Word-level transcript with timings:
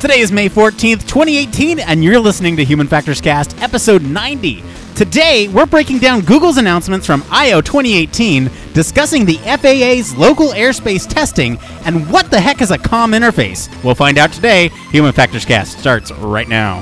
Today 0.00 0.20
is 0.20 0.32
May 0.32 0.48
14th, 0.48 1.06
2018, 1.06 1.78
and 1.78 2.02
you're 2.02 2.18
listening 2.18 2.56
to 2.56 2.64
Human 2.64 2.86
Factors 2.86 3.20
Cast, 3.20 3.60
episode 3.60 4.00
90. 4.00 4.64
Today, 4.94 5.48
we're 5.48 5.66
breaking 5.66 5.98
down 5.98 6.22
Google's 6.22 6.56
announcements 6.56 7.06
from 7.06 7.22
I.O. 7.30 7.60
2018, 7.60 8.50
discussing 8.72 9.26
the 9.26 9.36
FAA's 9.36 10.16
local 10.16 10.52
airspace 10.52 11.06
testing, 11.06 11.58
and 11.84 12.10
what 12.10 12.30
the 12.30 12.40
heck 12.40 12.62
is 12.62 12.70
a 12.70 12.78
COM 12.78 13.12
interface. 13.12 13.68
We'll 13.84 13.94
find 13.94 14.16
out 14.16 14.32
today. 14.32 14.68
Human 14.90 15.12
Factors 15.12 15.44
Cast 15.44 15.78
starts 15.78 16.10
right 16.12 16.48
now. 16.48 16.78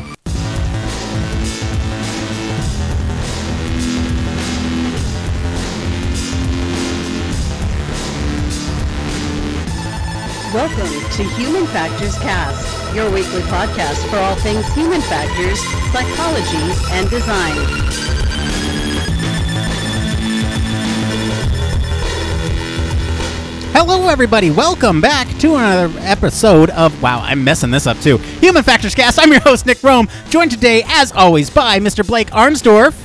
Welcome 10.55 11.11
to 11.11 11.25
Human 11.35 11.67
Factors 11.67 12.17
Cast, 12.21 12.78
your 12.95 13.11
weekly 13.11 13.43
podcast 13.43 14.09
for 14.09 14.17
all 14.17 14.35
things 14.37 14.67
human 14.75 15.01
factors, 15.03 15.61
psychology, 15.93 16.73
and 16.93 17.09
design. 17.11 17.57
Hello, 23.73 24.09
everybody. 24.09 24.51
Welcome 24.51 25.01
back 25.01 25.29
to 25.39 25.55
another 25.55 25.97
episode 26.01 26.71
of 26.71 27.01
Wow, 27.01 27.21
I'm 27.21 27.45
messing 27.45 27.71
this 27.71 27.87
up 27.87 27.99
too. 28.01 28.17
Human 28.41 28.63
Factors 28.63 28.95
Cast. 28.95 29.21
I'm 29.21 29.31
your 29.31 29.41
host, 29.41 29.67
Nick 29.67 29.79
Roome, 29.79 30.11
joined 30.31 30.51
today, 30.51 30.83
as 30.87 31.13
always, 31.13 31.49
by 31.49 31.79
Mr. 31.79 32.05
Blake 32.07 32.31
Arnsdorff. 32.31 33.05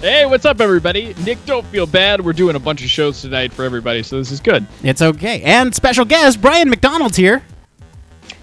Hey, 0.00 0.26
what's 0.26 0.44
up, 0.44 0.60
everybody? 0.60 1.14
Nick, 1.24 1.44
don't 1.44 1.66
feel 1.66 1.86
bad. 1.86 2.24
We're 2.24 2.32
doing 2.32 2.54
a 2.54 2.60
bunch 2.60 2.84
of 2.84 2.88
shows 2.90 3.20
tonight 3.20 3.52
for 3.52 3.64
everybody, 3.64 4.04
so 4.04 4.18
this 4.18 4.30
is 4.30 4.38
good. 4.38 4.64
It's 4.84 5.02
okay. 5.02 5.42
And 5.42 5.74
special 5.74 6.04
guest, 6.04 6.40
Brian 6.40 6.70
McDonald's 6.70 7.16
here. 7.16 7.42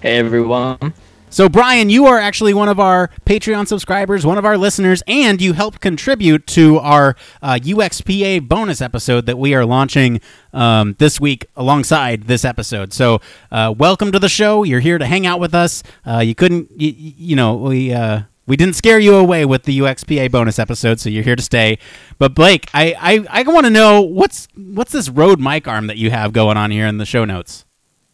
Hey 0.02 0.18
everyone. 0.18 0.94
So, 1.30 1.48
Brian, 1.48 1.90
you 1.90 2.06
are 2.06 2.18
actually 2.18 2.54
one 2.54 2.68
of 2.68 2.78
our 2.78 3.10
Patreon 3.26 3.66
subscribers, 3.66 4.24
one 4.24 4.38
of 4.38 4.44
our 4.44 4.56
listeners, 4.56 5.02
and 5.06 5.40
you 5.42 5.52
help 5.52 5.80
contribute 5.80 6.46
to 6.48 6.78
our 6.78 7.16
uh, 7.42 7.58
UXPA 7.60 8.46
bonus 8.48 8.80
episode 8.80 9.26
that 9.26 9.38
we 9.38 9.54
are 9.54 9.66
launching 9.66 10.20
um, 10.52 10.94
this 10.98 11.20
week 11.20 11.46
alongside 11.56 12.24
this 12.24 12.44
episode. 12.44 12.92
So, 12.92 13.20
uh, 13.50 13.74
welcome 13.76 14.12
to 14.12 14.18
the 14.18 14.28
show. 14.28 14.62
You're 14.62 14.80
here 14.80 14.98
to 14.98 15.06
hang 15.06 15.26
out 15.26 15.40
with 15.40 15.54
us. 15.54 15.82
Uh, 16.06 16.20
you 16.20 16.34
couldn't, 16.34 16.70
you, 16.80 16.92
you 16.96 17.36
know, 17.36 17.54
we. 17.56 17.92
Uh, 17.92 18.22
we 18.48 18.56
didn't 18.56 18.76
scare 18.76 19.00
you 19.00 19.16
away 19.16 19.44
with 19.44 19.64
the 19.64 19.80
UXPA 19.80 20.30
bonus 20.30 20.60
episode, 20.60 21.00
so 21.00 21.10
you're 21.10 21.24
here 21.24 21.34
to 21.34 21.42
stay. 21.42 21.80
But 22.16 22.32
Blake, 22.32 22.70
I 22.72 22.94
I, 23.28 23.40
I 23.40 23.42
want 23.42 23.66
to 23.66 23.70
know 23.70 24.00
what's 24.02 24.46
what's 24.54 24.92
this 24.92 25.08
Rode 25.08 25.40
mic 25.40 25.66
arm 25.66 25.88
that 25.88 25.96
you 25.96 26.12
have 26.12 26.32
going 26.32 26.56
on 26.56 26.70
here 26.70 26.86
in 26.86 26.98
the 26.98 27.04
show 27.04 27.24
notes. 27.24 27.64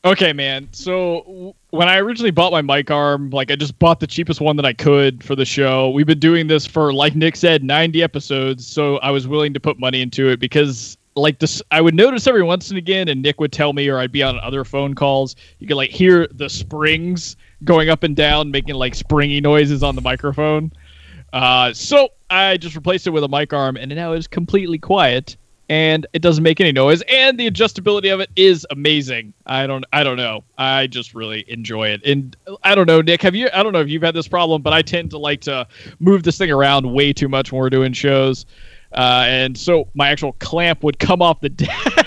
Okay, 0.02 0.32
man. 0.32 0.68
So 0.72 1.22
w- 1.26 1.54
when 1.72 1.88
I 1.88 1.96
originally 1.96 2.30
bought 2.30 2.52
my 2.52 2.60
mic 2.60 2.90
arm, 2.90 3.30
like 3.30 3.50
I 3.50 3.56
just 3.56 3.78
bought 3.78 3.98
the 3.98 4.06
cheapest 4.06 4.42
one 4.42 4.56
that 4.56 4.66
I 4.66 4.74
could 4.74 5.24
for 5.24 5.34
the 5.34 5.46
show. 5.46 5.88
We've 5.88 6.06
been 6.06 6.18
doing 6.18 6.46
this 6.46 6.66
for, 6.66 6.92
like 6.92 7.16
Nick 7.16 7.34
said, 7.34 7.64
90 7.64 8.02
episodes. 8.02 8.66
So 8.66 8.98
I 8.98 9.10
was 9.10 9.26
willing 9.26 9.54
to 9.54 9.60
put 9.60 9.80
money 9.80 10.02
into 10.02 10.28
it 10.28 10.38
because, 10.38 10.98
like, 11.16 11.38
this, 11.38 11.62
I 11.70 11.80
would 11.80 11.94
notice 11.94 12.26
every 12.26 12.42
once 12.42 12.68
and 12.68 12.76
again, 12.76 13.08
and 13.08 13.22
Nick 13.22 13.40
would 13.40 13.52
tell 13.52 13.72
me, 13.72 13.88
or 13.88 13.98
I'd 13.98 14.12
be 14.12 14.22
on 14.22 14.38
other 14.40 14.64
phone 14.64 14.94
calls. 14.94 15.34
You 15.60 15.66
could 15.66 15.78
like 15.78 15.88
hear 15.88 16.26
the 16.26 16.50
springs 16.50 17.36
going 17.64 17.88
up 17.88 18.02
and 18.02 18.14
down, 18.14 18.50
making 18.50 18.74
like 18.74 18.94
springy 18.94 19.40
noises 19.40 19.82
on 19.82 19.96
the 19.96 20.02
microphone. 20.02 20.72
Uh, 21.32 21.72
so 21.72 22.10
I 22.28 22.58
just 22.58 22.76
replaced 22.76 23.06
it 23.06 23.10
with 23.10 23.24
a 23.24 23.28
mic 23.28 23.54
arm, 23.54 23.78
and 23.78 23.94
now 23.94 24.12
it's 24.12 24.26
completely 24.26 24.78
quiet 24.78 25.38
and 25.72 26.06
it 26.12 26.20
doesn't 26.20 26.44
make 26.44 26.60
any 26.60 26.70
noise 26.70 27.02
and 27.08 27.40
the 27.40 27.50
adjustability 27.50 28.12
of 28.12 28.20
it 28.20 28.28
is 28.36 28.66
amazing. 28.70 29.32
I 29.46 29.66
don't 29.66 29.86
i 29.90 30.04
don't 30.04 30.18
know. 30.18 30.44
I 30.58 30.86
just 30.86 31.14
really 31.14 31.46
enjoy 31.48 31.88
it. 31.88 32.04
And 32.04 32.36
i 32.62 32.74
don't 32.74 32.86
know 32.86 33.00
nick 33.00 33.22
have 33.22 33.34
you 33.34 33.48
i 33.54 33.62
don't 33.62 33.72
know 33.72 33.80
if 33.80 33.88
you've 33.88 34.02
had 34.02 34.14
this 34.14 34.28
problem 34.28 34.60
but 34.60 34.74
i 34.74 34.82
tend 34.82 35.10
to 35.12 35.18
like 35.18 35.40
to 35.42 35.66
move 35.98 36.24
this 36.24 36.36
thing 36.36 36.50
around 36.50 36.92
way 36.92 37.14
too 37.14 37.28
much 37.28 37.52
when 37.52 37.60
we're 37.60 37.70
doing 37.70 37.94
shows. 37.94 38.44
Uh, 38.92 39.24
and 39.26 39.56
so 39.56 39.88
my 39.94 40.10
actual 40.10 40.34
clamp 40.34 40.84
would 40.84 40.98
come 40.98 41.22
off 41.22 41.40
the 41.40 41.48
and 41.96 42.01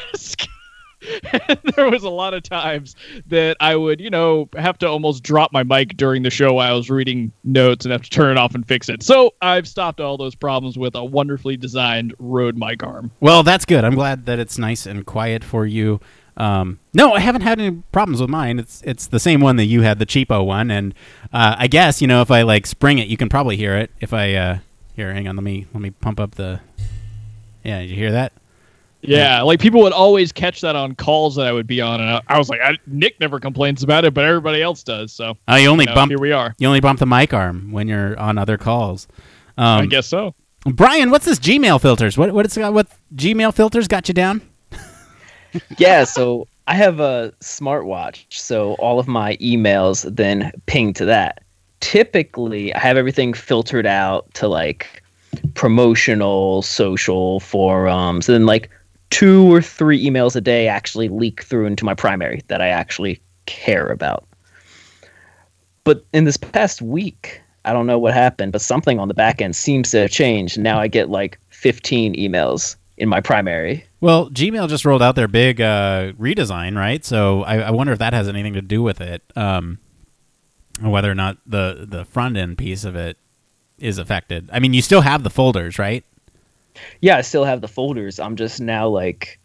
there 1.75 1.89
was 1.89 2.03
a 2.03 2.09
lot 2.09 2.33
of 2.33 2.43
times 2.43 2.95
that 3.27 3.57
I 3.59 3.75
would, 3.75 3.99
you 3.99 4.09
know, 4.09 4.49
have 4.57 4.77
to 4.79 4.87
almost 4.87 5.23
drop 5.23 5.51
my 5.51 5.63
mic 5.63 5.97
during 5.97 6.23
the 6.23 6.29
show 6.29 6.53
while 6.53 6.71
I 6.71 6.75
was 6.75 6.89
reading 6.89 7.31
notes 7.43 7.85
and 7.85 7.91
have 7.91 8.01
to 8.03 8.09
turn 8.09 8.31
it 8.31 8.37
off 8.37 8.55
and 8.55 8.67
fix 8.67 8.89
it. 8.89 9.03
So 9.03 9.33
I've 9.41 9.67
stopped 9.67 9.99
all 9.99 10.17
those 10.17 10.35
problems 10.35 10.77
with 10.77 10.95
a 10.95 11.03
wonderfully 11.03 11.57
designed 11.57 12.13
Rode 12.19 12.57
mic 12.57 12.83
arm. 12.83 13.11
Well, 13.19 13.43
that's 13.43 13.65
good. 13.65 13.83
I'm 13.83 13.95
glad 13.95 14.25
that 14.25 14.39
it's 14.39 14.57
nice 14.57 14.85
and 14.85 15.05
quiet 15.05 15.43
for 15.43 15.65
you. 15.65 15.99
Um, 16.37 16.79
no, 16.93 17.13
I 17.13 17.19
haven't 17.19 17.41
had 17.41 17.59
any 17.61 17.81
problems 17.91 18.19
with 18.19 18.29
mine. 18.29 18.59
It's 18.59 18.81
it's 18.83 19.07
the 19.07 19.19
same 19.19 19.39
one 19.39 19.55
that 19.55 19.65
you 19.65 19.81
had, 19.81 19.99
the 19.99 20.05
cheapo 20.05 20.45
one, 20.45 20.69
and 20.69 20.93
uh, 21.31 21.55
I 21.57 21.67
guess 21.67 22.01
you 22.01 22.07
know 22.07 22.21
if 22.21 22.29
I 22.29 22.41
like 22.41 22.65
spring 22.65 22.97
it, 22.97 23.07
you 23.07 23.15
can 23.15 23.29
probably 23.29 23.55
hear 23.55 23.77
it. 23.77 23.89
If 24.01 24.13
I 24.13 24.33
uh, 24.33 24.57
here, 24.95 25.13
hang 25.13 25.27
on, 25.27 25.37
let 25.37 25.43
me 25.43 25.65
let 25.73 25.81
me 25.81 25.91
pump 25.91 26.19
up 26.19 26.31
the. 26.31 26.59
Yeah, 27.63 27.79
did 27.81 27.89
you 27.89 27.95
hear 27.95 28.11
that? 28.11 28.33
Yeah, 29.07 29.41
like 29.41 29.59
people 29.59 29.81
would 29.81 29.93
always 29.93 30.31
catch 30.31 30.61
that 30.61 30.75
on 30.75 30.95
calls 30.95 31.35
that 31.35 31.47
I 31.47 31.51
would 31.51 31.67
be 31.67 31.81
on, 31.81 31.99
and 32.01 32.09
I, 32.09 32.21
I 32.27 32.37
was 32.37 32.49
like, 32.49 32.59
I, 32.61 32.77
Nick 32.87 33.19
never 33.19 33.39
complains 33.39 33.83
about 33.83 34.05
it, 34.05 34.13
but 34.13 34.23
everybody 34.25 34.61
else 34.61 34.83
does. 34.83 35.11
So 35.11 35.37
Oh, 35.47 35.55
you 35.55 35.67
only 35.69 35.83
you 35.83 35.87
know, 35.89 35.95
bump 35.95 36.11
here 36.11 36.19
we 36.19 36.31
are. 36.31 36.53
you 36.57 36.67
only 36.67 36.79
bump 36.79 36.99
the 36.99 37.05
mic 37.05 37.33
arm 37.33 37.71
when 37.71 37.87
you're 37.87 38.17
on 38.19 38.37
other 38.37 38.57
calls. 38.57 39.07
Um, 39.57 39.81
I 39.81 39.85
guess 39.85 40.07
so. 40.07 40.35
Brian, 40.65 41.11
what's 41.11 41.25
this 41.25 41.39
Gmail 41.39 41.79
filters? 41.81 42.17
What 42.17 42.33
what 42.33 42.45
it's 42.45 42.57
got? 42.57 42.73
What 42.73 42.87
Gmail 43.15 43.53
filters 43.53 43.87
got 43.87 44.07
you 44.07 44.13
down? 44.13 44.41
Yeah, 45.77 46.03
so 46.03 46.47
I 46.67 46.75
have 46.75 46.99
a 46.99 47.31
smartwatch, 47.39 48.25
so 48.29 48.73
all 48.73 48.99
of 48.99 49.07
my 49.07 49.37
emails 49.37 50.13
then 50.13 50.51
ping 50.65 50.91
to 50.95 51.05
that. 51.05 51.43
Typically, 51.79 52.73
I 52.73 52.79
have 52.79 52.97
everything 52.97 53.33
filtered 53.33 53.85
out 53.85 54.33
to 54.33 54.49
like 54.49 55.01
promotional, 55.53 56.61
social 56.61 57.39
forums, 57.39 58.27
and 58.27 58.33
then 58.33 58.45
like 58.45 58.69
two 59.15 59.49
or 59.49 59.61
three 59.61 60.05
emails 60.05 60.35
a 60.35 60.41
day 60.41 60.67
actually 60.67 61.07
leak 61.07 61.41
through 61.41 61.65
into 61.65 61.85
my 61.85 61.93
primary 61.93 62.41
that 62.49 62.61
I 62.61 62.67
actually 62.67 63.21
care 63.45 63.87
about. 63.87 64.27
But 65.85 66.03
in 66.11 66.25
this 66.25 66.35
past 66.35 66.81
week, 66.81 67.41
I 67.63 67.71
don't 67.71 67.87
know 67.87 67.97
what 67.97 68.13
happened, 68.13 68.51
but 68.51 68.59
something 68.59 68.99
on 68.99 69.07
the 69.07 69.13
back 69.13 69.41
end 69.41 69.55
seems 69.55 69.91
to 69.91 69.99
have 69.99 70.11
changed. 70.11 70.59
Now 70.59 70.81
I 70.81 70.89
get 70.89 71.09
like 71.09 71.39
15 71.47 72.15
emails 72.15 72.75
in 72.97 73.07
my 73.07 73.21
primary. 73.21 73.85
Well, 74.01 74.29
Gmail 74.31 74.67
just 74.67 74.83
rolled 74.83 75.01
out 75.01 75.15
their 75.15 75.29
big 75.29 75.61
uh, 75.61 76.11
redesign, 76.19 76.75
right? 76.75 77.05
So 77.05 77.43
I, 77.43 77.59
I 77.59 77.71
wonder 77.71 77.93
if 77.93 77.99
that 77.99 78.11
has 78.11 78.27
anything 78.27 78.51
to 78.55 78.61
do 78.61 78.83
with 78.83 78.99
it, 78.99 79.23
um, 79.37 79.79
whether 80.81 81.09
or 81.09 81.15
not 81.15 81.37
the 81.45 81.85
the 81.87 82.03
front 82.03 82.35
end 82.35 82.57
piece 82.57 82.83
of 82.83 82.97
it 82.97 83.17
is 83.77 83.97
affected. 83.97 84.49
I 84.51 84.59
mean, 84.59 84.73
you 84.73 84.81
still 84.81 85.01
have 85.01 85.23
the 85.23 85.29
folders, 85.29 85.79
right? 85.79 86.03
Yeah, 87.01 87.17
I 87.17 87.21
still 87.21 87.43
have 87.45 87.61
the 87.61 87.67
folders. 87.67 88.19
I'm 88.19 88.35
just 88.35 88.59
now 88.61 88.87
like, 88.87 89.39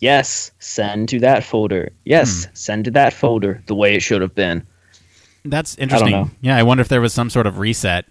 yes, 0.00 0.50
send 0.58 1.08
to 1.10 1.20
that 1.20 1.44
folder. 1.44 1.90
Yes, 2.04 2.44
Hmm. 2.44 2.50
send 2.54 2.84
to 2.86 2.90
that 2.92 3.12
folder 3.12 3.62
the 3.66 3.74
way 3.74 3.94
it 3.94 4.00
should 4.00 4.22
have 4.22 4.34
been. 4.34 4.66
That's 5.44 5.76
interesting. 5.78 6.10
know. 6.10 6.30
Yeah, 6.40 6.56
I 6.56 6.62
wonder 6.62 6.80
if 6.82 6.88
there 6.88 7.00
was 7.00 7.14
some 7.14 7.30
sort 7.30 7.46
of 7.46 7.58
reset 7.58 8.04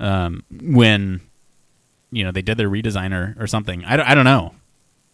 um, 0.00 0.42
when 0.62 1.20
you 2.10 2.24
know 2.24 2.30
they 2.30 2.42
did 2.42 2.56
their 2.56 2.70
redesign 2.70 3.12
or, 3.12 3.36
or 3.38 3.46
something. 3.46 3.84
I 3.84 3.96
don't, 3.96 4.08
I 4.08 4.14
don't 4.14 4.24
know. 4.24 4.54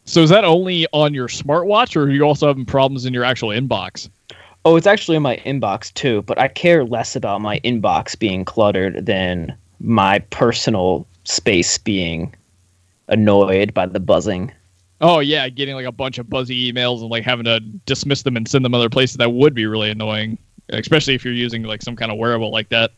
So 0.04 0.20
is 0.22 0.30
that 0.30 0.44
only 0.44 0.86
on 0.92 1.14
your 1.14 1.28
smartwatch, 1.28 1.96
or 1.96 2.02
are 2.02 2.10
you 2.10 2.22
also 2.22 2.46
having 2.46 2.66
problems 2.66 3.06
in 3.06 3.14
your 3.14 3.24
actual 3.24 3.48
inbox? 3.48 4.08
Oh, 4.66 4.76
it's 4.76 4.86
actually 4.86 5.16
in 5.16 5.22
my 5.22 5.36
inbox 5.38 5.92
too, 5.94 6.22
but 6.22 6.38
I 6.38 6.48
care 6.48 6.84
less 6.84 7.16
about 7.16 7.40
my 7.40 7.58
inbox 7.60 8.18
being 8.18 8.44
cluttered 8.44 9.06
than 9.06 9.56
my 9.80 10.18
personal 10.30 11.06
space 11.24 11.76
being 11.78 12.34
annoyed 13.08 13.74
by 13.74 13.86
the 13.86 14.00
buzzing. 14.00 14.52
Oh 15.00 15.20
yeah, 15.20 15.48
getting 15.48 15.74
like 15.74 15.86
a 15.86 15.92
bunch 15.92 16.18
of 16.18 16.30
buzzy 16.30 16.72
emails 16.72 17.00
and 17.00 17.10
like 17.10 17.24
having 17.24 17.44
to 17.44 17.60
dismiss 17.60 18.22
them 18.22 18.36
and 18.36 18.48
send 18.48 18.64
them 18.64 18.74
other 18.74 18.88
places 18.88 19.16
that 19.16 19.32
would 19.32 19.54
be 19.54 19.66
really 19.66 19.90
annoying, 19.90 20.38
especially 20.70 21.14
if 21.14 21.24
you're 21.24 21.34
using 21.34 21.62
like 21.62 21.82
some 21.82 21.96
kind 21.96 22.10
of 22.10 22.18
wearable 22.18 22.50
like 22.50 22.68
that. 22.70 22.92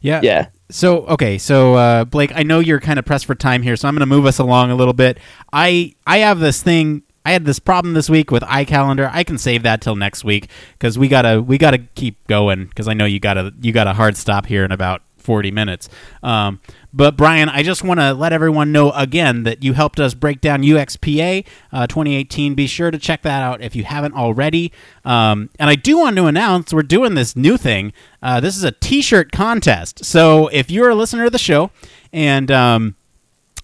Yeah. 0.00 0.20
Yeah. 0.22 0.46
So 0.70 1.04
okay, 1.06 1.36
so 1.36 1.74
uh, 1.74 2.04
Blake, 2.04 2.32
I 2.34 2.42
know 2.42 2.60
you're 2.60 2.80
kind 2.80 2.98
of 2.98 3.04
pressed 3.04 3.26
for 3.26 3.34
time 3.34 3.62
here, 3.62 3.76
so 3.76 3.88
I'm 3.88 3.94
going 3.94 4.00
to 4.00 4.06
move 4.06 4.24
us 4.24 4.38
along 4.38 4.70
a 4.70 4.74
little 4.74 4.94
bit. 4.94 5.18
I 5.52 5.94
I 6.06 6.18
have 6.18 6.38
this 6.38 6.62
thing. 6.62 7.02
I 7.24 7.32
had 7.32 7.44
this 7.44 7.58
problem 7.58 7.94
this 7.94 8.08
week 8.08 8.30
with 8.30 8.42
iCalendar. 8.44 9.10
I 9.12 9.24
can 9.24 9.36
save 9.36 9.62
that 9.64 9.82
till 9.82 9.96
next 9.96 10.24
week 10.24 10.48
because 10.72 10.98
we 10.98 11.06
gotta 11.08 11.42
we 11.42 11.58
gotta 11.58 11.78
keep 11.78 12.26
going 12.28 12.66
because 12.66 12.88
I 12.88 12.94
know 12.94 13.04
you 13.04 13.20
gotta 13.20 13.52
you 13.60 13.72
got 13.72 13.88
a 13.88 13.92
hard 13.92 14.16
stop 14.16 14.46
here 14.46 14.64
in 14.64 14.72
about 14.72 15.02
40 15.30 15.52
minutes. 15.52 15.88
Um, 16.24 16.60
but 16.92 17.16
Brian, 17.16 17.48
I 17.48 17.62
just 17.62 17.84
want 17.84 18.00
to 18.00 18.14
let 18.14 18.32
everyone 18.32 18.72
know 18.72 18.90
again 18.90 19.44
that 19.44 19.62
you 19.62 19.74
helped 19.74 20.00
us 20.00 20.12
break 20.12 20.40
down 20.40 20.64
UXPA 20.64 21.46
uh, 21.72 21.86
2018. 21.86 22.56
Be 22.56 22.66
sure 22.66 22.90
to 22.90 22.98
check 22.98 23.22
that 23.22 23.40
out 23.40 23.62
if 23.62 23.76
you 23.76 23.84
haven't 23.84 24.14
already. 24.14 24.72
Um, 25.04 25.48
and 25.60 25.70
I 25.70 25.76
do 25.76 25.98
want 25.98 26.16
to 26.16 26.26
announce 26.26 26.72
we're 26.72 26.82
doing 26.82 27.14
this 27.14 27.36
new 27.36 27.56
thing. 27.56 27.92
Uh, 28.20 28.40
this 28.40 28.56
is 28.56 28.64
a 28.64 28.72
T-shirt 28.72 29.30
contest. 29.30 30.04
So 30.04 30.48
if 30.48 30.68
you're 30.68 30.88
a 30.90 30.96
listener 30.96 31.22
to 31.26 31.30
the 31.30 31.38
show 31.38 31.70
and 32.12 32.50
um, 32.50 32.96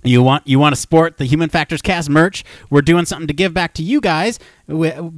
you 0.04 0.22
want 0.22 0.46
you 0.46 0.60
want 0.60 0.72
to 0.72 0.80
sport 0.80 1.16
the 1.16 1.24
Human 1.24 1.48
Factors 1.48 1.82
Cast 1.82 2.08
merch, 2.08 2.44
we're 2.70 2.80
doing 2.80 3.06
something 3.06 3.26
to 3.26 3.34
give 3.34 3.52
back 3.52 3.74
to 3.74 3.82
you 3.82 4.00
guys 4.00 4.38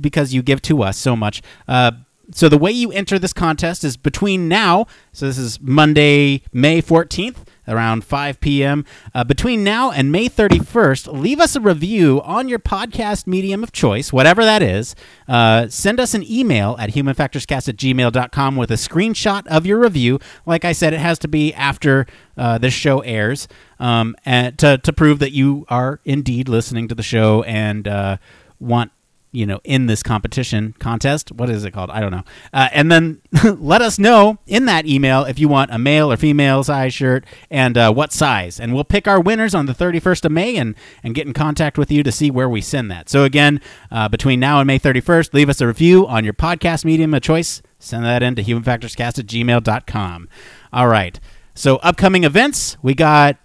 because 0.01 0.33
you 0.33 0.41
give 0.41 0.63
to 0.63 0.83
us 0.83 0.97
so 0.97 1.15
much. 1.15 1.43
Uh, 1.69 1.93
so 2.33 2.49
the 2.49 2.59
way 2.59 2.71
you 2.71 2.91
enter 2.93 3.19
this 3.19 3.33
contest 3.33 3.85
is 3.85 3.97
between 3.97 4.49
now. 4.49 4.87
So 5.13 5.27
this 5.27 5.39
is 5.39 5.61
Monday, 5.61 6.43
May 6.53 6.81
fourteenth 6.81 7.45
around 7.69 8.03
5 8.03 8.41
p.m. 8.41 8.85
Uh, 9.15 9.23
between 9.23 9.63
now 9.63 9.91
and 9.91 10.11
May 10.11 10.29
31st, 10.29 11.13
leave 11.13 11.39
us 11.39 11.55
a 11.55 11.61
review 11.61 12.21
on 12.23 12.49
your 12.49 12.59
podcast 12.59 13.27
medium 13.27 13.63
of 13.63 13.71
choice, 13.73 14.13
whatever 14.13 14.45
that 14.45 14.63
is. 14.63 14.97
Uh, 15.29 15.69
send 15.69 16.01
us 16.01 16.15
an 16.15 16.29
email 16.29 16.77
at 16.81 16.91
humanfactorscast 16.91 17.69
at 17.69 17.77
gmail.com 17.77 18.57
with 18.57 18.71
a 18.71 18.75
screenshot 18.75 19.47
of 19.47 19.67
your 19.67 19.79
review. 19.79 20.19
Like 20.47 20.65
I 20.65 20.73
said, 20.73 20.95
it 20.95 21.01
has 21.01 21.19
to 21.21 21.29
be 21.29 21.53
after 21.55 22.07
uh, 22.37 22.59
this 22.59 22.75
show 22.75 23.01
airs 23.01 23.47
um, 23.79 24.17
and 24.25 24.59
to, 24.59 24.79
to 24.79 24.93
prove 24.93 25.19
that 25.19 25.33
you 25.33 25.67
are 25.69 26.01
indeed 26.05 26.49
listening 26.49 26.89
to 26.89 26.95
the 26.95 27.03
show 27.03 27.43
and 27.43 27.87
uh, 27.87 28.17
want 28.59 28.91
you 29.31 29.45
know, 29.45 29.61
in 29.65 29.87
this 29.87 30.03
competition 30.03 30.75
contest. 30.79 31.33
What 31.33 31.51
is 31.51 31.65
it 31.65 31.73
called? 31.73 31.91
I 31.91 32.01
don't 32.01 32.11
know. 32.11 32.25
Uh, 32.53 32.69
and 32.73 32.91
then 32.91 33.21
let 33.59 33.83
us 33.83 33.99
know 33.99 34.39
in 34.47 34.65
that 34.67 34.87
email 34.87 35.25
if 35.25 35.39
you 35.39 35.49
want 35.49 35.71
a 35.71 35.79
male 35.79 36.11
or 36.11 36.17
female 36.17 36.65
size 36.65 36.95
shirt 36.95 37.25
and 37.51 37.77
uh, 37.77 37.93
what 37.93 38.13
size. 38.13 38.59
And 38.59 38.75
we'll 38.75 38.85
pick 38.85 39.07
our 39.07 39.21
winners 39.21 39.55
on 39.55 39.67
the 39.67 39.75
31st 39.75 40.25
of 40.25 40.33
May 40.33 40.57
and, 40.57 40.75
and 41.03 41.15
get 41.15 41.27
in 41.27 41.33
contact 41.33 41.77
with 41.77 41.91
you 41.91 42.03
to 42.03 42.13
see 42.13 42.31
where 42.31 42.49
we 42.49 42.61
send 42.61 42.91
that. 42.91 43.09
So, 43.09 43.25
again, 43.25 43.61
uh, 43.91 44.09
between 44.09 44.41
now 44.41 44.61
and 44.61 44.67
May 44.67 44.79
31st, 44.79 45.35
leave 45.35 45.49
us 45.49 45.61
a 45.61 45.67
review 45.67 46.07
on 46.07 46.25
your 46.25 46.35
podcast 46.35 46.85
medium 46.85 47.13
of 47.13 47.23
choice. 47.23 47.63
Send 47.79 48.05
that 48.05 48.23
in 48.23 48.35
to 48.37 48.43
humanfactorscast 48.43 49.19
at 49.19 49.27
gmail.com. 49.27 50.29
All 50.73 50.89
right. 50.89 51.21
So, 51.55 51.77
upcoming 51.77 52.25
events, 52.25 52.77
we 52.83 52.95
got 52.95 53.37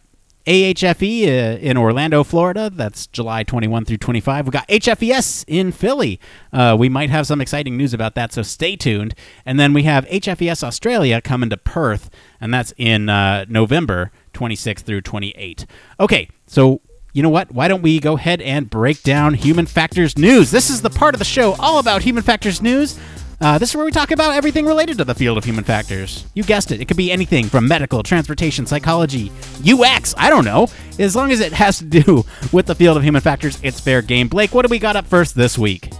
AHFE 0.45 1.27
uh, 1.27 1.57
in 1.59 1.77
Orlando, 1.77 2.23
Florida. 2.23 2.69
That's 2.69 3.07
July 3.07 3.43
21 3.43 3.85
through 3.85 3.97
25. 3.97 4.47
We 4.47 4.51
got 4.51 4.67
HFES 4.67 5.45
in 5.47 5.71
Philly. 5.71 6.19
Uh, 6.51 6.75
we 6.77 6.89
might 6.89 7.09
have 7.09 7.25
some 7.27 7.39
exciting 7.39 7.77
news 7.77 7.93
about 7.93 8.15
that, 8.15 8.33
so 8.33 8.41
stay 8.41 8.75
tuned. 8.75 9.15
And 9.45 9.59
then 9.59 9.73
we 9.73 9.83
have 9.83 10.05
HFES 10.07 10.63
Australia 10.63 11.21
coming 11.21 11.49
to 11.49 11.57
Perth, 11.57 12.09
and 12.41 12.53
that's 12.53 12.73
in 12.77 13.07
uh, 13.07 13.45
November 13.47 14.11
26 14.33 14.81
through 14.81 15.01
28. 15.01 15.65
Okay, 15.99 16.29
so 16.45 16.81
you 17.13 17.23
know 17.23 17.29
what? 17.29 17.51
Why 17.51 17.67
don't 17.67 17.81
we 17.81 17.99
go 17.99 18.17
ahead 18.17 18.41
and 18.41 18.69
break 18.69 19.01
down 19.03 19.35
human 19.35 19.65
factors 19.65 20.17
news? 20.17 20.51
This 20.51 20.69
is 20.69 20.81
the 20.81 20.89
part 20.89 21.15
of 21.15 21.19
the 21.19 21.25
show 21.25 21.55
all 21.59 21.79
about 21.79 22.01
human 22.01 22.23
factors 22.23 22.61
news. 22.61 22.99
Uh, 23.43 23.57
this 23.57 23.71
is 23.71 23.75
where 23.75 23.83
we 23.83 23.91
talk 23.91 24.11
about 24.11 24.33
everything 24.33 24.65
related 24.65 24.97
to 24.97 25.03
the 25.03 25.13
field 25.13 25.37
of 25.37 25.43
human 25.43 25.65
factors. 25.65 26.25
You 26.33 26.43
guessed 26.43 26.71
it. 26.71 26.79
It 26.79 26.87
could 26.87 26.95
be 26.95 27.11
anything 27.11 27.47
from 27.47 27.67
medical, 27.67 28.01
transportation, 28.01 28.65
psychology, 28.65 29.33
UX, 29.69 30.15
I 30.17 30.29
don't 30.29 30.45
know. 30.45 30.69
As 30.97 31.13
long 31.13 31.29
as 31.29 31.41
it 31.41 31.51
has 31.51 31.79
to 31.79 31.83
do 31.83 32.23
with 32.53 32.67
the 32.67 32.73
field 32.73 32.95
of 32.95 33.03
human 33.03 33.21
factors, 33.21 33.59
it's 33.61 33.81
fair 33.81 34.01
game. 34.01 34.29
Blake, 34.29 34.53
what 34.53 34.65
do 34.65 34.69
we 34.69 34.79
got 34.79 34.95
up 34.95 35.05
first 35.05 35.35
this 35.35 35.57
week? 35.57 35.91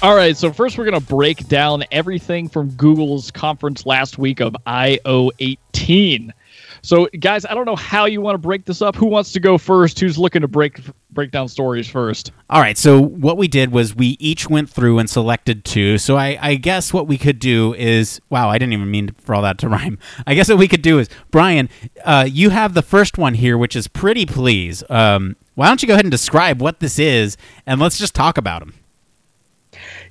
All 0.00 0.16
right, 0.16 0.34
so 0.34 0.50
first 0.50 0.78
we're 0.78 0.86
going 0.86 0.98
to 0.98 1.06
break 1.06 1.46
down 1.48 1.84
everything 1.92 2.48
from 2.48 2.70
Google's 2.70 3.30
conference 3.30 3.84
last 3.84 4.16
week 4.16 4.40
of 4.40 4.56
I/O 4.64 5.32
18. 5.38 6.32
So, 6.80 7.08
guys, 7.20 7.44
I 7.44 7.52
don't 7.52 7.66
know 7.66 7.76
how 7.76 8.06
you 8.06 8.22
want 8.22 8.34
to 8.36 8.38
break 8.38 8.64
this 8.64 8.80
up. 8.80 8.96
Who 8.96 9.06
wants 9.06 9.32
to 9.32 9.40
go 9.40 9.58
first? 9.58 10.00
Who's 10.00 10.16
looking 10.16 10.40
to 10.42 10.48
break 10.48 10.80
break 11.16 11.32
down 11.32 11.48
stories 11.48 11.88
first? 11.88 12.30
All 12.48 12.60
right. 12.60 12.78
So 12.78 13.00
what 13.00 13.36
we 13.36 13.48
did 13.48 13.72
was 13.72 13.96
we 13.96 14.16
each 14.20 14.48
went 14.48 14.70
through 14.70 15.00
and 15.00 15.10
selected 15.10 15.64
two. 15.64 15.98
So 15.98 16.16
I, 16.16 16.38
I 16.40 16.54
guess 16.54 16.92
what 16.92 17.08
we 17.08 17.18
could 17.18 17.40
do 17.40 17.74
is 17.74 18.20
wow, 18.30 18.48
I 18.48 18.58
didn't 18.58 18.74
even 18.74 18.88
mean 18.88 19.16
for 19.18 19.34
all 19.34 19.42
that 19.42 19.58
to 19.58 19.68
rhyme. 19.70 19.98
I 20.28 20.34
guess 20.34 20.48
what 20.48 20.58
we 20.58 20.68
could 20.68 20.82
do 20.82 21.00
is 21.00 21.08
Brian, 21.32 21.68
uh, 22.04 22.28
you 22.30 22.50
have 22.50 22.74
the 22.74 22.82
first 22.82 23.18
one 23.18 23.34
here, 23.34 23.58
which 23.58 23.74
is 23.74 23.88
pretty 23.88 24.26
please. 24.26 24.84
Um, 24.88 25.34
why 25.56 25.66
don't 25.66 25.82
you 25.82 25.88
go 25.88 25.94
ahead 25.94 26.04
and 26.04 26.12
describe 26.12 26.60
what 26.60 26.78
this 26.80 26.98
is, 26.98 27.36
and 27.66 27.80
let's 27.80 27.98
just 27.98 28.14
talk 28.14 28.38
about 28.38 28.60
them. 28.60 28.74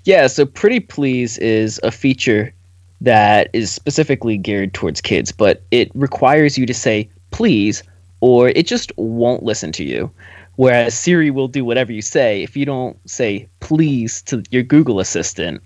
Yeah. 0.04 0.28
So 0.28 0.46
pretty 0.46 0.82
please 0.82 1.38
is 1.38 1.80
a 1.84 1.92
feature 1.92 2.54
that 3.02 3.50
is 3.54 3.72
specifically 3.72 4.38
geared 4.38 4.74
towards 4.74 5.00
kids, 5.00 5.32
but 5.32 5.64
it 5.72 5.92
requires 5.94 6.58
you 6.58 6.66
to 6.66 6.74
say 6.74 7.08
please 7.32 7.84
or 8.22 8.50
it 8.50 8.66
just 8.66 8.92
won't 8.98 9.44
listen 9.44 9.72
to 9.74 9.84
you. 9.84 10.10
Whereas 10.56 10.98
Siri 10.98 11.32
will 11.32 11.48
do 11.48 11.66
whatever 11.66 11.92
you 11.92 12.02
say. 12.02 12.44
If 12.44 12.56
you 12.56 12.66
don't 12.66 12.98
say 13.10 13.50
please 13.60 14.22
to 14.24 14.44
your 14.52 14.64
Google 14.64 15.00
Assistant, 15.00 15.62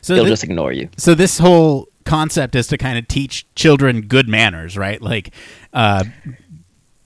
so 0.00 0.14
they'll 0.14 0.26
just 0.26 0.44
ignore 0.44 0.72
you. 0.72 0.88
So 0.96 1.14
this 1.14 1.38
whole 1.38 1.88
concept 2.04 2.54
is 2.54 2.66
to 2.68 2.78
kind 2.78 2.98
of 2.98 3.08
teach 3.08 3.46
children 3.54 4.02
good 4.02 4.28
manners, 4.28 4.76
right? 4.76 5.02
Like, 5.02 5.34
uh, 5.72 6.04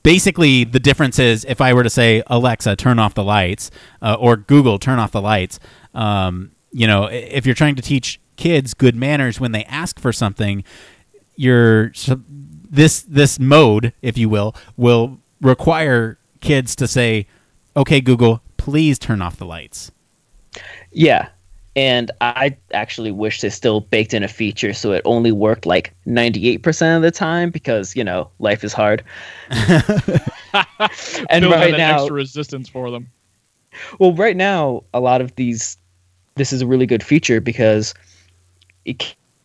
basically, 0.02 0.64
the 0.64 0.81
difference 0.81 1.19
is 1.19 1.44
if 1.46 1.61
I 1.61 1.72
were 1.72 1.82
to 1.82 1.90
say 1.90 2.22
Alexa, 2.26 2.76
turn 2.76 2.99
off 2.99 3.14
the 3.14 3.25
lights, 3.25 3.70
uh, 4.02 4.16
or 4.19 4.37
Google, 4.37 4.78
turn 4.78 4.99
off 4.99 5.12
the 5.12 5.23
lights. 5.23 5.58
Um, 5.94 6.52
you 6.73 6.87
know, 6.87 7.06
if 7.06 7.46
you're 7.46 7.55
trying 7.55 7.75
to 7.76 7.82
teach 7.82 8.20
kids 8.37 8.75
good 8.75 8.94
manners 8.94 9.40
when 9.40 9.52
they 9.52 9.64
ask 9.64 9.99
for 9.99 10.12
something, 10.12 10.62
you're 11.37 11.93
this 12.70 13.02
this 13.02 13.40
mode, 13.40 13.93
if 14.02 14.16
you 14.16 14.28
will, 14.28 14.55
will 14.76 15.19
require 15.40 16.19
kids 16.40 16.75
to 16.76 16.88
say, 16.88 17.26
"Okay, 17.76 18.00
Google, 18.00 18.42
please 18.56 18.98
turn 18.98 19.22
off 19.22 19.37
the 19.37 19.46
lights." 19.46 19.90
Yeah. 20.92 21.28
And 21.76 22.10
I 22.20 22.56
actually 22.72 23.12
wish 23.12 23.40
they 23.40 23.48
still 23.48 23.81
baked 23.81 24.12
in 24.12 24.25
a 24.25 24.28
feature 24.28 24.72
so 24.72 24.92
it 24.92 25.02
only 25.04 25.31
worked 25.31 25.66
like 25.66 25.94
98% 26.04 26.96
of 26.96 27.02
the 27.02 27.12
time 27.12 27.50
because, 27.50 27.94
you 27.94 28.02
know, 28.02 28.28
life 28.40 28.64
is 28.64 28.72
hard. 28.72 29.04
and 29.50 31.44
right 31.46 31.76
now 31.76 32.00
extra 32.00 32.14
resistance 32.14 32.69
for 32.69 32.90
them. 32.90 33.08
Well, 34.00 34.12
right 34.14 34.37
now 34.37 34.82
a 34.92 35.00
lot 35.00 35.20
of 35.20 35.37
these 35.37 35.76
this 36.34 36.52
is 36.52 36.62
a 36.62 36.66
really 36.66 36.87
good 36.87 37.02
feature 37.02 37.40
because 37.40 37.94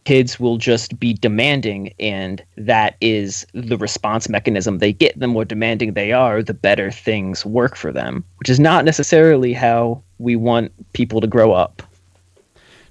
kids 0.05 0.39
will 0.39 0.57
just 0.57 0.99
be 0.99 1.13
demanding 1.13 1.93
and 1.99 2.43
that 2.57 2.95
is 3.01 3.45
the 3.53 3.77
response 3.77 4.29
mechanism. 4.29 4.77
They 4.77 4.93
get 4.93 5.19
the 5.19 5.27
more 5.27 5.45
demanding 5.45 5.93
they 5.93 6.11
are 6.13 6.41
the 6.41 6.53
better 6.53 6.91
things 6.91 7.45
work 7.45 7.75
for 7.75 7.91
them 7.91 8.23
which 8.37 8.49
is 8.49 8.59
not 8.59 8.85
necessarily 8.85 9.51
how 9.51 10.01
we 10.19 10.35
want 10.35 10.71
people 10.93 11.19
to 11.21 11.27
grow 11.27 11.51
up. 11.51 11.81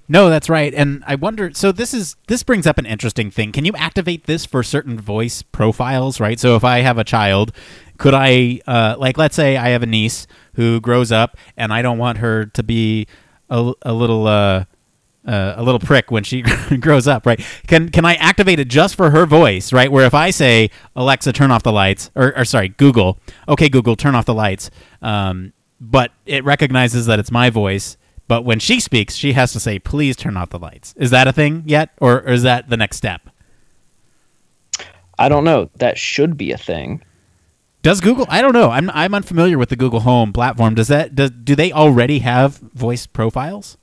No 0.07 0.29
that's 0.29 0.49
right 0.49 0.71
and 0.73 1.03
i 1.07 1.15
wonder 1.15 1.51
so 1.53 1.71
this 1.71 1.91
is 1.91 2.15
this 2.27 2.43
brings 2.43 2.67
up 2.67 2.77
an 2.77 2.85
interesting 2.85 3.31
thing. 3.31 3.51
Can 3.51 3.65
you 3.65 3.73
activate 3.75 4.25
this 4.25 4.45
for 4.45 4.61
certain 4.61 4.99
voice 4.99 5.41
profiles 5.41 6.19
right? 6.19 6.39
So 6.39 6.55
if 6.55 6.63
i 6.63 6.81
have 6.81 6.97
a 6.97 7.03
child 7.03 7.51
could 7.97 8.13
i 8.13 8.59
uh, 8.67 8.95
like 8.99 9.17
let's 9.17 9.35
say 9.35 9.57
i 9.57 9.69
have 9.69 9.81
a 9.81 9.87
niece 9.87 10.27
who 10.55 10.81
grows 10.81 11.11
up 11.11 11.37
and 11.55 11.71
i 11.73 11.81
don't 11.81 11.97
want 11.97 12.17
her 12.17 12.45
to 12.45 12.61
be 12.61 13.07
a, 13.49 13.71
a 13.83 13.93
little 13.93 14.27
uh, 14.27 14.65
uh, 15.25 15.53
a 15.57 15.63
little 15.63 15.79
prick 15.79 16.11
when 16.11 16.23
she 16.23 16.41
grows 16.79 17.07
up, 17.07 17.25
right? 17.25 17.39
Can 17.67 17.89
can 17.89 18.05
I 18.05 18.15
activate 18.15 18.59
it 18.59 18.67
just 18.67 18.95
for 18.95 19.09
her 19.09 19.25
voice, 19.25 19.73
right? 19.73 19.91
Where 19.91 20.05
if 20.05 20.13
I 20.13 20.29
say 20.29 20.69
Alexa, 20.95 21.33
turn 21.33 21.51
off 21.51 21.63
the 21.63 21.71
lights, 21.71 22.11
or, 22.15 22.37
or 22.37 22.45
sorry, 22.45 22.69
Google, 22.69 23.19
okay, 23.47 23.69
Google, 23.69 23.95
turn 23.95 24.15
off 24.15 24.25
the 24.25 24.33
lights, 24.33 24.69
um, 25.01 25.53
but 25.79 26.11
it 26.25 26.43
recognizes 26.43 27.05
that 27.07 27.19
it's 27.19 27.31
my 27.31 27.49
voice. 27.49 27.97
But 28.27 28.43
when 28.43 28.59
she 28.59 28.79
speaks, 28.79 29.15
she 29.15 29.33
has 29.33 29.53
to 29.53 29.59
say, 29.59 29.77
"Please 29.79 30.15
turn 30.15 30.37
off 30.37 30.49
the 30.49 30.59
lights." 30.59 30.93
Is 30.97 31.11
that 31.11 31.27
a 31.27 31.33
thing 31.33 31.63
yet, 31.65 31.91
or, 31.99 32.21
or 32.21 32.29
is 32.29 32.43
that 32.43 32.69
the 32.69 32.77
next 32.77 32.97
step? 32.97 33.29
I 35.17 35.29
don't 35.29 35.43
know. 35.43 35.69
That 35.75 35.97
should 35.97 36.37
be 36.37 36.51
a 36.51 36.57
thing. 36.57 37.03
Does 37.81 38.01
Google? 38.01 38.25
I 38.29 38.41
don't 38.41 38.53
know. 38.53 38.71
I'm 38.71 38.89
I'm 38.91 39.13
unfamiliar 39.13 39.59
with 39.59 39.69
the 39.69 39.75
Google 39.75 39.99
Home 39.99 40.33
platform. 40.33 40.73
Does 40.73 40.87
that 40.87 41.13
does 41.13 41.29
do 41.29 41.55
they 41.55 41.71
already 41.71 42.19
have 42.19 42.57
voice 42.57 43.05
profiles? 43.05 43.77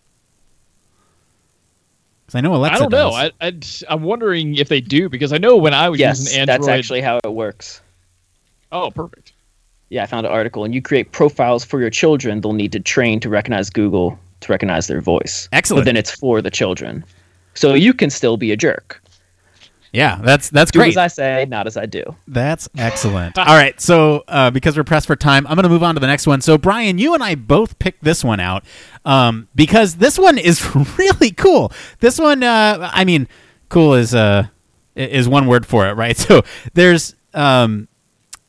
I 2.35 2.41
know 2.41 2.55
Alexa. 2.55 2.77
I 2.77 2.79
don't 2.79 2.93
know. 2.93 3.11
I, 3.11 3.31
I 3.41 3.53
am 3.89 4.03
wondering 4.03 4.57
if 4.57 4.69
they 4.69 4.81
do 4.81 5.09
because 5.09 5.33
I 5.33 5.39
know 5.39 5.57
when 5.57 5.75
I 5.75 5.89
was 5.89 6.01
yes, 6.01 6.21
using 6.21 6.41
Android. 6.41 6.61
that's 6.61 6.69
actually 6.69 7.01
how 7.01 7.21
it 7.23 7.33
works. 7.33 7.81
Oh, 8.71 8.91
perfect. 8.91 9.33
Yeah, 9.91 10.05
I 10.05 10.07
found 10.07 10.27
an 10.27 10.33
article, 10.33 10.65
and 10.65 10.75
you 10.75 10.81
create 10.81 11.13
profiles 11.13 11.65
for 11.65 11.81
your 11.81 11.91
children. 11.91 12.41
They'll 12.41 12.55
need 12.55 12.73
to 12.73 12.81
train 12.81 13.21
to 13.21 13.29
recognize 13.29 13.69
Google 13.69 14.19
to 14.41 14.53
recognize 14.53 14.87
their 14.87 15.01
voice. 15.01 15.49
Excellent. 15.53 15.83
But 15.83 15.85
then 15.85 15.97
it's 15.97 16.11
for 16.11 16.41
the 16.41 16.51
children, 16.51 17.05
so 17.55 17.75
you 17.75 17.93
can 17.93 18.11
still 18.11 18.37
be 18.37 18.53
a 18.53 18.57
jerk. 18.57 19.03
Yeah, 19.93 20.21
that's 20.23 20.49
that's 20.49 20.71
do 20.71 20.79
great. 20.79 20.91
as 20.91 20.97
I 20.97 21.07
say, 21.09 21.47
not 21.47 21.67
as 21.67 21.77
I 21.77 21.85
do. 21.85 22.03
That's 22.27 22.67
excellent. 22.79 23.37
All 23.39 23.45
right, 23.45 23.79
so 23.79 24.25
uh, 24.27 24.51
because 24.51 24.77
we're 24.77 24.85
pressed 24.85 25.07
for 25.07 25.17
time, 25.17 25.47
I'm 25.47 25.55
going 25.55 25.65
to 25.65 25.69
move 25.69 25.83
on 25.83 25.95
to 25.95 26.01
the 26.01 26.07
next 26.07 26.27
one. 26.27 26.41
So 26.41 26.57
Brian, 26.57 26.97
you 26.97 27.13
and 27.13 27.23
I 27.23 27.35
both 27.35 27.79
picked 27.79 28.03
this 28.03 28.25
one 28.25 28.41
out 28.41 28.65
um, 29.05 29.49
because 29.55 29.97
this 29.97 30.19
one 30.19 30.39
is 30.39 30.75
really 30.99 31.31
cool. 31.31 31.73
This 32.01 32.19
one, 32.19 32.43
uh, 32.43 32.91
I 32.93 33.05
mean, 33.05 33.29
cool 33.69 33.93
is 33.93 34.15
uh, 34.15 34.47
is 34.97 35.29
one 35.29 35.47
word 35.47 35.67
for 35.67 35.87
it, 35.87 35.93
right? 35.93 36.17
So 36.23 36.43
there's 36.73 37.15
um, 37.35 37.89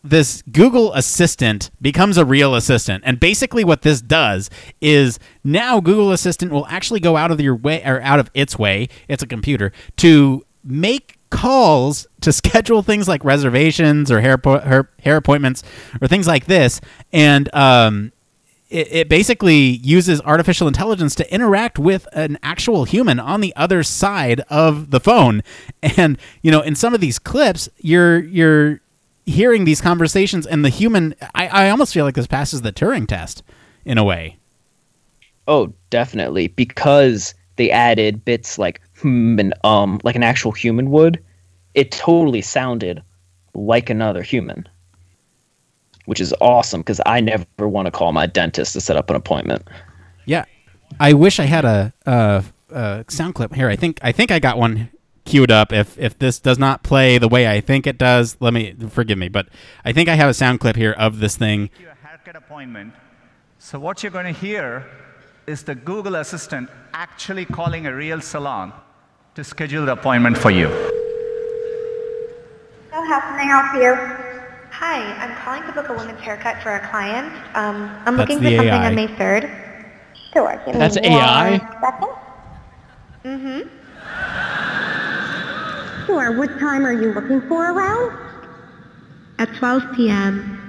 this 0.01 0.43
Google 0.43 0.93
Assistant 0.93 1.71
becomes 1.81 2.17
a 2.17 2.23
real 2.23 2.55
assistant, 2.55 3.03
and 3.05 3.19
basically 3.19 3.65
what 3.65 3.81
this 3.81 4.01
does 4.01 4.49
is 4.79 5.19
now 5.43 5.81
Google 5.81 6.13
Assistant 6.13 6.53
will 6.53 6.67
actually 6.67 7.01
go 7.01 7.17
out 7.17 7.31
of 7.31 7.41
your 7.41 7.55
way 7.55 7.83
or 7.83 8.01
out 8.01 8.19
of 8.19 8.31
its 8.33 8.57
way. 8.57 8.87
It's 9.09 9.23
a 9.23 9.27
computer 9.27 9.73
to 9.97 10.45
make 10.63 11.17
calls 11.33 12.07
to 12.21 12.31
schedule 12.31 12.83
things 12.83 13.07
like 13.07 13.25
reservations 13.25 14.11
or 14.11 14.21
hair, 14.21 14.39
hair, 14.45 14.89
hair 14.99 15.17
appointments 15.17 15.63
or 16.01 16.07
things 16.07 16.27
like 16.27 16.45
this. 16.45 16.79
And 17.11 17.53
um, 17.53 18.13
it, 18.69 18.87
it 18.91 19.09
basically 19.09 19.77
uses 19.83 20.21
artificial 20.21 20.67
intelligence 20.67 21.15
to 21.15 21.33
interact 21.33 21.79
with 21.79 22.07
an 22.13 22.37
actual 22.43 22.85
human 22.85 23.19
on 23.19 23.41
the 23.41 23.53
other 23.55 23.83
side 23.83 24.41
of 24.49 24.91
the 24.91 24.99
phone. 24.99 25.41
And 25.97 26.17
you 26.41 26.51
know, 26.51 26.61
in 26.61 26.75
some 26.75 26.93
of 26.93 27.01
these 27.01 27.19
clips, 27.19 27.67
you're 27.79 28.19
you're 28.19 28.79
hearing 29.25 29.65
these 29.65 29.81
conversations, 29.81 30.45
and 30.45 30.63
the 30.63 30.69
human. 30.69 31.15
I, 31.35 31.47
I 31.47 31.69
almost 31.69 31.93
feel 31.93 32.05
like 32.05 32.15
this 32.15 32.27
passes 32.27 32.61
the 32.61 32.71
Turing 32.71 33.07
test 33.07 33.43
in 33.85 33.97
a 33.97 34.03
way. 34.03 34.37
Oh, 35.47 35.73
definitely. 35.89 36.47
Because 36.47 37.33
they 37.57 37.69
added 37.69 38.23
bits 38.23 38.57
like 38.57 38.81
and 39.03 39.53
um, 39.63 39.99
like 40.03 40.15
an 40.15 40.23
actual 40.23 40.51
human 40.51 40.91
would, 40.91 41.23
it 41.73 41.91
totally 41.91 42.41
sounded 42.41 43.03
like 43.53 43.89
another 43.89 44.21
human. 44.21 44.67
Which 46.05 46.19
is 46.19 46.33
awesome 46.41 46.81
because 46.81 46.99
I 47.05 47.21
never 47.21 47.45
want 47.59 47.85
to 47.85 47.91
call 47.91 48.11
my 48.11 48.25
dentist 48.27 48.73
to 48.73 48.81
set 48.81 48.97
up 48.97 49.09
an 49.09 49.15
appointment. 49.15 49.65
Yeah, 50.25 50.43
I 50.99 51.13
wish 51.13 51.39
I 51.39 51.45
had 51.45 51.63
a, 51.63 51.93
a, 52.05 52.43
a 52.71 53.05
sound 53.07 53.35
clip 53.35 53.53
here. 53.53 53.69
I 53.69 53.77
think 53.77 53.99
I 54.01 54.11
think 54.11 54.29
I 54.29 54.39
got 54.39 54.57
one 54.57 54.89
queued 55.23 55.49
up. 55.49 55.71
If 55.71 55.97
if 55.97 56.19
this 56.19 56.39
does 56.39 56.59
not 56.59 56.83
play 56.83 57.17
the 57.17 57.29
way 57.29 57.47
I 57.47 57.61
think 57.61 57.87
it 57.87 57.97
does, 57.97 58.35
let 58.41 58.53
me 58.53 58.75
forgive 58.89 59.17
me. 59.17 59.29
But 59.29 59.47
I 59.85 59.93
think 59.93 60.09
I 60.09 60.15
have 60.15 60.29
a 60.29 60.33
sound 60.33 60.59
clip 60.59 60.75
here 60.75 60.91
of 60.91 61.19
this 61.19 61.37
thing. 61.37 61.69
Your 61.79 61.95
haircut 62.03 62.35
appointment. 62.35 62.93
So 63.59 63.79
what 63.79 64.03
you're 64.03 64.11
going 64.11 64.33
to 64.33 64.37
hear 64.37 64.85
is 65.47 65.63
the 65.63 65.75
Google 65.75 66.15
Assistant 66.15 66.69
actually 66.93 67.45
calling 67.45 67.85
a 67.87 67.95
real 67.95 68.19
salon 68.19 68.73
to 69.35 69.43
schedule 69.43 69.85
the 69.85 69.93
appointment 69.93 70.37
for 70.37 70.51
you. 70.51 70.67
So 72.91 73.01
how 73.09 73.19
can 73.19 73.39
I 73.39 73.43
help 73.43 73.73
you? 73.81 73.95
Hi, 74.71 75.01
I'm 75.23 75.35
calling 75.43 75.63
to 75.63 75.71
book 75.71 75.89
a 75.89 75.93
woman's 75.93 76.19
haircut 76.19 76.61
for 76.61 76.75
a 76.75 76.87
client. 76.89 77.33
Um, 77.55 77.89
I'm 78.05 78.15
That's 78.17 78.29
looking 78.29 78.43
the 78.43 78.51
for 78.57 78.63
something 78.63 78.73
AI. 78.73 78.87
on 78.87 78.95
May 78.95 79.07
3rd. 79.07 79.49
Sure. 80.33 80.61
Give 80.65 80.75
That's 80.75 80.95
me 80.97 81.07
AI? 81.07 81.57
one 81.57 81.59
second. 81.81 82.09
Mm-hmm. 83.23 83.59
Sure. 86.05 86.37
What 86.37 86.59
time 86.59 86.85
are 86.85 86.93
you 86.93 87.13
looking 87.13 87.41
for 87.47 87.71
around? 87.71 88.17
At 89.39 89.53
12 89.55 89.83
p.m. 89.95 90.59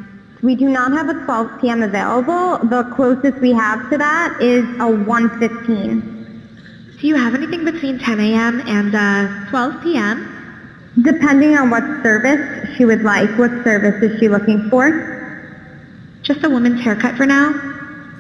We 0.42 0.54
do 0.54 0.68
not 0.68 0.92
have 0.92 1.08
a 1.08 1.24
12 1.24 1.60
p.m. 1.60 1.82
available. 1.82 2.58
The 2.68 2.84
closest 2.94 3.38
we 3.38 3.52
have 3.52 3.90
to 3.90 3.98
that 3.98 4.38
is 4.40 4.64
a 4.76 4.88
1.15. 4.88 6.13
Do 7.00 7.08
you 7.08 7.16
have 7.16 7.34
anything 7.34 7.64
between 7.64 7.98
10 7.98 8.20
a.m. 8.20 8.60
and 8.66 8.94
uh, 8.94 9.50
12 9.50 9.82
p.m.? 9.82 10.30
Depending 11.02 11.56
on 11.56 11.70
what 11.70 11.82
service 12.02 12.76
she 12.76 12.84
would 12.84 13.02
like. 13.02 13.28
What 13.38 13.50
service 13.64 14.02
is 14.02 14.18
she 14.20 14.28
looking 14.28 14.70
for? 14.70 15.12
Just 16.22 16.44
a 16.44 16.48
woman's 16.50 16.80
haircut 16.80 17.16
for 17.16 17.26
now. 17.26 17.50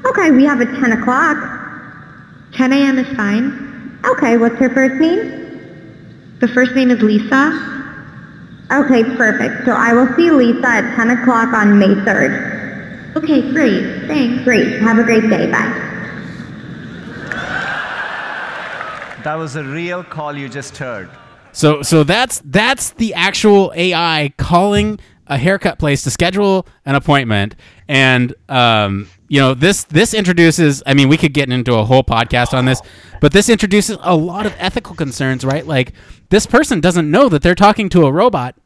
Okay, 0.06 0.30
we 0.32 0.44
have 0.44 0.60
a 0.60 0.66
10 0.66 0.92
o'clock. 0.92 1.36
10 2.52 2.72
a.m. 2.72 2.98
is 2.98 3.16
fine. 3.16 3.98
Okay, 4.04 4.36
what's 4.36 4.56
her 4.56 4.68
first 4.70 5.00
name? 5.00 5.40
The 6.40 6.48
first 6.48 6.74
name 6.74 6.90
is 6.90 7.00
Lisa. 7.00 7.70
Okay, 8.72 9.04
perfect. 9.16 9.64
So 9.66 9.72
I 9.72 9.94
will 9.94 10.12
see 10.16 10.30
Lisa 10.30 10.66
at 10.66 10.96
10 10.96 11.10
o'clock 11.10 11.54
on 11.54 11.78
May 11.78 11.94
3rd. 12.04 13.16
Okay, 13.16 13.52
great. 13.52 14.08
Thanks. 14.08 14.42
Great. 14.42 14.80
Have 14.80 14.98
a 14.98 15.04
great 15.04 15.30
day. 15.30 15.50
Bye. 15.50 15.90
That 19.24 19.36
was 19.36 19.56
a 19.56 19.64
real 19.64 20.04
call 20.04 20.36
you 20.36 20.50
just 20.50 20.76
heard. 20.76 21.08
So 21.52 21.80
so 21.80 22.04
that's 22.04 22.42
that's 22.44 22.90
the 22.90 23.14
actual 23.14 23.72
AI 23.74 24.34
calling 24.36 24.98
a 25.26 25.38
haircut 25.38 25.78
place 25.78 26.02
to 26.02 26.10
schedule 26.10 26.66
an 26.84 26.94
appointment 26.94 27.54
and 27.88 28.34
um 28.50 29.08
you 29.28 29.40
know 29.40 29.54
this 29.54 29.84
this 29.84 30.12
introduces 30.12 30.82
I 30.84 30.92
mean 30.92 31.08
we 31.08 31.16
could 31.16 31.32
get 31.32 31.50
into 31.50 31.72
a 31.74 31.86
whole 31.86 32.04
podcast 32.04 32.52
on 32.52 32.66
this 32.66 32.82
but 33.22 33.32
this 33.32 33.48
introduces 33.48 33.96
a 34.02 34.14
lot 34.14 34.44
of 34.44 34.54
ethical 34.58 34.94
concerns 34.94 35.42
right 35.42 35.66
like 35.66 35.94
this 36.28 36.44
person 36.44 36.82
doesn't 36.82 37.10
know 37.10 37.30
that 37.30 37.40
they're 37.40 37.54
talking 37.54 37.88
to 37.90 38.04
a 38.04 38.12
robot 38.12 38.56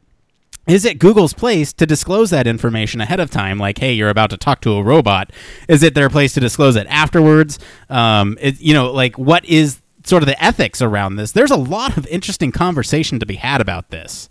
is 0.67 0.83
it 0.83 0.99
Google's 0.99 1.33
place 1.33 1.71
to 1.73 1.85
disclose 1.85 2.29
that 2.29 2.45
information 2.45 3.01
ahead 3.01 3.19
of 3.19 3.31
time? 3.31 3.57
Like, 3.57 3.79
hey, 3.79 3.93
you're 3.93 4.09
about 4.09 4.29
to 4.29 4.37
talk 4.37 4.61
to 4.61 4.73
a 4.73 4.83
robot. 4.83 5.31
Is 5.67 5.81
it 5.81 5.95
their 5.95 6.11
place 6.11 6.33
to 6.33 6.39
disclose 6.39 6.75
it 6.75 6.85
afterwards? 6.91 7.57
Um, 7.89 8.37
it, 8.39 8.61
you 8.61 8.75
know, 8.75 8.91
like 8.91 9.17
what 9.17 9.43
is 9.45 9.81
sort 10.03 10.23
of 10.23 10.27
the 10.27 10.41
ethics 10.43 10.81
around 10.81 11.15
this? 11.15 11.31
There's 11.31 11.51
a 11.51 11.57
lot 11.57 11.97
of 11.97 12.07
interesting 12.07 12.51
conversation 12.51 13.19
to 13.19 13.25
be 13.25 13.35
had 13.35 13.61
about 13.61 13.89
this. 13.89 14.29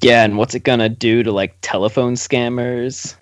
Yeah, 0.00 0.24
and 0.24 0.36
what's 0.38 0.54
it 0.54 0.62
gonna 0.62 0.88
do 0.88 1.22
to 1.22 1.32
like 1.32 1.56
telephone 1.60 2.14
scammers? 2.14 3.16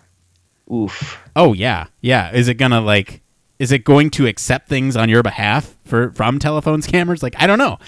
Oof. 0.72 1.18
Oh 1.34 1.52
yeah, 1.52 1.86
yeah. 2.00 2.32
Is 2.32 2.48
it 2.48 2.54
gonna 2.54 2.80
like? 2.80 3.22
Is 3.58 3.72
it 3.72 3.84
going 3.84 4.10
to 4.10 4.26
accept 4.26 4.68
things 4.68 4.96
on 4.96 5.08
your 5.08 5.22
behalf 5.22 5.74
for 5.84 6.10
from 6.12 6.38
telephone 6.38 6.82
scammers? 6.82 7.22
Like, 7.22 7.34
I 7.40 7.46
don't 7.46 7.58
know. 7.58 7.78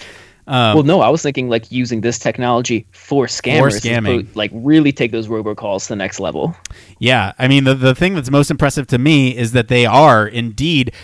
Um, 0.48 0.74
well, 0.76 0.82
no, 0.82 1.02
I 1.02 1.10
was 1.10 1.22
thinking 1.22 1.50
like 1.50 1.70
using 1.70 2.00
this 2.00 2.18
technology 2.18 2.86
for 2.92 3.26
scammers, 3.26 3.74
as 3.74 3.80
scamming. 3.82 4.34
like 4.34 4.50
really 4.54 4.92
take 4.92 5.12
those 5.12 5.28
robocalls 5.28 5.82
to 5.82 5.88
the 5.90 5.96
next 5.96 6.20
level. 6.20 6.56
Yeah, 6.98 7.34
I 7.38 7.48
mean 7.48 7.64
the 7.64 7.74
the 7.74 7.94
thing 7.94 8.14
that's 8.14 8.30
most 8.30 8.50
impressive 8.50 8.86
to 8.86 8.98
me 8.98 9.36
is 9.36 9.52
that 9.52 9.68
they 9.68 9.84
are 9.84 10.26
indeed 10.26 10.94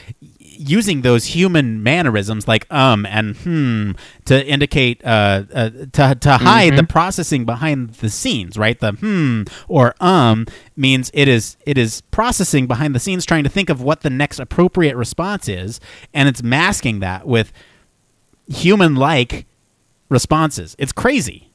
using 0.67 1.03
those 1.03 1.27
human 1.27 1.83
mannerisms 1.83 2.49
like 2.49 2.67
um 2.73 3.05
and 3.07 3.37
hmm 3.37 3.93
to 4.25 4.47
indicate 4.47 5.05
uh, 5.05 5.45
uh 5.53 5.71
to 5.93 6.15
to 6.15 6.37
hide 6.39 6.77
the 6.77 6.85
processing 6.85 7.45
behind 7.45 7.91
the 7.95 8.09
scenes, 8.09 8.57
right? 8.57 8.79
The 8.79 8.93
hmm 8.93 9.43
or 9.69 9.95
um 10.01 10.47
means 10.77 11.11
it 11.15 11.29
is 11.29 11.57
it 11.67 11.77
is 11.77 12.01
processing 12.11 12.67
behind 12.67 12.95
the 12.95 13.01
scenes 13.01 13.25
trying 13.25 13.45
to 13.45 13.51
think 13.51 13.69
of 13.69 13.83
what 13.83 14.01
the 14.01 14.11
next 14.11 14.39
appropriate 14.39 14.97
response 14.97 15.49
is 15.49 15.81
and 16.13 16.29
it's 16.29 16.43
masking 16.43 17.01
that 17.01 17.27
with 17.27 17.53
human 18.49 18.95
like 18.95 19.47
responses. 20.09 20.75
It's 20.79 20.93
crazy. 20.93 21.51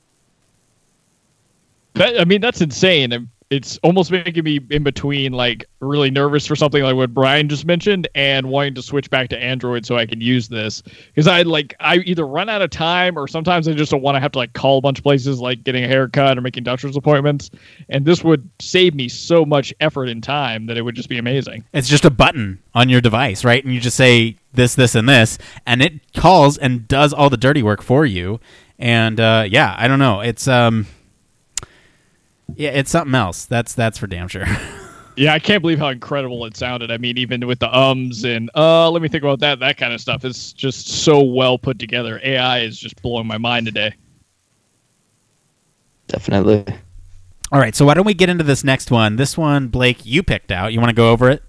That, 1.94 2.20
I 2.20 2.26
mean, 2.26 2.42
that's 2.42 2.62
insane. 2.62 3.30
It's 3.50 3.80
almost 3.80 4.12
making 4.12 4.44
me 4.44 4.60
in 4.70 4.84
between, 4.84 5.32
like 5.32 5.66
really 5.80 6.12
nervous 6.12 6.46
for 6.46 6.56
something 6.56 6.84
like 6.84 6.96
what 6.96 7.14
Brian 7.16 7.50
just 7.50 7.66
mentioned, 7.66 8.08
and 8.14 8.50
wanting 8.50 8.76
to 8.76 8.82
switch 8.84 9.10
back 9.10 9.30
to 9.30 9.42
Android 9.42 9.88
so 9.88 9.98
I 9.98 10.06
can 10.06 10.22
use 10.22 10.48
this. 10.48 10.84
Because 11.08 11.28
I 11.28 11.42
like 11.42 11.76
I 11.80 11.96
either 11.98 12.28
run 12.28 12.48
out 12.48 12.62
of 12.62 12.70
time, 12.70 13.18
or 13.18 13.28
sometimes 13.28 13.68
I 13.68 13.74
just 13.74 13.90
don't 13.92 14.04
want 14.04 14.16
to 14.16 14.20
have 14.20 14.32
to 14.34 14.38
like 14.38 14.54
call 14.54 14.78
a 14.78 14.82
bunch 14.82 15.00
of 15.00 15.04
places, 15.04 15.40
like 15.40 15.64
getting 15.64 15.84
a 15.84 15.88
haircut 15.88 16.38
or 16.38 16.42
making 16.42 16.64
doctor's 16.64 16.96
appointments. 16.96 17.50
And 17.90 18.06
this 18.06 18.24
would 18.24 18.48
save 18.60 18.94
me 18.94 19.10
so 19.10 19.46
much 19.46 19.74
effort 19.80 20.10
and 20.10 20.24
time 20.24 20.68
that 20.68 20.78
it 20.78 20.84
would 20.84 20.96
just 20.96 21.10
be 21.10 21.18
amazing. 21.18 21.64
It's 21.74 21.90
just 21.90 22.06
a 22.06 22.12
button 22.12 22.60
on 22.76 22.88
your 22.88 23.02
device, 23.02 23.44
right? 23.44 23.64
And 23.64 23.74
you 23.74 23.80
just 23.80 23.98
say 23.98 24.36
this, 24.54 24.76
this, 24.76 24.94
and 24.94 25.10
this, 25.10 25.40
and 25.66 25.82
it 25.82 26.14
calls 26.14 26.58
and 26.58 26.88
does 26.88 27.14
all 27.14 27.32
the 27.32 27.38
dirty 27.38 27.64
work 27.64 27.82
for 27.82 28.06
you. 28.06 28.40
And 28.78 29.20
uh, 29.20 29.46
yeah, 29.50 29.76
I 29.78 29.88
don't 29.88 30.00
know. 30.00 30.22
It's 30.22 30.48
um, 30.48 30.86
yeah, 32.56 32.70
it's 32.70 32.92
something 32.92 33.16
else. 33.16 33.46
That's 33.46 33.74
that's 33.74 33.98
for 33.98 34.08
damn 34.08 34.28
sure. 34.28 34.46
Yeah, 35.20 35.34
I 35.34 35.40
can't 35.40 35.62
believe 35.62 35.80
how 35.80 35.90
incredible 35.90 36.46
it 36.46 36.56
sounded. 36.56 36.92
I 36.92 36.98
mean, 36.98 37.18
even 37.18 37.46
with 37.46 37.60
the 37.60 37.78
ums 37.78 38.24
and 38.24 38.50
uh, 38.56 38.90
let 38.90 39.02
me 39.02 39.10
think 39.10 39.22
about 39.22 39.40
that, 39.40 39.60
that 39.60 39.76
kind 39.76 39.92
of 39.92 40.00
stuff. 40.00 40.24
It's 40.24 40.54
just 40.54 40.88
so 40.88 41.22
well 41.22 41.58
put 41.58 41.78
together. 41.78 42.22
AI 42.24 42.60
is 42.60 42.80
just 42.80 43.02
blowing 43.02 43.28
my 43.28 43.38
mind 43.38 43.66
today. 43.66 43.94
Definitely. 46.08 46.64
all 47.52 47.60
right, 47.60 47.76
so 47.76 47.86
why 47.86 47.96
don't 47.96 48.06
we 48.06 48.14
get 48.14 48.30
into 48.30 48.46
this 48.46 48.64
next 48.64 48.92
one? 48.92 49.18
This 49.18 49.38
one, 49.38 49.68
Blake, 49.68 50.06
you 50.06 50.24
picked 50.24 50.54
out. 50.54 50.72
You 50.72 50.80
want 50.80 50.90
to 50.90 50.96
go 50.96 51.12
over 51.12 51.30
it? 51.30 51.44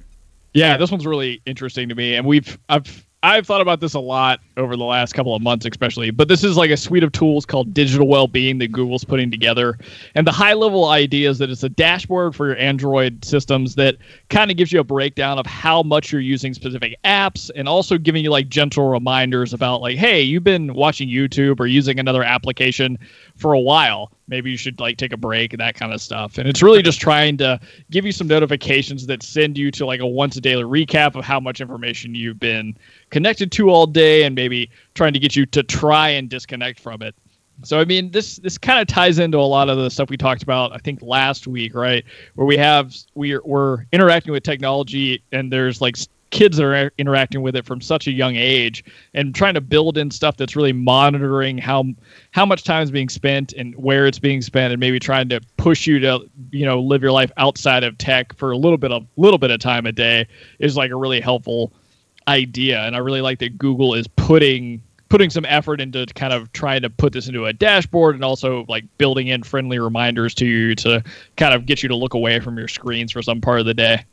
Yeah, 0.52 0.76
this 0.76 0.90
one's 0.90 1.07
really 1.07 1.40
interesting 1.47 1.88
to 1.90 1.95
me, 1.95 2.16
and 2.16 2.26
we've 2.26 2.59
I've 2.69 3.07
I've 3.23 3.47
thought 3.47 3.61
about 3.61 3.81
this 3.81 3.93
a 3.93 4.00
lot 4.00 4.41
over 4.57 4.77
the 4.77 4.85
last 4.85 5.12
couple 5.12 5.35
of 5.35 5.43
months, 5.43 5.67
especially. 5.67 6.11
But 6.11 6.29
this 6.29 6.43
is 6.43 6.57
like 6.57 6.71
a 6.71 6.77
suite 6.77 7.03
of 7.03 7.12
tools 7.12 7.45
called 7.45 7.75
digital 7.75 8.09
well-being 8.09 8.59
that 8.59 8.73
Google's 8.73 9.05
putting 9.05 9.31
together, 9.31 9.79
and 10.15 10.27
the 10.27 10.33
high-level 10.33 10.87
idea 10.87 11.29
is 11.29 11.39
that 11.39 11.50
it's 11.50 11.62
a 11.62 11.69
dashboard 11.69 12.35
for 12.35 12.47
your 12.47 12.57
Android 12.57 13.23
systems 13.23 13.75
that 13.75 13.97
kind 14.31 14.50
of 14.50 14.57
gives 14.57 14.73
you 14.73 14.81
a 14.81 14.85
breakdown 14.85 15.39
of 15.39 15.45
how 15.45 15.83
much 15.83 16.12
you're 16.12 16.21
using 16.23 16.55
specific 16.55 16.97
apps, 17.05 17.50
and 17.55 17.69
also 17.69 17.99
giving 17.99 18.25
you 18.25 18.31
like 18.31 18.49
gentle 18.49 18.89
reminders 18.89 19.53
about 19.53 19.83
like, 19.83 19.99
hey, 19.99 20.23
you've 20.23 20.45
been 20.45 20.73
watching 20.73 21.09
YouTube 21.09 21.61
or 21.61 21.67
using 21.67 21.99
another 21.99 22.23
application 22.23 22.99
for 23.40 23.54
a 23.54 23.61
while. 23.61 24.12
Maybe 24.28 24.50
you 24.50 24.56
should 24.56 24.78
like 24.78 24.99
take 24.99 25.12
a 25.12 25.16
break 25.16 25.52
and 25.52 25.61
that 25.61 25.75
kind 25.75 25.92
of 25.92 26.00
stuff. 26.00 26.38
And 26.38 26.49
it's 26.49 26.62
really 26.62 26.82
just 26.82 27.00
trying 27.00 27.37
to 27.38 27.59
give 27.90 28.04
you 28.04 28.12
some 28.12 28.26
notifications 28.26 29.06
that 29.06 29.23
send 29.23 29.56
you 29.56 29.70
to 29.73 29.87
like 29.87 30.00
a 30.00 30.06
once 30.06 30.37
a 30.37 30.40
daily 30.40 30.62
recap 30.62 31.16
of 31.16 31.25
how 31.25 31.40
much 31.40 31.61
information 31.61 32.14
you've 32.14 32.38
been 32.38 32.76
connected 33.11 33.50
to 33.52 33.70
all 33.70 33.87
day 33.87 34.23
and 34.23 34.35
maybe 34.35 34.70
trying 34.94 35.14
to 35.14 35.18
get 35.18 35.35
you 35.35 35.47
to 35.47 35.62
try 35.62 36.11
and 36.11 36.28
disconnect 36.28 36.78
from 36.78 37.02
it. 37.02 37.14
So 37.62 37.78
I 37.78 37.85
mean 37.85 38.11
this 38.11 38.37
this 38.37 38.56
kind 38.56 38.78
of 38.80 38.87
ties 38.87 39.18
into 39.18 39.38
a 39.38 39.40
lot 39.40 39.68
of 39.68 39.78
the 39.78 39.90
stuff 39.90 40.11
we 40.11 40.16
talked 40.16 40.42
about 40.42 40.73
I 40.73 40.78
think 40.78 41.00
last 41.02 41.47
week, 41.47 41.75
right? 41.75 42.04
Where 42.35 42.47
we 42.47 42.56
have 42.56 42.94
we're 43.14 43.42
we're 43.44 43.85
interacting 43.92 44.32
with 44.32 44.42
technology 44.42 45.23
and 45.32 45.52
there's 45.52 45.80
like 45.80 45.97
kids 46.31 46.61
are 46.61 46.93
interacting 46.99 47.43
with 47.43 47.57
it 47.57 47.65
from 47.65 47.81
such 47.81 48.07
a 48.07 48.13
young 48.13 48.37
age 48.37 48.85
and 49.15 49.35
trying 49.35 49.55
to 49.55 49.61
build 49.61 49.99
in 49.99 50.11
stuff 50.11 50.37
that's 50.37 50.57
really 50.57 50.73
monitoring 50.73 51.59
how 51.59 51.85
how 52.31 52.47
much 52.47 52.65
time 52.65 52.83
is 52.83 52.91
being 52.91 53.09
spent 53.09 53.53
and 53.55 53.75
where 53.77 54.07
it's 54.07 54.19
being 54.19 54.41
spent 54.41 54.73
and 54.73 54.81
maybe 54.81 54.99
trying 54.99 55.29
to 55.29 55.41
push 55.57 55.87
you 55.87 55.99
to 55.99 56.21
you 56.51 56.65
know 56.65 56.81
live 56.81 57.03
your 57.03 57.13
life 57.13 57.33
outside 57.37 57.85
of 57.85 57.97
tech 57.99 58.35
for 58.37 58.53
a 58.53 58.57
little 58.57 58.79
bit 58.79 58.93
of 58.93 59.07
little 59.17 59.39
bit 59.39 59.51
of 59.51 59.61
time 59.61 59.87
a 59.87 59.93
day 59.93 60.27
is 60.59 60.77
like 60.77 60.91
a 60.91 60.97
really 60.97 61.21
helpful 61.21 61.73
idea 62.29 62.81
and 62.83 62.95
i 62.95 62.99
really 62.99 63.21
like 63.21 63.39
that 63.39 63.59
google 63.59 63.95
is 63.95 64.07
putting 64.09 64.81
putting 65.11 65.29
some 65.29 65.45
effort 65.47 65.81
into 65.81 66.07
kind 66.15 66.33
of 66.33 66.51
trying 66.53 66.81
to 66.81 66.89
put 66.89 67.13
this 67.13 67.27
into 67.27 67.45
a 67.45 67.53
dashboard 67.53 68.15
and 68.15 68.25
also 68.25 68.65
like 68.69 68.85
building 68.97 69.27
in 69.27 69.43
friendly 69.43 69.79
reminders 69.79 70.35
to 70.35 70.47
you 70.47 70.75
to 70.77 71.03
kind 71.37 71.53
of 71.53 71.67
get 71.67 71.83
you 71.83 71.89
to 71.89 71.97
look 71.97 72.15
away 72.15 72.39
from 72.39 72.57
your 72.57 72.69
screens 72.69 73.11
for 73.11 73.21
some 73.21 73.41
part 73.41 73.59
of 73.59 73.67
the 73.67 73.75
day. 73.75 74.05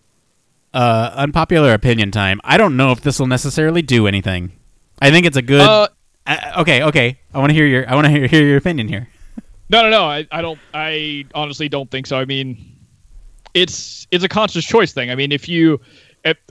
Uh, 0.73 1.11
unpopular 1.15 1.73
opinion 1.73 2.11
time. 2.11 2.39
I 2.43 2.57
don't 2.57 2.77
know 2.77 2.91
if 2.91 3.01
this 3.01 3.19
will 3.19 3.27
necessarily 3.27 3.81
do 3.81 4.05
anything. 4.05 4.51
I 5.01 5.11
think 5.11 5.25
it's 5.25 5.37
a 5.37 5.41
good. 5.41 5.61
Uh, 5.61 5.87
uh, 6.25 6.61
okay, 6.61 6.83
okay. 6.83 7.19
I 7.33 7.39
want 7.39 7.49
to 7.49 7.53
hear 7.53 7.65
your. 7.65 7.89
I 7.89 7.95
want 7.95 8.05
to 8.05 8.11
hear, 8.11 8.27
hear 8.27 8.43
your 8.43 8.57
opinion 8.57 8.87
here. 8.87 9.09
No, 9.69 9.81
no, 9.81 9.89
no. 9.89 10.05
I, 10.05 10.25
I 10.31 10.41
don't. 10.41 10.57
I 10.73 11.25
honestly 11.35 11.67
don't 11.67 11.91
think 11.91 12.07
so. 12.07 12.17
I 12.17 12.23
mean, 12.23 12.77
it's 13.53 14.07
it's 14.11 14.23
a 14.23 14.29
conscious 14.29 14.63
choice 14.63 14.93
thing. 14.93 15.11
I 15.11 15.15
mean, 15.15 15.33
if 15.33 15.49
you 15.49 15.81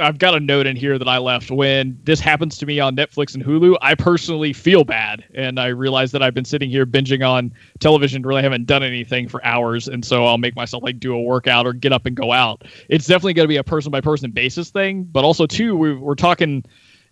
I've 0.01 0.19
got 0.19 0.35
a 0.35 0.41
note 0.41 0.67
in 0.67 0.77
here 0.77 0.99
that 0.99 1.09
I 1.09 1.19
left 1.19 1.51
when 1.51 1.99
this 2.05 2.21
happens 2.21 2.59
to 2.59 2.67
me 2.67 2.79
on 2.81 2.95
Netflix 2.97 3.35
and 3.35 3.45
Hulu. 3.45 3.77
I 3.81 3.95
personally 3.95 4.53
feel 4.53 4.85
bad, 4.85 5.25
and 5.35 5.59
I 5.59 5.69
realize 5.69 6.13
that 6.13 6.23
I've 6.23 6.35
been 6.35 6.45
sitting 6.45 6.71
here 6.71 6.87
binging 6.87 7.27
on 7.27 7.53
television, 7.81 8.23
really 8.23 8.43
haven't 8.43 8.67
done 8.67 8.83
anything 8.83 9.29
for 9.29 9.45
hours, 9.45 9.89
and 9.89 10.05
so 10.05 10.25
I'll 10.25 10.39
make 10.39 10.55
myself 10.55 10.83
like 10.83 11.01
do 11.01 11.15
a 11.15 11.21
workout 11.21 11.67
or 11.67 11.73
get 11.73 11.93
up 11.93 12.07
and 12.07 12.17
go 12.17 12.33
out. 12.33 12.65
It's 12.89 13.07
definitely 13.07 13.35
going 13.35 13.45
to 13.45 13.49
be 13.49 13.57
a 13.57 13.65
person 13.65 13.91
by 13.91 14.01
person 14.01 14.31
basis 14.31 14.71
thing, 14.71 15.05
but 15.05 15.25
also 15.25 15.47
too, 15.47 15.77
we, 15.77 15.95
we're 15.95 16.15
talking. 16.15 16.65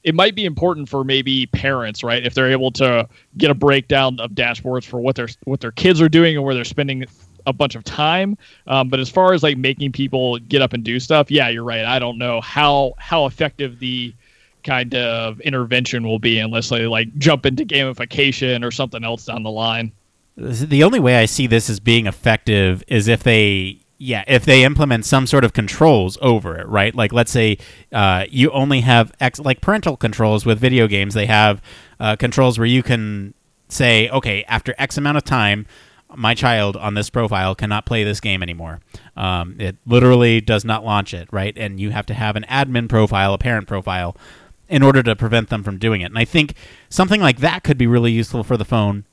It 0.02 0.14
might 0.14 0.34
be 0.34 0.44
important 0.44 0.88
for 0.90 1.02
maybe 1.02 1.46
parents, 1.46 2.04
right? 2.04 2.24
If 2.26 2.34
they're 2.34 2.50
able 2.50 2.70
to 2.72 3.08
get 3.38 3.50
a 3.50 3.54
breakdown 3.54 4.20
of 4.20 4.32
dashboards 4.32 4.84
for 4.84 5.00
what 5.00 5.16
their 5.16 5.28
what 5.44 5.60
their 5.60 5.72
kids 5.72 6.00
are 6.02 6.10
doing 6.10 6.36
and 6.36 6.44
where 6.44 6.54
they're 6.54 6.64
spending 6.64 7.06
a 7.46 7.52
bunch 7.52 7.74
of 7.74 7.84
time. 7.84 8.36
Um, 8.66 8.88
but 8.88 9.00
as 9.00 9.08
far 9.08 9.32
as 9.32 9.42
like 9.42 9.56
making 9.56 9.92
people 9.92 10.38
get 10.38 10.62
up 10.62 10.72
and 10.72 10.84
do 10.84 10.98
stuff, 11.00 11.30
yeah, 11.30 11.48
you're 11.48 11.64
right. 11.64 11.84
I 11.84 11.98
don't 11.98 12.18
know 12.18 12.40
how 12.40 12.94
how 12.98 13.26
effective 13.26 13.78
the 13.78 14.14
kind 14.62 14.94
of 14.94 15.40
intervention 15.40 16.06
will 16.06 16.18
be 16.18 16.38
unless 16.38 16.70
they 16.70 16.86
like 16.86 17.14
jump 17.18 17.44
into 17.46 17.64
gamification 17.64 18.64
or 18.64 18.70
something 18.70 19.04
else 19.04 19.26
down 19.26 19.42
the 19.42 19.50
line. 19.50 19.92
The 20.36 20.82
only 20.82 20.98
way 20.98 21.16
I 21.16 21.26
see 21.26 21.46
this 21.46 21.70
as 21.70 21.78
being 21.78 22.06
effective 22.06 22.82
is 22.88 23.06
if 23.06 23.22
they 23.22 23.78
yeah, 23.98 24.24
if 24.26 24.44
they 24.44 24.64
implement 24.64 25.04
some 25.04 25.26
sort 25.26 25.44
of 25.44 25.52
controls 25.52 26.18
over 26.20 26.58
it, 26.58 26.66
right? 26.66 26.94
Like, 26.94 27.12
let's 27.12 27.30
say 27.30 27.58
uh, 27.92 28.24
you 28.28 28.50
only 28.50 28.80
have 28.80 29.12
X, 29.20 29.38
like 29.38 29.60
parental 29.60 29.96
controls 29.96 30.44
with 30.44 30.58
video 30.58 30.88
games. 30.88 31.14
They 31.14 31.26
have 31.26 31.62
uh, 32.00 32.16
controls 32.16 32.58
where 32.58 32.66
you 32.66 32.82
can 32.82 33.34
say, 33.68 34.08
okay, 34.10 34.44
after 34.44 34.74
X 34.78 34.98
amount 34.98 35.16
of 35.16 35.24
time, 35.24 35.66
my 36.16 36.34
child 36.34 36.76
on 36.76 36.94
this 36.94 37.10
profile 37.10 37.54
cannot 37.54 37.86
play 37.86 38.04
this 38.04 38.20
game 38.20 38.42
anymore. 38.42 38.80
Um, 39.16 39.56
it 39.60 39.76
literally 39.86 40.40
does 40.40 40.64
not 40.64 40.84
launch 40.84 41.14
it, 41.14 41.28
right? 41.32 41.56
And 41.56 41.80
you 41.80 41.90
have 41.90 42.06
to 42.06 42.14
have 42.14 42.36
an 42.36 42.44
admin 42.48 42.88
profile, 42.88 43.34
a 43.34 43.38
parent 43.38 43.66
profile, 43.66 44.16
in 44.68 44.82
order 44.82 45.02
to 45.02 45.14
prevent 45.14 45.50
them 45.50 45.62
from 45.62 45.78
doing 45.78 46.00
it. 46.00 46.06
And 46.06 46.18
I 46.18 46.24
think 46.24 46.54
something 46.88 47.20
like 47.20 47.38
that 47.38 47.64
could 47.64 47.78
be 47.78 47.86
really 47.86 48.12
useful 48.12 48.42
for 48.42 48.56
the 48.56 48.64
phone 48.64 49.04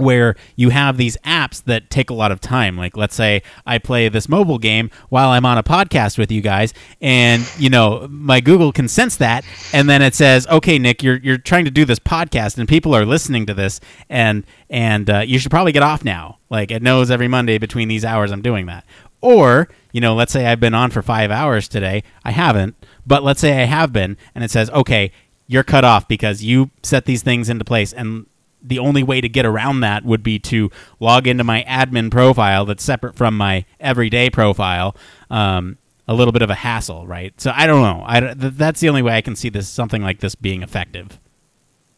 where 0.00 0.34
you 0.56 0.70
have 0.70 0.96
these 0.96 1.16
apps 1.18 1.62
that 1.64 1.90
take 1.90 2.10
a 2.10 2.14
lot 2.14 2.32
of 2.32 2.40
time. 2.40 2.76
Like, 2.76 2.96
let's 2.96 3.14
say 3.14 3.42
I 3.66 3.78
play 3.78 4.08
this 4.08 4.28
mobile 4.28 4.58
game 4.58 4.90
while 5.10 5.28
I'm 5.30 5.46
on 5.46 5.58
a 5.58 5.62
podcast 5.62 6.18
with 6.18 6.32
you 6.32 6.40
guys, 6.40 6.74
and 7.00 7.48
you 7.58 7.70
know 7.70 8.08
my 8.10 8.40
Google 8.40 8.72
can 8.72 8.88
sense 8.88 9.16
that, 9.16 9.44
and 9.72 9.88
then 9.88 10.02
it 10.02 10.14
says, 10.14 10.46
"Okay, 10.48 10.78
Nick, 10.78 11.02
you're 11.02 11.18
you're 11.18 11.38
trying 11.38 11.66
to 11.66 11.70
do 11.70 11.84
this 11.84 11.98
podcast, 11.98 12.58
and 12.58 12.68
people 12.68 12.94
are 12.96 13.04
listening 13.04 13.46
to 13.46 13.54
this, 13.54 13.80
and 14.08 14.44
and 14.68 15.08
uh, 15.10 15.18
you 15.20 15.38
should 15.38 15.50
probably 15.50 15.72
get 15.72 15.82
off 15.82 16.04
now." 16.04 16.38
Like, 16.48 16.70
it 16.70 16.82
knows 16.82 17.10
every 17.10 17.28
Monday 17.28 17.58
between 17.58 17.88
these 17.88 18.04
hours 18.04 18.32
I'm 18.32 18.42
doing 18.42 18.66
that. 18.66 18.84
Or, 19.20 19.68
you 19.92 20.00
know, 20.00 20.14
let's 20.14 20.32
say 20.32 20.46
I've 20.46 20.58
been 20.58 20.74
on 20.74 20.90
for 20.90 21.02
five 21.02 21.30
hours 21.30 21.68
today. 21.68 22.02
I 22.24 22.32
haven't, 22.32 22.74
but 23.06 23.22
let's 23.22 23.40
say 23.40 23.62
I 23.62 23.66
have 23.66 23.92
been, 23.92 24.16
and 24.34 24.42
it 24.42 24.50
says, 24.50 24.70
"Okay." 24.70 25.12
You're 25.46 25.64
cut 25.64 25.84
off 25.84 26.06
because 26.06 26.44
you 26.44 26.70
set 26.84 27.06
these 27.06 27.24
things 27.24 27.48
into 27.48 27.64
place, 27.64 27.92
and 27.92 28.26
the 28.62 28.78
only 28.78 29.02
way 29.02 29.20
to 29.20 29.28
get 29.28 29.46
around 29.46 29.80
that 29.80 30.04
would 30.04 30.22
be 30.22 30.38
to 30.38 30.70
log 30.98 31.26
into 31.26 31.44
my 31.44 31.64
admin 31.68 32.10
profile 32.10 32.64
that's 32.64 32.84
separate 32.84 33.16
from 33.16 33.36
my 33.36 33.64
everyday 33.78 34.30
profile. 34.30 34.96
Um, 35.30 35.78
a 36.08 36.14
little 36.14 36.32
bit 36.32 36.42
of 36.42 36.50
a 36.50 36.56
hassle, 36.56 37.06
right? 37.06 37.38
So 37.40 37.52
I 37.54 37.66
don't 37.68 37.82
know. 37.82 38.02
I, 38.04 38.20
th- 38.20 38.54
that's 38.54 38.80
the 38.80 38.88
only 38.88 39.02
way 39.02 39.16
I 39.16 39.20
can 39.20 39.36
see 39.36 39.48
this 39.48 39.68
something 39.68 40.02
like 40.02 40.18
this 40.18 40.34
being 40.34 40.62
effective. 40.62 41.20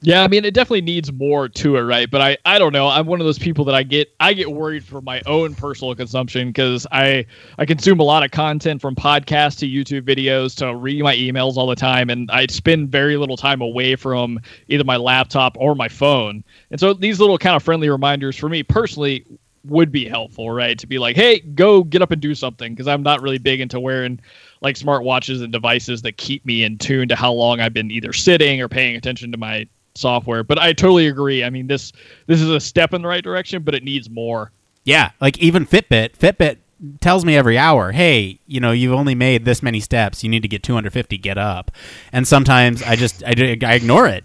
Yeah, 0.04 0.24
I 0.24 0.28
mean, 0.28 0.44
it 0.44 0.52
definitely 0.52 0.80
needs 0.80 1.12
more 1.12 1.48
to 1.48 1.76
it, 1.76 1.82
right? 1.82 2.10
But 2.10 2.20
I, 2.20 2.36
I 2.44 2.58
don't 2.58 2.72
know. 2.72 2.88
I'm 2.88 3.06
one 3.06 3.20
of 3.20 3.24
those 3.24 3.38
people 3.38 3.64
that 3.66 3.76
I 3.76 3.84
get, 3.84 4.12
I 4.18 4.32
get 4.32 4.50
worried 4.50 4.82
for 4.82 5.00
my 5.00 5.22
own 5.26 5.54
personal 5.54 5.94
consumption 5.94 6.48
because 6.48 6.88
I, 6.90 7.24
I 7.58 7.66
consume 7.66 8.00
a 8.00 8.02
lot 8.02 8.24
of 8.24 8.32
content 8.32 8.80
from 8.80 8.96
podcasts 8.96 9.58
to 9.60 9.68
YouTube 9.68 10.02
videos 10.02 10.56
to 10.56 10.74
read 10.74 11.04
my 11.04 11.14
emails 11.14 11.56
all 11.56 11.68
the 11.68 11.76
time, 11.76 12.10
and 12.10 12.28
I 12.32 12.46
spend 12.46 12.90
very 12.90 13.16
little 13.16 13.36
time 13.36 13.60
away 13.60 13.94
from 13.94 14.40
either 14.66 14.82
my 14.82 14.96
laptop 14.96 15.56
or 15.56 15.76
my 15.76 15.86
phone. 15.86 16.42
And 16.72 16.80
so 16.80 16.94
these 16.94 17.20
little 17.20 17.38
kind 17.38 17.54
of 17.54 17.62
friendly 17.62 17.88
reminders 17.88 18.36
for 18.36 18.48
me 18.48 18.64
personally 18.64 19.24
would 19.66 19.92
be 19.92 20.08
helpful, 20.08 20.50
right? 20.50 20.76
To 20.80 20.88
be 20.88 20.98
like, 20.98 21.14
hey, 21.14 21.38
go 21.38 21.84
get 21.84 22.02
up 22.02 22.10
and 22.10 22.20
do 22.20 22.34
something 22.34 22.72
because 22.74 22.88
I'm 22.88 23.04
not 23.04 23.22
really 23.22 23.38
big 23.38 23.60
into 23.60 23.78
wearing 23.78 24.18
like 24.62 24.76
smart 24.76 25.04
watches 25.04 25.42
and 25.42 25.52
devices 25.52 26.02
that 26.02 26.16
keep 26.16 26.44
me 26.44 26.64
in 26.64 26.76
tune 26.78 27.06
to 27.06 27.14
how 27.14 27.32
long 27.32 27.60
I've 27.60 27.72
been 27.72 27.92
either 27.92 28.12
sitting 28.12 28.60
or 28.60 28.68
paying 28.68 28.96
attention 28.96 29.30
to 29.30 29.38
my 29.38 29.68
software. 29.94 30.44
But 30.44 30.58
I 30.58 30.72
totally 30.72 31.06
agree. 31.06 31.44
I 31.44 31.50
mean, 31.50 31.66
this 31.66 31.92
this 32.26 32.40
is 32.40 32.50
a 32.50 32.60
step 32.60 32.94
in 32.94 33.02
the 33.02 33.08
right 33.08 33.24
direction, 33.24 33.62
but 33.62 33.74
it 33.74 33.82
needs 33.82 34.10
more. 34.10 34.52
Yeah, 34.84 35.10
like 35.20 35.38
even 35.38 35.66
Fitbit, 35.66 36.16
Fitbit 36.16 36.58
tells 37.00 37.24
me 37.24 37.36
every 37.36 37.56
hour, 37.56 37.92
"Hey, 37.92 38.40
you 38.46 38.60
know, 38.60 38.72
you've 38.72 38.92
only 38.92 39.14
made 39.14 39.44
this 39.44 39.62
many 39.62 39.80
steps. 39.80 40.24
You 40.24 40.30
need 40.30 40.42
to 40.42 40.48
get 40.48 40.62
250. 40.62 41.18
Get 41.18 41.38
up." 41.38 41.70
And 42.12 42.26
sometimes 42.26 42.82
I 42.82 42.96
just 42.96 43.22
I, 43.24 43.34
I 43.62 43.74
ignore 43.74 44.06
it. 44.08 44.24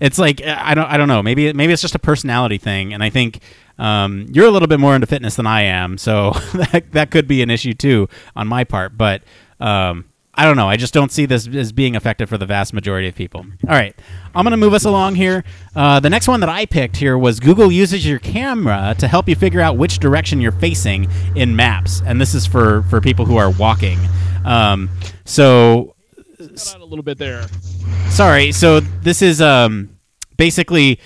It's 0.00 0.18
like 0.18 0.42
I 0.44 0.74
don't 0.74 0.86
I 0.86 0.96
don't 0.96 1.08
know. 1.08 1.22
Maybe 1.22 1.52
maybe 1.52 1.72
it's 1.72 1.82
just 1.82 1.94
a 1.94 2.00
personality 2.00 2.58
thing, 2.58 2.92
and 2.92 3.02
I 3.02 3.10
think 3.10 3.40
um, 3.78 4.26
you're 4.30 4.46
a 4.46 4.50
little 4.50 4.68
bit 4.68 4.80
more 4.80 4.94
into 4.94 5.06
fitness 5.06 5.36
than 5.36 5.46
I 5.46 5.62
am, 5.62 5.98
so 5.98 6.32
that 6.54 6.86
that 6.92 7.10
could 7.10 7.28
be 7.28 7.42
an 7.42 7.50
issue 7.50 7.74
too 7.74 8.08
on 8.36 8.46
my 8.46 8.64
part. 8.64 8.96
But 8.96 9.22
um, 9.60 10.04
I 10.34 10.46
don't 10.46 10.56
know. 10.56 10.68
I 10.68 10.76
just 10.76 10.94
don't 10.94 11.12
see 11.12 11.26
this 11.26 11.46
as 11.46 11.72
being 11.72 11.94
effective 11.94 12.28
for 12.28 12.38
the 12.38 12.46
vast 12.46 12.72
majority 12.72 13.06
of 13.06 13.14
people. 13.14 13.44
All 13.68 13.74
right, 13.74 13.94
I'm 14.34 14.44
going 14.44 14.52
to 14.52 14.56
move 14.56 14.72
us 14.72 14.84
along 14.84 15.16
here. 15.16 15.44
Uh, 15.76 16.00
the 16.00 16.08
next 16.08 16.26
one 16.26 16.40
that 16.40 16.48
I 16.48 16.64
picked 16.64 16.96
here 16.96 17.18
was 17.18 17.38
Google 17.38 17.70
uses 17.70 18.06
your 18.06 18.18
camera 18.18 18.94
to 18.98 19.08
help 19.08 19.28
you 19.28 19.34
figure 19.34 19.60
out 19.60 19.76
which 19.76 19.98
direction 19.98 20.40
you're 20.40 20.52
facing 20.52 21.06
in 21.36 21.54
maps, 21.54 22.00
and 22.06 22.18
this 22.20 22.34
is 22.34 22.46
for 22.46 22.82
for 22.84 23.00
people 23.00 23.26
who 23.26 23.36
are 23.36 23.50
walking. 23.50 23.98
Um, 24.44 24.88
so, 25.24 25.94
a 26.40 26.78
little 26.78 27.02
bit 27.02 27.18
there. 27.18 27.46
sorry. 28.08 28.52
So 28.52 28.80
this 28.80 29.22
is 29.22 29.42
um, 29.42 29.96
basically 30.36 30.98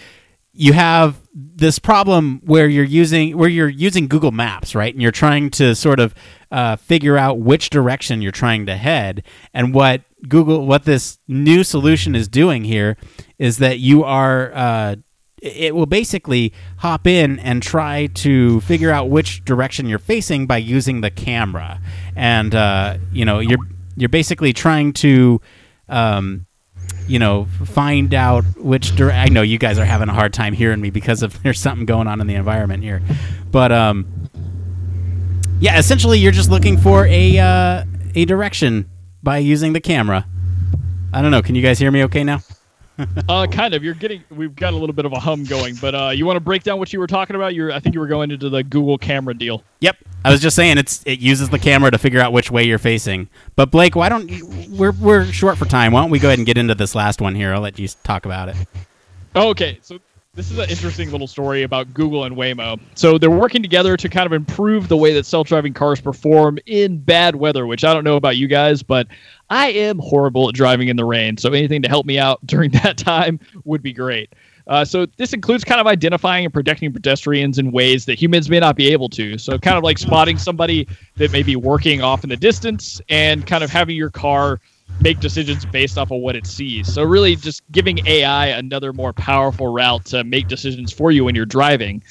you 0.52 0.72
have 0.72 1.20
this 1.38 1.78
problem 1.78 2.40
where 2.44 2.66
you're 2.66 2.82
using 2.82 3.36
where 3.36 3.48
you're 3.48 3.68
using 3.68 4.08
Google 4.08 4.32
Maps, 4.32 4.74
right? 4.74 4.92
And 4.92 5.02
you're 5.02 5.12
trying 5.12 5.50
to 5.50 5.74
sort 5.74 6.00
of 6.00 6.14
uh, 6.50 6.76
figure 6.76 7.18
out 7.18 7.38
which 7.38 7.68
direction 7.68 8.22
you're 8.22 8.32
trying 8.32 8.64
to 8.66 8.76
head. 8.76 9.22
And 9.52 9.74
what 9.74 10.02
Google, 10.26 10.66
what 10.66 10.84
this 10.84 11.18
new 11.28 11.62
solution 11.62 12.14
is 12.14 12.26
doing 12.26 12.64
here, 12.64 12.96
is 13.38 13.58
that 13.58 13.78
you 13.78 14.02
are. 14.02 14.52
Uh, 14.54 14.96
it 15.42 15.74
will 15.74 15.86
basically 15.86 16.54
hop 16.78 17.06
in 17.06 17.38
and 17.40 17.62
try 17.62 18.06
to 18.06 18.62
figure 18.62 18.90
out 18.90 19.10
which 19.10 19.44
direction 19.44 19.86
you're 19.86 19.98
facing 19.98 20.46
by 20.46 20.56
using 20.56 21.02
the 21.02 21.10
camera, 21.10 21.78
and 22.16 22.54
uh, 22.54 22.96
you 23.12 23.26
know 23.26 23.40
you're 23.40 23.58
you're 23.96 24.08
basically 24.08 24.54
trying 24.54 24.94
to 24.94 25.38
um, 25.90 26.46
you 27.06 27.18
know, 27.18 27.46
find 27.64 28.12
out 28.14 28.44
which 28.56 28.96
direction. 28.96 29.20
I 29.20 29.28
know 29.28 29.42
you 29.42 29.58
guys 29.58 29.78
are 29.78 29.84
having 29.84 30.08
a 30.08 30.12
hard 30.12 30.32
time 30.32 30.52
hearing 30.52 30.80
me 30.80 30.90
because 30.90 31.22
of 31.22 31.40
there's 31.42 31.60
something 31.60 31.86
going 31.86 32.08
on 32.08 32.20
in 32.20 32.26
the 32.26 32.34
environment 32.34 32.82
here, 32.82 33.02
but 33.50 33.72
um, 33.72 34.06
yeah, 35.60 35.78
essentially 35.78 36.18
you're 36.18 36.32
just 36.32 36.50
looking 36.50 36.76
for 36.76 37.06
a 37.06 37.38
uh, 37.38 37.84
a 38.14 38.24
direction 38.24 38.88
by 39.22 39.38
using 39.38 39.72
the 39.72 39.80
camera. 39.80 40.26
I 41.12 41.22
don't 41.22 41.30
know. 41.30 41.42
Can 41.42 41.54
you 41.54 41.62
guys 41.62 41.78
hear 41.78 41.90
me 41.90 42.04
okay 42.04 42.24
now? 42.24 42.40
uh, 43.28 43.46
kind 43.46 43.74
of. 43.74 43.84
You're 43.84 43.94
getting. 43.94 44.22
We've 44.30 44.54
got 44.54 44.72
a 44.72 44.76
little 44.76 44.94
bit 44.94 45.04
of 45.04 45.12
a 45.12 45.18
hum 45.18 45.44
going, 45.44 45.76
but 45.76 45.94
uh, 45.94 46.08
you 46.10 46.26
want 46.26 46.36
to 46.36 46.40
break 46.40 46.62
down 46.62 46.78
what 46.78 46.92
you 46.92 46.98
were 46.98 47.06
talking 47.06 47.36
about? 47.36 47.54
You're. 47.54 47.72
I 47.72 47.80
think 47.80 47.94
you 47.94 48.00
were 48.00 48.06
going 48.06 48.30
into 48.30 48.48
the 48.48 48.62
Google 48.62 48.98
camera 48.98 49.34
deal. 49.34 49.62
Yep. 49.80 49.96
I 50.24 50.30
was 50.30 50.40
just 50.40 50.56
saying 50.56 50.78
it's 50.78 51.02
it 51.06 51.20
uses 51.20 51.50
the 51.50 51.58
camera 51.58 51.90
to 51.90 51.98
figure 51.98 52.20
out 52.20 52.32
which 52.32 52.50
way 52.50 52.64
you're 52.64 52.78
facing. 52.78 53.28
But 53.54 53.70
Blake, 53.70 53.94
why 53.94 54.08
don't 54.08 54.28
you, 54.28 54.46
we're 54.70 54.92
we're 54.92 55.24
short 55.26 55.58
for 55.58 55.66
time? 55.66 55.92
Why 55.92 56.00
don't 56.02 56.10
we 56.10 56.18
go 56.18 56.28
ahead 56.28 56.38
and 56.38 56.46
get 56.46 56.58
into 56.58 56.74
this 56.74 56.94
last 56.94 57.20
one 57.20 57.34
here? 57.34 57.54
I'll 57.54 57.60
let 57.60 57.78
you 57.78 57.88
talk 58.02 58.24
about 58.24 58.48
it. 58.48 58.56
Okay, 59.34 59.78
so 59.82 60.00
this 60.36 60.50
is 60.50 60.58
an 60.58 60.68
interesting 60.68 61.10
little 61.10 61.26
story 61.26 61.62
about 61.62 61.92
Google 61.94 62.24
and 62.24 62.36
Waymo. 62.36 62.78
So 62.94 63.16
they're 63.16 63.30
working 63.30 63.62
together 63.62 63.96
to 63.96 64.08
kind 64.08 64.26
of 64.26 64.34
improve 64.34 64.88
the 64.88 64.96
way 64.96 65.14
that 65.14 65.24
self-driving 65.24 65.72
cars 65.72 65.98
perform 65.98 66.58
in 66.66 66.98
bad 66.98 67.36
weather, 67.36 67.66
which 67.66 67.84
I 67.84 67.94
don't 67.94 68.04
know 68.04 68.16
about 68.16 68.36
you 68.36 68.46
guys, 68.46 68.82
but 68.82 69.08
I 69.48 69.70
am 69.70 69.98
horrible 69.98 70.50
at 70.50 70.54
driving 70.54 70.88
in 70.88 70.96
the 70.96 71.06
rain. 71.06 71.38
So 71.38 71.48
anything 71.52 71.80
to 71.82 71.88
help 71.88 72.04
me 72.04 72.18
out 72.18 72.38
during 72.46 72.70
that 72.72 72.98
time 72.98 73.40
would 73.64 73.82
be 73.82 73.94
great. 73.94 74.34
Uh, 74.66 74.84
so 74.84 75.06
this 75.16 75.32
includes 75.32 75.64
kind 75.64 75.80
of 75.80 75.86
identifying 75.86 76.44
and 76.44 76.52
protecting 76.52 76.92
pedestrians 76.92 77.58
in 77.58 77.72
ways 77.72 78.04
that 78.04 78.20
humans 78.20 78.50
may 78.50 78.60
not 78.60 78.76
be 78.76 78.88
able 78.88 79.08
to. 79.08 79.38
So 79.38 79.58
kind 79.58 79.78
of 79.78 79.84
like 79.84 79.96
spotting 79.96 80.36
somebody 80.36 80.86
that 81.16 81.32
may 81.32 81.44
be 81.44 81.56
working 81.56 82.02
off 82.02 82.24
in 82.24 82.30
the 82.30 82.36
distance 82.36 83.00
and 83.08 83.46
kind 83.46 83.64
of 83.64 83.70
having 83.70 83.96
your 83.96 84.10
car 84.10 84.60
make 85.00 85.20
decisions 85.20 85.64
based 85.66 85.98
off 85.98 86.10
of 86.10 86.20
what 86.20 86.36
it 86.36 86.46
sees. 86.46 86.92
So 86.92 87.02
really 87.02 87.36
just 87.36 87.62
giving 87.70 88.06
AI 88.06 88.46
another 88.46 88.92
more 88.92 89.12
powerful 89.12 89.68
route 89.68 90.04
to 90.06 90.24
make 90.24 90.48
decisions 90.48 90.92
for 90.92 91.12
you 91.12 91.24
when 91.24 91.34
you're 91.34 91.46
driving. 91.46 92.02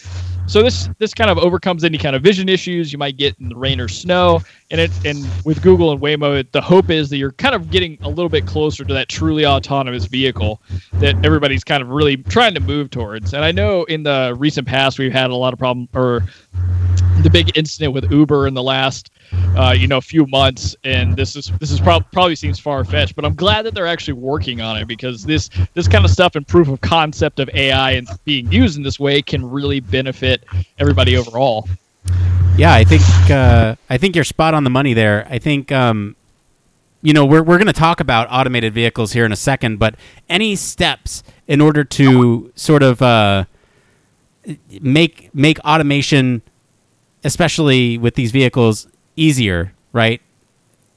So 0.47 0.61
this 0.61 0.89
this 0.99 1.13
kind 1.13 1.31
of 1.31 1.39
overcomes 1.39 1.83
any 1.83 1.97
kind 1.97 2.15
of 2.15 2.21
vision 2.21 2.47
issues 2.49 2.93
you 2.93 2.99
might 2.99 3.17
get 3.17 3.35
in 3.39 3.49
the 3.49 3.55
rain 3.55 3.79
or 3.79 3.87
snow. 3.87 4.41
And 4.69 4.79
it 4.79 4.91
and 5.05 5.27
with 5.43 5.63
Google 5.63 5.91
and 5.91 5.99
Waymo, 5.99 6.45
the 6.51 6.61
hope 6.61 6.91
is 6.91 7.09
that 7.09 7.17
you're 7.17 7.31
kind 7.31 7.55
of 7.55 7.71
getting 7.71 7.97
a 8.01 8.09
little 8.09 8.29
bit 8.29 8.45
closer 8.45 8.85
to 8.85 8.93
that 8.93 9.09
truly 9.09 9.45
autonomous 9.45 10.05
vehicle 10.05 10.61
that 10.93 11.15
everybody's 11.25 11.63
kind 11.63 11.81
of 11.81 11.89
really 11.89 12.17
trying 12.17 12.53
to 12.53 12.59
move 12.59 12.91
towards. 12.91 13.33
And 13.33 13.43
I 13.43 13.51
know 13.51 13.85
in 13.85 14.03
the 14.03 14.35
recent 14.37 14.67
past 14.67 14.99
we've 14.99 15.11
had 15.11 15.31
a 15.31 15.35
lot 15.35 15.51
of 15.51 15.57
problem 15.57 15.89
or 15.95 16.23
the 17.25 17.29
big 17.31 17.57
incident 17.57 17.91
with 17.91 18.09
Uber 18.11 18.47
in 18.47 18.53
the 18.53 18.61
last 18.61 19.09
uh, 19.57 19.75
you 19.75 19.87
know 19.87 19.99
few 19.99 20.27
months, 20.27 20.75
and 20.83 21.15
this 21.15 21.35
is 21.35 21.51
this 21.59 21.71
is 21.71 21.79
prob- 21.81 22.09
probably 22.11 22.35
seems 22.35 22.59
far 22.59 22.85
fetched, 22.85 23.15
but 23.15 23.25
I'm 23.25 23.33
glad 23.33 23.63
that 23.63 23.73
they're 23.73 23.87
actually 23.87 24.13
working 24.13 24.61
on 24.61 24.77
it 24.77 24.87
because 24.87 25.23
this 25.23 25.49
this 25.73 25.87
kind 25.87 26.05
of 26.05 26.11
stuff 26.11 26.35
and 26.35 26.47
proof 26.47 26.67
of 26.67 26.79
concept 26.81 27.39
of 27.39 27.49
AI 27.55 27.91
and 27.91 28.07
being 28.25 28.49
used 28.51 28.77
in 28.77 28.83
this 28.83 28.99
way 28.99 29.23
can 29.23 29.43
really 29.43 29.79
benefit 29.79 30.43
everybody 30.77 31.17
overall. 31.17 31.67
Yeah, 32.57 32.73
I 32.73 32.83
think 32.83 33.01
uh, 33.31 33.75
I 33.89 33.97
think 33.97 34.15
you're 34.15 34.23
spot 34.23 34.53
on 34.53 34.63
the 34.63 34.69
money 34.69 34.93
there. 34.93 35.27
I 35.27 35.39
think 35.39 35.71
um, 35.71 36.15
you 37.01 37.11
know 37.11 37.25
we're 37.25 37.41
we're 37.41 37.57
going 37.57 37.65
to 37.65 37.73
talk 37.73 37.99
about 37.99 38.27
automated 38.29 38.71
vehicles 38.75 39.13
here 39.13 39.25
in 39.25 39.31
a 39.31 39.37
second, 39.37 39.79
but 39.79 39.95
any 40.29 40.55
steps 40.55 41.23
in 41.47 41.59
order 41.59 41.83
to 41.83 42.51
sort 42.55 42.83
of 42.83 43.01
uh, 43.01 43.45
make 44.79 45.33
make 45.33 45.59
automation, 45.61 46.43
especially 47.25 47.97
with 47.97 48.15
these 48.15 48.31
vehicles, 48.31 48.87
easier, 49.17 49.73
right? 49.91 50.21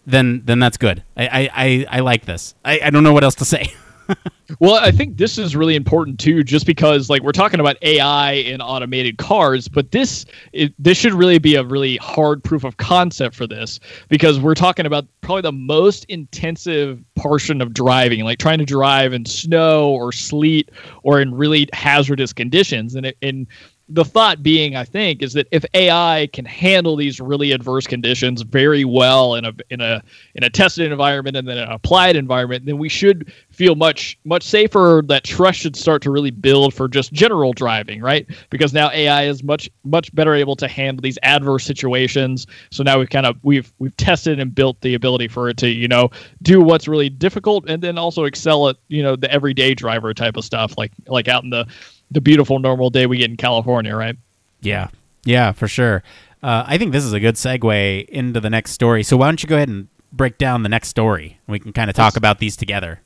Then 0.07 0.43
then 0.45 0.61
that's 0.61 0.77
good. 0.77 1.03
I 1.17 1.51
I, 1.53 1.87
I, 1.91 2.01
like 2.01 2.25
this. 2.25 2.55
I, 2.65 2.81
I 2.85 2.91
don't 2.91 3.03
know 3.03 3.13
what 3.13 3.25
else 3.25 3.35
to 3.37 3.45
say. 3.45 3.73
well, 4.61 4.77
I 4.77 4.91
think 4.91 5.19
this 5.19 5.37
is 5.37 5.55
really 5.55 5.75
important 5.75 6.19
too, 6.19 6.43
just 6.43 6.65
because 6.65 7.11
like 7.11 7.23
we're 7.23 7.33
talking 7.33 7.61
about 7.61 7.77
AI 7.83 8.33
and 8.33 8.63
automated 8.63 9.19
cars, 9.19 9.69
but 9.69 9.91
this 9.91 10.25
it, 10.53 10.73
this 10.79 10.97
should 10.97 11.13
really 11.13 11.39
be 11.39 11.57
a 11.57 11.65
really 11.65 11.97
hard 11.97 12.43
proof 12.43 12.65
of 12.65 12.79
concept 12.79 13.35
for 13.35 13.47
this 13.47 13.81
because 14.09 14.41
we're 14.41 14.55
talking 14.55 14.87
about 14.87 15.07
probably 15.21 15.43
the 15.43 15.53
most 15.53 16.05
intensive 16.07 17.03
portion 17.17 17.61
of 17.61 17.75
driving, 17.75 18.25
like 18.25 18.39
trying 18.39 18.59
to 18.59 18.65
drive 18.65 19.13
in 19.13 19.27
snow 19.27 19.91
or 19.91 20.13
sleet 20.13 20.71
or 21.03 21.21
in 21.21 21.35
really 21.35 21.69
hazardous 21.75 22.33
conditions, 22.33 22.95
and 22.95 23.07
it, 23.07 23.17
and 23.21 23.47
the 23.91 24.05
thought 24.05 24.43
being, 24.43 24.77
I 24.77 24.85
think, 24.85 25.23
is 25.23 25.33
that 25.33 25.49
if 25.51 25.65
AI 25.73 26.29
can 26.33 26.45
handle 26.45 26.95
these 26.95 27.21
really 27.21 27.53
adverse 27.53 27.87
conditions 27.87 28.43
very 28.43 28.85
well 28.85 29.35
in 29.35 29.47
a 29.47 29.53
in 29.71 29.81
a 29.81 30.03
in 30.35 30.45
a 30.45 30.51
tested 30.51 30.91
environment 30.93 31.37
and 31.37 31.49
then 31.49 31.57
an 31.57 31.71
applied 31.71 32.15
environment, 32.15 32.67
then 32.67 32.77
we 32.77 32.89
should 32.91 33.33
feel 33.51 33.75
much 33.75 34.19
much 34.25 34.43
safer. 34.43 35.03
That 35.07 35.25
trust 35.25 35.61
should 35.61 35.75
start 35.75 36.03
to 36.03 36.11
really 36.11 36.31
build 36.31 36.75
for 36.75 36.87
just 36.87 37.13
general 37.13 37.55
driving, 37.55 38.03
right? 38.03 38.27
Because 38.51 38.75
now 38.75 38.91
AI 38.91 39.25
is 39.25 39.43
much 39.43 39.71
much 39.85 40.15
better 40.15 40.35
able 40.35 40.57
to 40.57 40.69
handle 40.69 41.01
these 41.01 41.19
adverse 41.23 41.65
situations. 41.65 42.47
So 42.71 42.83
now 42.83 42.99
we've 42.99 43.11
kind 43.11 43.25
of 43.25 43.37
we've 43.43 43.73
we've 43.79 43.97
tested 43.97 44.39
and 44.39 44.55
built 44.55 44.81
the 44.83 44.95
ability 44.95 45.29
for 45.29 45.49
it 45.49 45.57
to 45.59 45.69
you 45.69 45.89
know 45.89 46.11
do 46.43 46.61
what's 46.61 46.89
really 46.89 47.09
difficult 47.09 47.69
and 47.69 47.83
then 47.83 47.97
also 47.97 48.25
excel 48.25 48.69
at 48.69 48.77
you 48.89 49.03
know 49.03 49.17
the 49.17 49.31
everyday 49.33 49.75
driver 49.75 50.13
type 50.13 50.37
of 50.37 50.45
stuff, 50.45 50.77
like 50.77 50.93
like 51.07 51.27
out 51.27 51.43
in 51.43 51.51
the 51.51 51.67
the 52.11 52.21
beautiful 52.21 52.59
normal 52.59 52.91
day 52.91 53.07
we 53.07 53.19
get 53.19 53.31
in 53.31 53.37
California, 53.37 53.95
right? 53.95 54.17
Yeah, 54.61 54.89
yeah, 55.25 55.53
for 55.53 55.69
sure. 55.69 56.03
Uh, 56.43 56.65
I 56.67 56.79
think 56.79 56.93
this 56.93 57.05
is 57.05 57.13
a 57.13 57.21
good 57.21 57.35
segue 57.35 58.09
into 58.09 58.41
the 58.41 58.51
next 58.51 58.73
story. 58.73 59.03
So 59.03 59.17
why 59.17 59.27
don't 59.27 59.43
you 59.43 59.49
go 59.49 59.57
ahead 59.57 59.69
and 59.69 59.89
break 60.13 60.39
down 60.39 60.63
the 60.63 60.69
next 60.69 60.89
story? 60.89 61.39
We 61.47 61.59
can 61.59 61.73
kind 61.73 61.91
of 61.91 61.97
talk 61.97 62.17
about 62.17 62.39
these 62.39 62.57
together. 62.57 63.01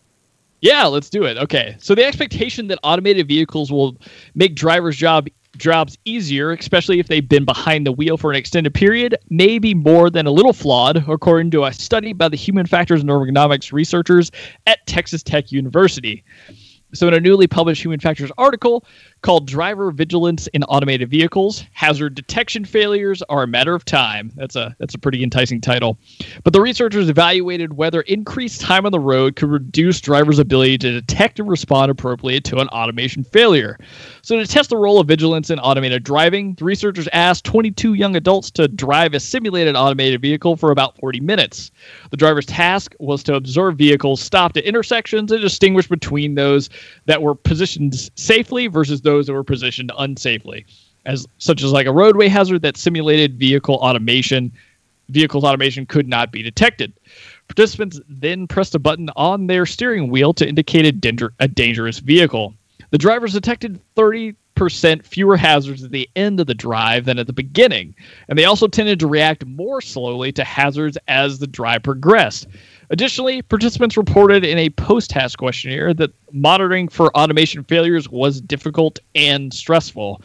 Yeah, 0.61 0.87
let's 0.87 1.11
do 1.11 1.25
it. 1.25 1.37
Okay. 1.39 1.77
So 1.81 1.95
the 1.95 2.05
expectation 2.05 2.69
that 2.69 2.79
automated 2.85 3.27
vehicles 3.27 3.73
will 3.73 3.97
make 4.35 4.55
drivers' 4.55 4.97
job 4.97 5.29
jobs 5.59 5.99
easier, 6.05 6.53
especially 6.53 6.99
if 6.99 7.09
they've 7.09 7.29
been 7.29 7.45
behind 7.45 7.87
the 7.87 7.93
wheel 7.93 8.17
for 8.17 8.31
an 8.31 8.37
extended 8.37 8.73
period, 8.73 9.17
may 9.29 9.59
be 9.59 9.75
more 9.75 10.09
than 10.09 10.27
a 10.27 10.31
little 10.31 10.53
flawed, 10.53 11.05
according 11.09 11.51
to 11.51 11.65
a 11.65 11.73
study 11.73 12.13
by 12.13 12.29
the 12.29 12.37
human 12.37 12.65
factors 12.65 13.01
and 13.01 13.11
ergonomics 13.11 13.73
researchers 13.73 14.31
at 14.67 14.87
Texas 14.87 15.23
Tech 15.23 15.53
University. 15.53 16.25
So, 16.95 17.09
in 17.09 17.15
a 17.15 17.21
newly 17.21 17.47
published 17.47 17.83
Human 17.83 18.01
Factors 18.01 18.31
article 18.37 18.85
called 19.23 19.47
Driver 19.47 19.91
Vigilance 19.93 20.49
in 20.49 20.65
Automated 20.65 21.09
Vehicles, 21.09 21.65
Hazard 21.73 22.15
Detection 22.15 22.65
Failures 22.65 23.23
Are 23.29 23.45
a 23.45 23.47
Matter 23.47 23.75
of 23.75 23.85
Time. 23.85 24.33
That's 24.35 24.57
a 24.57 24.75
that's 24.79 24.95
a 24.95 24.99
pretty 24.99 25.23
enticing 25.23 25.61
title. 25.61 25.97
But 26.43 26.53
the 26.53 26.61
researchers 26.61 27.09
evaluated 27.09 27.75
whether 27.75 28.03
increased 28.03 28.61
time 28.61 28.85
on 28.85 28.93
the 28.93 29.01
road 29.01 29.37
could 29.37 29.49
reduce 29.49 30.01
drivers' 30.01 30.41
ability 30.41 30.79
to 30.79 30.93
detect 30.93 31.39
and 31.39 31.49
respond 31.49 31.91
appropriately 31.91 32.41
to 32.41 32.59
an 32.59 32.69
automation 32.69 33.23
failure. 33.23 33.79
So, 34.23 34.37
to 34.37 34.47
test 34.47 34.71
the 34.71 34.77
role 34.77 35.01
of 35.01 35.09
vigilance 35.09 35.51
in 35.51 35.59
automated 35.61 36.03
driving, 36.03 36.55
the 36.55 36.65
researchers 36.65 37.09
asked 37.13 37.45
22 37.45 37.95
young 37.95 38.17
adults 38.17 38.51
to 38.53 38.67
drive 38.69 39.15
a 39.15 39.21
simulated 39.21 39.77
automated 39.77 40.21
vehicle 40.21 40.57
for 40.57 40.71
about 40.73 40.97
40 40.99 41.21
minutes. 41.21 41.71
The 42.11 42.17
driver's 42.17 42.47
task 42.47 42.95
was 42.99 43.23
to 43.25 43.35
observe 43.35 43.77
vehicles 43.77 44.21
stopped 44.21 44.57
at 44.57 44.65
intersections 44.65 45.31
and 45.31 45.41
distinguish 45.41 45.89
between 45.89 46.35
those 46.35 46.69
that 47.07 47.23
were 47.23 47.35
positioned 47.35 48.11
safely 48.17 48.67
versus 48.67 49.03
those 49.03 49.12
that 49.21 49.33
were 49.33 49.45
positioned 49.45 49.91
unsafely, 49.99 50.65
as 51.07 51.27
such 51.39 51.63
as 51.63 51.73
like 51.73 51.87
a 51.87 51.93
roadway 51.93 52.29
hazard 52.29 52.63
that 52.63 52.77
simulated 52.77 53.39
vehicle 53.39 53.77
automation. 53.77 54.53
Vehicles 55.09 55.45
automation 55.45 55.85
could 55.85 56.09
not 56.09 56.33
be 56.33 56.43
detected. 56.43 56.93
Participants 57.49 58.01
then 58.09 58.47
pressed 58.47 58.75
a 58.75 58.79
button 58.79 59.11
on 59.17 59.47
their 59.47 59.67
steering 59.67 60.11
wheel 60.11 60.33
to 60.33 60.49
indicate 60.49 60.87
a, 60.87 60.93
danger, 60.93 61.35
a 61.39 61.49
dangerous 61.49 61.99
vehicle. 61.99 62.55
The 62.91 62.99
drivers 62.99 63.33
detected 63.35 63.81
30 63.95 64.35
percent 64.55 65.05
fewer 65.05 65.37
hazards 65.37 65.83
at 65.83 65.91
the 65.91 66.09
end 66.15 66.39
of 66.39 66.47
the 66.47 66.55
drive 66.55 67.05
than 67.05 67.19
at 67.19 67.27
the 67.27 67.33
beginning, 67.33 67.95
and 68.29 68.39
they 68.39 68.45
also 68.45 68.69
tended 68.69 69.01
to 69.01 69.07
react 69.07 69.45
more 69.47 69.81
slowly 69.81 70.31
to 70.33 70.45
hazards 70.45 70.99
as 71.09 71.39
the 71.39 71.47
drive 71.47 71.83
progressed. 71.83 72.47
Additionally, 72.91 73.43
participants 73.43 73.97
reported 73.97 74.45
in 74.45 74.59
a 74.59 74.71
post 74.71 75.11
task 75.11 75.39
questionnaire 75.39 75.95
that 75.95 76.13
monitoring 76.33 76.89
for 76.89 77.17
automation 77.17 77.65
failures 77.65 78.09
was 78.09 78.41
difficult 78.41 78.99
and 79.15 79.53
stressful. 79.53 80.21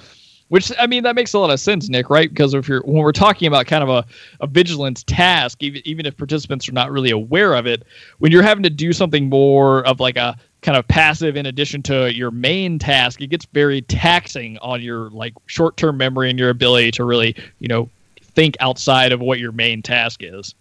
Which 0.50 0.72
I 0.80 0.88
mean 0.88 1.04
that 1.04 1.15
makes 1.15 1.34
a 1.34 1.39
lot 1.39 1.50
of 1.50 1.60
sense, 1.60 1.89
Nick, 1.89 2.10
right? 2.10 2.30
Because 2.30 2.54
if 2.54 2.70
you're 2.70 2.82
when 2.84 3.04
we're 3.04 3.12
talking 3.12 3.50
about 3.50 3.67
kind 3.67 3.84
of 3.84 3.89
a, 3.89 4.06
a 4.39 4.48
vigilance 4.48 5.04
task, 5.04 5.62
even 5.62 5.82
even 5.86 6.06
if 6.06 6.15
participants 6.15 6.70
are 6.70 6.74
not 6.74 6.89
really 6.89 7.12
aware 7.12 7.54
of 7.54 7.67
it, 7.67 7.84
when 8.20 8.32
you're 8.32 8.43
having 8.43 8.63
to 8.63 8.70
do 8.70 8.93
something 8.93 9.28
more 9.28 9.86
of 9.86 10.00
like 10.00 10.15
a 10.15 10.38
kind 10.62 10.78
of 10.78 10.88
passive 10.88 11.36
in 11.36 11.46
addition 11.46 11.84
to 11.84 12.13
your 12.13 12.32
main 12.32 12.80
task, 12.80 13.22
it 13.22 13.28
gets 13.28 13.46
very 13.54 13.82
taxing 13.82 14.58
on 14.60 14.82
your 14.82 15.10
like 15.10 15.34
short 15.48 15.76
term 15.76 15.98
memory 15.98 16.30
and 16.30 16.39
your 16.39 16.50
ability 16.50 16.91
to 16.91 17.04
really, 17.04 17.36
you 17.60 17.67
know, 17.67 17.89
think 18.22 18.56
outside 18.62 19.12
of 19.12 19.20
what 19.20 19.39
your 19.39 19.52
main 19.52 19.82
task 19.82 20.24
is. 20.24 20.56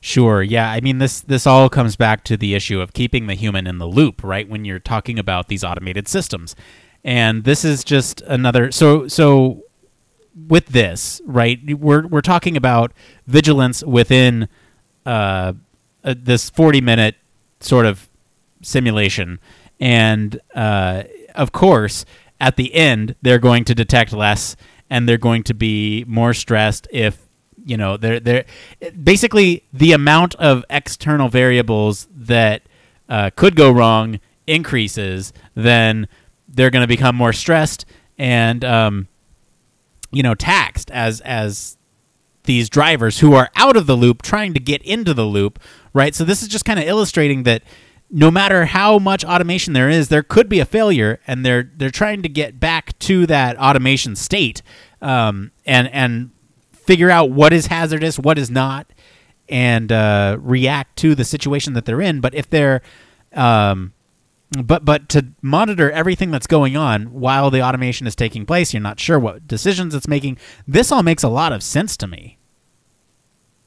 Sure. 0.00 0.42
Yeah. 0.42 0.70
I 0.70 0.80
mean, 0.80 0.98
this 0.98 1.20
this 1.20 1.46
all 1.46 1.68
comes 1.68 1.94
back 1.94 2.24
to 2.24 2.36
the 2.36 2.54
issue 2.54 2.80
of 2.80 2.94
keeping 2.94 3.26
the 3.26 3.34
human 3.34 3.66
in 3.66 3.78
the 3.78 3.86
loop, 3.86 4.24
right? 4.24 4.48
When 4.48 4.64
you're 4.64 4.78
talking 4.78 5.18
about 5.18 5.48
these 5.48 5.62
automated 5.62 6.08
systems, 6.08 6.56
and 7.04 7.44
this 7.44 7.64
is 7.64 7.84
just 7.84 8.22
another. 8.22 8.72
So 8.72 9.08
so 9.08 9.64
with 10.48 10.66
this, 10.66 11.20
right? 11.26 11.58
We're 11.78 12.06
we're 12.06 12.22
talking 12.22 12.56
about 12.56 12.92
vigilance 13.26 13.82
within 13.84 14.48
uh, 15.04 15.52
uh 16.02 16.14
this 16.16 16.48
40 16.48 16.80
minute 16.80 17.16
sort 17.60 17.84
of 17.84 18.08
simulation, 18.62 19.38
and 19.78 20.40
uh, 20.54 21.02
of 21.34 21.52
course, 21.52 22.06
at 22.40 22.56
the 22.56 22.74
end, 22.74 23.16
they're 23.20 23.38
going 23.38 23.64
to 23.64 23.74
detect 23.74 24.14
less, 24.14 24.56
and 24.88 25.06
they're 25.06 25.18
going 25.18 25.42
to 25.44 25.54
be 25.54 26.04
more 26.06 26.32
stressed 26.32 26.88
if 26.90 27.28
you 27.64 27.76
know 27.76 27.96
they're 27.96 28.20
they're 28.20 28.44
basically 29.02 29.64
the 29.72 29.92
amount 29.92 30.34
of 30.36 30.64
external 30.70 31.28
variables 31.28 32.08
that 32.14 32.62
uh, 33.08 33.30
could 33.36 33.56
go 33.56 33.70
wrong 33.70 34.20
increases 34.46 35.32
then 35.54 36.08
they're 36.48 36.70
going 36.70 36.82
to 36.82 36.88
become 36.88 37.14
more 37.14 37.32
stressed 37.32 37.84
and 38.18 38.64
um, 38.64 39.08
you 40.10 40.22
know 40.22 40.34
taxed 40.34 40.90
as 40.90 41.20
as 41.22 41.76
these 42.44 42.68
drivers 42.70 43.20
who 43.20 43.34
are 43.34 43.50
out 43.54 43.76
of 43.76 43.86
the 43.86 43.96
loop 43.96 44.22
trying 44.22 44.54
to 44.54 44.60
get 44.60 44.82
into 44.82 45.12
the 45.14 45.24
loop 45.24 45.58
right? 45.92 46.14
So 46.14 46.24
this 46.24 46.42
is 46.42 46.48
just 46.48 46.64
kind 46.64 46.78
of 46.78 46.86
illustrating 46.86 47.44
that 47.44 47.62
no 48.10 48.30
matter 48.30 48.64
how 48.66 48.98
much 48.98 49.24
automation 49.24 49.72
there 49.72 49.88
is, 49.88 50.08
there 50.08 50.22
could 50.22 50.48
be 50.48 50.58
a 50.58 50.64
failure, 50.64 51.20
and 51.26 51.44
they're 51.44 51.70
they're 51.76 51.90
trying 51.90 52.22
to 52.22 52.28
get 52.28 52.58
back 52.58 52.98
to 53.00 53.26
that 53.26 53.56
automation 53.58 54.16
state, 54.16 54.62
um, 55.00 55.52
and 55.64 55.88
and 55.88 56.30
figure 56.90 57.08
out 57.08 57.30
what 57.30 57.52
is 57.52 57.66
hazardous, 57.66 58.18
what 58.18 58.36
is 58.36 58.50
not, 58.50 58.84
and 59.48 59.92
uh, 59.92 60.36
react 60.40 60.96
to 60.96 61.14
the 61.14 61.24
situation 61.24 61.74
that 61.74 61.84
they're 61.84 62.00
in. 62.00 62.20
But 62.20 62.34
if 62.34 62.50
they're 62.50 62.82
um, 63.32 63.92
but 64.64 64.84
but 64.84 65.08
to 65.10 65.28
monitor 65.40 65.92
everything 65.92 66.32
that's 66.32 66.48
going 66.48 66.76
on 66.76 67.12
while 67.12 67.48
the 67.48 67.62
automation 67.62 68.08
is 68.08 68.16
taking 68.16 68.44
place, 68.44 68.74
you're 68.74 68.82
not 68.82 68.98
sure 68.98 69.20
what 69.20 69.46
decisions 69.46 69.94
it's 69.94 70.08
making. 70.08 70.36
This 70.66 70.90
all 70.90 71.04
makes 71.04 71.22
a 71.22 71.28
lot 71.28 71.52
of 71.52 71.62
sense 71.62 71.96
to 71.98 72.08
me. 72.08 72.39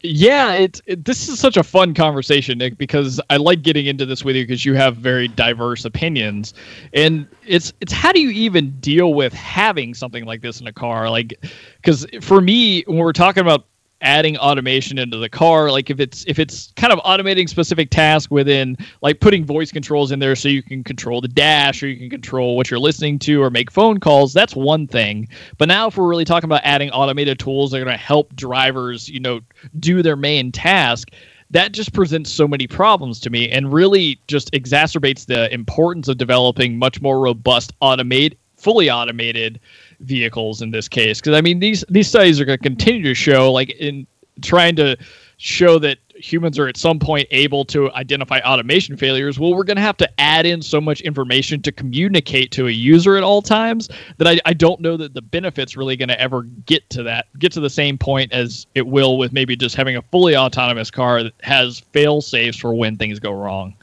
Yeah, 0.06 0.54
it's 0.56 0.82
it, 0.86 1.06
this 1.06 1.30
is 1.30 1.40
such 1.40 1.56
a 1.56 1.64
fun 1.64 1.94
conversation, 1.94 2.58
Nick, 2.58 2.78
because 2.78 3.22
I 3.30 3.38
like 3.38 3.62
getting 3.62 3.86
into 3.86 4.06
this 4.06 4.26
with 4.26 4.36
you 4.36 4.44
because 4.44 4.66
you 4.66 4.74
have 4.74 4.98
very 4.98 5.30
diverse 5.30 5.86
opinions, 5.86 6.54
and 6.94 7.26
it's 7.48 7.72
it's 7.80 7.94
how 7.94 8.12
do 8.12 8.20
you 8.20 8.30
even 8.32 8.72
deal 8.82 9.14
with 9.14 9.32
having 9.32 9.94
something 9.94 10.26
like 10.26 10.42
this 10.42 10.60
in 10.60 10.68
a 10.68 10.74
car? 10.74 11.10
Like, 11.10 11.40
because 11.78 12.06
for 12.20 12.42
me, 12.42 12.84
when 12.86 12.98
we're 12.98 13.14
talking 13.14 13.40
about 13.40 13.66
adding 14.04 14.38
automation 14.38 15.00
into 15.00 15.18
the 15.18 15.30
car 15.30 15.72
like 15.72 15.90
if 15.90 16.00
it's 16.00 16.26
if 16.28 16.38
it's 16.38 16.72
kind 16.76 16.92
of 16.94 17.00
automating 17.00 17.48
specific 17.48 17.90
tasks 17.90 18.30
within 18.30 18.78
like 19.02 19.20
putting 19.22 19.46
voice 19.46 19.72
controls 19.72 20.12
in 20.12 20.20
there 20.20 20.36
so 20.36 20.50
you 20.50 20.62
can 20.62 20.84
control 20.84 21.22
the 21.22 21.28
dash 21.28 21.82
or 21.82 21.88
you 21.88 21.98
can 21.98 22.10
control 22.10 22.56
what 22.58 22.70
you're 22.70 22.80
listening 22.80 23.18
to 23.18 23.42
or 23.42 23.50
make 23.50 23.72
phone 23.72 24.00
calls 24.00 24.34
that's 24.34 24.56
one 24.56 24.88
thing. 24.88 25.28
But 25.58 25.70
now 25.70 25.88
if 25.88 25.98
we're 25.98 26.08
really 26.08 26.26
talking 26.26 26.48
about 26.48 26.62
adding 26.64 26.92
automated 26.92 27.40
tools 27.40 27.72
that 27.72 27.78
are 27.78 27.86
going 27.86 27.98
to 27.98 28.04
help 28.04 28.36
drivers 28.36 29.10
you 29.10 29.20
know 29.20 29.40
do 29.80 30.02
their 30.02 30.18
main 30.18 30.52
task 30.52 31.10
that 31.50 31.72
just 31.72 31.94
presents 31.94 32.32
so 32.32 32.48
many 32.48 32.68
problems 32.68 33.20
to 33.22 33.30
me 33.30 33.50
and 33.50 33.72
really 33.72 34.20
just 34.28 34.52
exacerbates 34.52 35.28
the 35.28 35.54
importance 35.54 36.08
of 36.08 36.18
developing 36.18 36.78
much 36.78 37.02
more 37.02 37.20
robust 37.20 37.78
automate 37.80 38.36
fully 38.58 38.90
automated 38.90 39.60
vehicles 40.04 40.62
in 40.62 40.72
this 40.72 40.88
case 40.88 41.20
because 41.20 41.36
i 41.38 41.42
mean 41.42 41.60
these 41.60 41.84
these 41.90 42.08
studies 42.08 42.40
are 42.40 42.46
going 42.46 42.58
to 42.58 42.64
continue 42.64 43.04
to 43.04 43.14
show 43.14 43.52
like 43.52 43.70
in 43.72 44.06
trying 44.42 44.76
to 44.76 44.98
show 45.38 45.78
that 45.80 45.98
humans 46.16 46.60
are 46.60 46.68
at 46.68 46.78
some 46.78 47.00
point 47.00 47.28
able 47.32 47.66
to 47.66 47.92
identify 47.94 48.40
automation 48.40 48.96
failures 48.96 49.40
well 49.40 49.54
we're 49.56 49.64
going 49.64 49.78
to 49.78 49.82
have 49.82 49.98
to 49.98 50.10
add 50.20 50.46
in 50.46 50.62
so 50.62 50.80
much 50.80 51.02
information 51.02 51.62
to 51.62 51.72
communicate 51.72 52.52
to 52.52 52.68
a 52.68 52.72
user 52.72 53.18
at 53.18 53.24
all 53.24 53.42
times 53.42 53.90
that 54.18 54.28
i, 54.28 54.40
I 54.46 54.54
don't 54.54 54.80
know 54.80 54.96
that 54.98 55.14
the 55.14 55.22
benefits 55.22 55.76
really 55.76 55.96
going 55.96 56.10
to 56.10 56.20
ever 56.20 56.44
get 56.66 56.88
to 56.92 57.04
that 57.04 57.28
get 57.40 57.52
to 57.54 57.60
the 57.60 57.70
same 57.70 57.98
point 57.98 58.32
as 58.32 58.68
it 58.76 58.86
will 58.88 59.18
with 59.18 59.34
maybe 59.34 59.56
just 59.56 59.76
having 59.76 59.98
a 59.98 60.02
fully 60.04 60.36
autonomous 60.36 60.92
car 60.92 61.24
that 61.24 61.34
has 61.42 61.80
fail 61.92 62.22
safes 62.22 62.58
for 62.58 62.74
when 62.74 62.98
things 62.98 63.20
go 63.20 63.32
wrong 63.32 63.76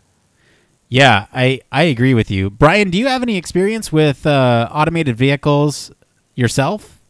yeah, 0.90 1.26
I, 1.33 1.61
I 1.70 1.85
agree 1.85 2.14
with 2.14 2.33
you. 2.33 2.50
Brian, 2.50 2.90
do 2.90 2.98
you 2.98 3.06
have 3.06 3.22
any 3.22 3.37
experience 3.37 3.92
with 3.92 4.26
uh, 4.26 4.68
automated 4.72 5.16
vehicles 5.16 5.92
yourself? 6.40 7.00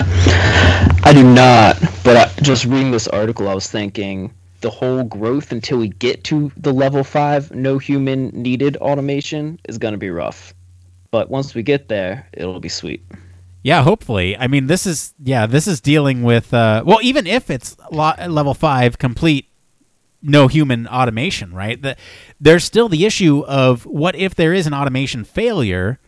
I 0.00 1.12
do 1.14 1.24
not, 1.24 1.80
but 2.04 2.16
I, 2.16 2.42
just 2.42 2.64
reading 2.64 2.90
this 2.90 3.08
article, 3.08 3.48
I 3.48 3.54
was 3.54 3.70
thinking 3.70 4.32
the 4.60 4.70
whole 4.70 5.04
growth 5.04 5.52
until 5.52 5.78
we 5.78 5.88
get 5.88 6.24
to 6.24 6.50
the 6.56 6.72
level 6.72 7.04
five, 7.04 7.50
no 7.50 7.78
human 7.78 8.28
needed 8.28 8.76
automation 8.76 9.58
is 9.68 9.78
going 9.78 9.92
to 9.92 9.98
be 9.98 10.10
rough. 10.10 10.54
But 11.10 11.30
once 11.30 11.54
we 11.54 11.62
get 11.62 11.88
there, 11.88 12.26
it'll 12.32 12.60
be 12.60 12.68
sweet. 12.68 13.04
Yeah, 13.62 13.82
hopefully. 13.82 14.36
I 14.36 14.48
mean, 14.48 14.66
this 14.66 14.86
is 14.86 15.14
yeah, 15.22 15.46
this 15.46 15.66
is 15.68 15.80
dealing 15.80 16.22
with 16.22 16.52
uh, 16.52 16.82
well, 16.84 16.98
even 17.02 17.26
if 17.26 17.50
it's 17.50 17.76
level 17.90 18.54
five 18.54 18.98
complete, 18.98 19.48
no 20.22 20.48
human 20.48 20.88
automation, 20.88 21.52
right? 21.52 21.80
The, 21.80 21.96
there's 22.40 22.64
still 22.64 22.88
the 22.88 23.04
issue 23.04 23.44
of 23.46 23.84
what 23.86 24.16
if 24.16 24.34
there 24.34 24.52
is 24.52 24.66
an 24.66 24.74
automation 24.74 25.24
failure 25.24 26.00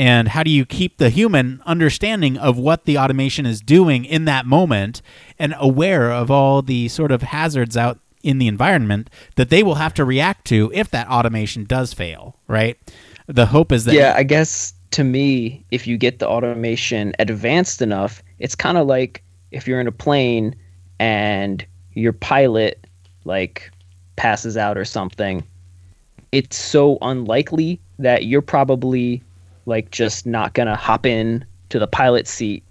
and 0.00 0.28
how 0.28 0.42
do 0.42 0.50
you 0.50 0.64
keep 0.64 0.96
the 0.96 1.10
human 1.10 1.62
understanding 1.66 2.38
of 2.38 2.56
what 2.56 2.84
the 2.84 2.96
automation 2.96 3.44
is 3.44 3.60
doing 3.60 4.04
in 4.04 4.24
that 4.24 4.46
moment 4.46 5.02
and 5.38 5.54
aware 5.58 6.10
of 6.10 6.30
all 6.30 6.62
the 6.62 6.88
sort 6.88 7.12
of 7.12 7.22
hazards 7.22 7.76
out 7.76 7.98
in 8.22 8.38
the 8.38 8.48
environment 8.48 9.10
that 9.36 9.50
they 9.50 9.62
will 9.62 9.74
have 9.74 9.92
to 9.94 10.04
react 10.04 10.46
to 10.46 10.70
if 10.74 10.90
that 10.90 11.06
automation 11.08 11.64
does 11.64 11.92
fail 11.92 12.36
right 12.48 12.78
the 13.26 13.46
hope 13.46 13.70
is 13.72 13.84
that 13.84 13.94
Yeah, 13.94 14.14
I 14.16 14.24
guess 14.24 14.74
to 14.92 15.04
me, 15.04 15.64
if 15.70 15.86
you 15.86 15.96
get 15.96 16.18
the 16.18 16.28
automation 16.28 17.14
advanced 17.18 17.80
enough, 17.80 18.22
it's 18.38 18.54
kind 18.54 18.76
of 18.76 18.86
like 18.86 19.22
if 19.52 19.68
you're 19.68 19.80
in 19.80 19.86
a 19.86 19.92
plane 19.92 20.54
and 20.98 21.64
your 21.92 22.12
pilot 22.12 22.86
like 23.24 23.70
passes 24.16 24.56
out 24.56 24.76
or 24.76 24.84
something. 24.84 25.46
It's 26.32 26.56
so 26.56 26.98
unlikely 27.02 27.80
that 27.98 28.24
you're 28.24 28.42
probably 28.42 29.22
like 29.70 29.90
just 29.90 30.26
not 30.26 30.52
gonna 30.52 30.76
hop 30.76 31.06
in 31.06 31.44
to 31.70 31.78
the 31.78 31.86
pilot 31.86 32.28
seat. 32.28 32.62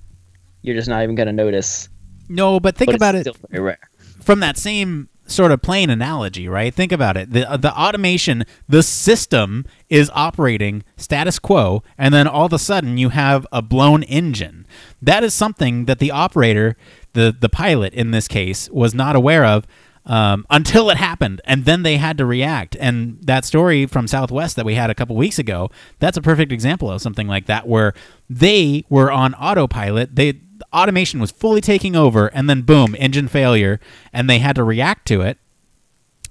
You're 0.62 0.75
just 0.75 0.89
not 0.89 1.01
even 1.01 1.15
gonna 1.15 1.33
notice. 1.33 1.89
no 2.27 2.59
but 2.59 2.75
think 2.75 2.89
but 2.89 2.95
about 2.95 3.15
it 3.15 3.21
Still 3.21 3.35
very 3.49 3.63
rare. 3.63 3.89
from 4.21 4.39
that 4.41 4.57
same 4.57 5.09
sort 5.25 5.51
of 5.51 5.62
plane 5.62 5.89
analogy, 5.91 6.47
right? 6.47 6.73
Think 6.73 6.91
about 6.91 7.15
it. 7.15 7.31
The 7.31 7.49
uh, 7.49 7.57
the 7.57 7.71
automation, 7.79 8.45
the 8.67 8.81
system 8.83 9.65
is 9.88 10.12
operating 10.13 10.83
status 10.97 11.39
quo 11.39 11.81
and 11.97 12.13
then 12.13 12.27
all 12.27 12.45
of 12.47 12.53
a 12.53 12.59
sudden 12.59 12.97
you 12.97 13.09
have 13.09 13.45
a 13.51 13.62
blown 13.62 14.03
engine. 14.03 14.65
That 15.01 15.23
is 15.23 15.33
something 15.33 15.85
that 15.85 15.99
the 15.99 16.12
operator, 16.12 16.75
the 17.13 17.35
the 17.38 17.49
pilot 17.49 17.93
in 17.93 18.12
this 18.12 18.27
case 18.27 18.69
was 18.71 18.93
not 18.93 19.15
aware 19.15 19.45
of 19.45 19.65
um, 20.05 20.45
until 20.49 20.89
it 20.89 20.97
happened, 20.97 21.41
and 21.45 21.65
then 21.65 21.83
they 21.83 21.97
had 21.97 22.17
to 22.17 22.25
react. 22.25 22.75
And 22.79 23.19
that 23.21 23.45
story 23.45 23.85
from 23.85 24.07
Southwest 24.07 24.55
that 24.55 24.65
we 24.65 24.75
had 24.75 24.89
a 24.89 24.95
couple 24.95 25.15
weeks 25.15 25.39
ago, 25.39 25.69
that's 25.99 26.17
a 26.17 26.21
perfect 26.21 26.51
example 26.51 26.89
of 26.89 27.01
something 27.01 27.27
like 27.27 27.45
that, 27.45 27.67
where 27.67 27.93
they 28.29 28.85
were 28.89 29.12
on 29.12 29.33
autopilot. 29.35 30.15
They 30.15 30.41
automation 30.73 31.19
was 31.19 31.31
fully 31.31 31.62
taking 31.62 31.95
over, 31.95 32.27
and 32.27 32.49
then 32.49 32.62
boom, 32.63 32.95
engine 32.99 33.27
failure, 33.27 33.79
and 34.12 34.29
they 34.29 34.39
had 34.39 34.55
to 34.55 34.63
react 34.63 35.07
to 35.07 35.21
it. 35.21 35.38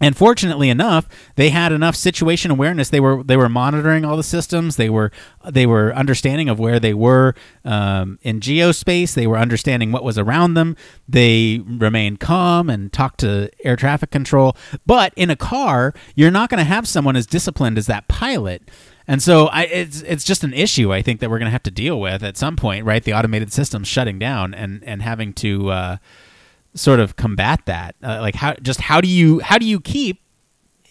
And 0.01 0.17
fortunately 0.17 0.71
enough, 0.71 1.09
they 1.35 1.51
had 1.51 1.73
enough 1.73 1.97
situation 1.97 2.51
awareness. 2.51 2.89
They 2.91 3.01
were 3.01 3.23
they 3.23 3.37
were 3.37 3.49
monitoring 3.49 4.05
all 4.05 4.17
the 4.17 4.23
systems. 4.23 4.77
They 4.77 4.89
were 4.89 5.11
they 5.49 5.67
were 5.67 5.93
understanding 5.95 6.49
of 6.49 6.59
where 6.59 6.79
they 6.79 6.95
were 6.95 7.35
um, 7.65 8.19
in 8.23 8.41
geospace. 8.41 9.15
They 9.15 9.27
were 9.27 9.39
understanding 9.39 9.91
what 9.91 10.05
was 10.05 10.17
around 10.17 10.55
them. 10.55 10.77
They 11.09 11.61
remained 11.67 12.21
calm 12.21 12.71
and 12.71 12.93
talked 12.93 13.21
to 13.21 13.51
air 13.65 13.77
traffic 13.77 14.11
control. 14.11 14.57
But 14.87 15.13
in 15.17 15.31
a 15.31 15.37
car, 15.37 15.95
you're 16.15 16.31
not 16.31 16.49
going 16.51 16.59
to 16.59 16.65
have 16.65 16.87
someone 16.87 17.17
as 17.17 17.27
disciplined 17.27 17.79
as 17.79 17.87
that 17.87 18.07
pilot. 18.09 18.71
And 19.09 19.23
so 19.23 19.47
I, 19.47 19.65
it's 19.65 20.03
it's 20.03 20.23
just 20.23 20.45
an 20.45 20.53
issue 20.53 20.93
I 20.93 21.03
think 21.03 21.21
that 21.21 21.31
we're 21.31 21.39
going 21.39 21.47
to 21.47 21.53
have 21.53 21.63
to 21.65 21.71
deal 21.71 21.99
with 21.99 22.23
at 22.23 22.37
some 22.37 22.57
point, 22.57 22.85
right? 22.85 23.03
The 23.03 23.15
automated 23.15 23.53
systems 23.53 23.89
shutting 23.89 24.19
down 24.19 24.55
and 24.55 24.85
and 24.85 25.03
having 25.03 25.33
to. 25.35 25.71
Uh, 25.71 25.97
sort 26.75 27.01
of 27.01 27.17
combat 27.17 27.61
that? 27.67 27.95
Uh, 28.03 28.21
like 28.21 28.35
how 28.35 28.55
just 28.55 28.81
how 28.81 29.01
do 29.01 29.09
you 29.09 29.41
how 29.41 29.59
do 29.59 29.67
you 29.67 29.81
keep 29.81 30.23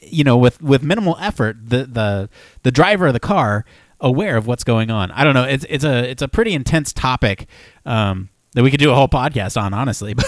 you 0.01 0.23
know 0.23 0.37
with 0.37 0.61
with 0.61 0.83
minimal 0.83 1.17
effort 1.19 1.57
the 1.61 1.85
the 1.85 2.29
the 2.63 2.71
driver 2.71 3.07
of 3.07 3.13
the 3.13 3.19
car 3.19 3.65
aware 3.99 4.37
of 4.37 4.47
what's 4.47 4.63
going 4.63 4.91
on? 4.91 5.11
I 5.11 5.23
don't 5.23 5.33
know. 5.33 5.43
It's 5.43 5.65
it's 5.69 5.83
a 5.83 6.09
it's 6.09 6.21
a 6.21 6.27
pretty 6.27 6.53
intense 6.53 6.93
topic 6.93 7.47
um 7.85 8.29
that 8.53 8.63
we 8.63 8.71
could 8.71 8.79
do 8.79 8.91
a 8.91 8.95
whole 8.95 9.09
podcast 9.09 9.59
on 9.61 9.73
honestly. 9.73 10.15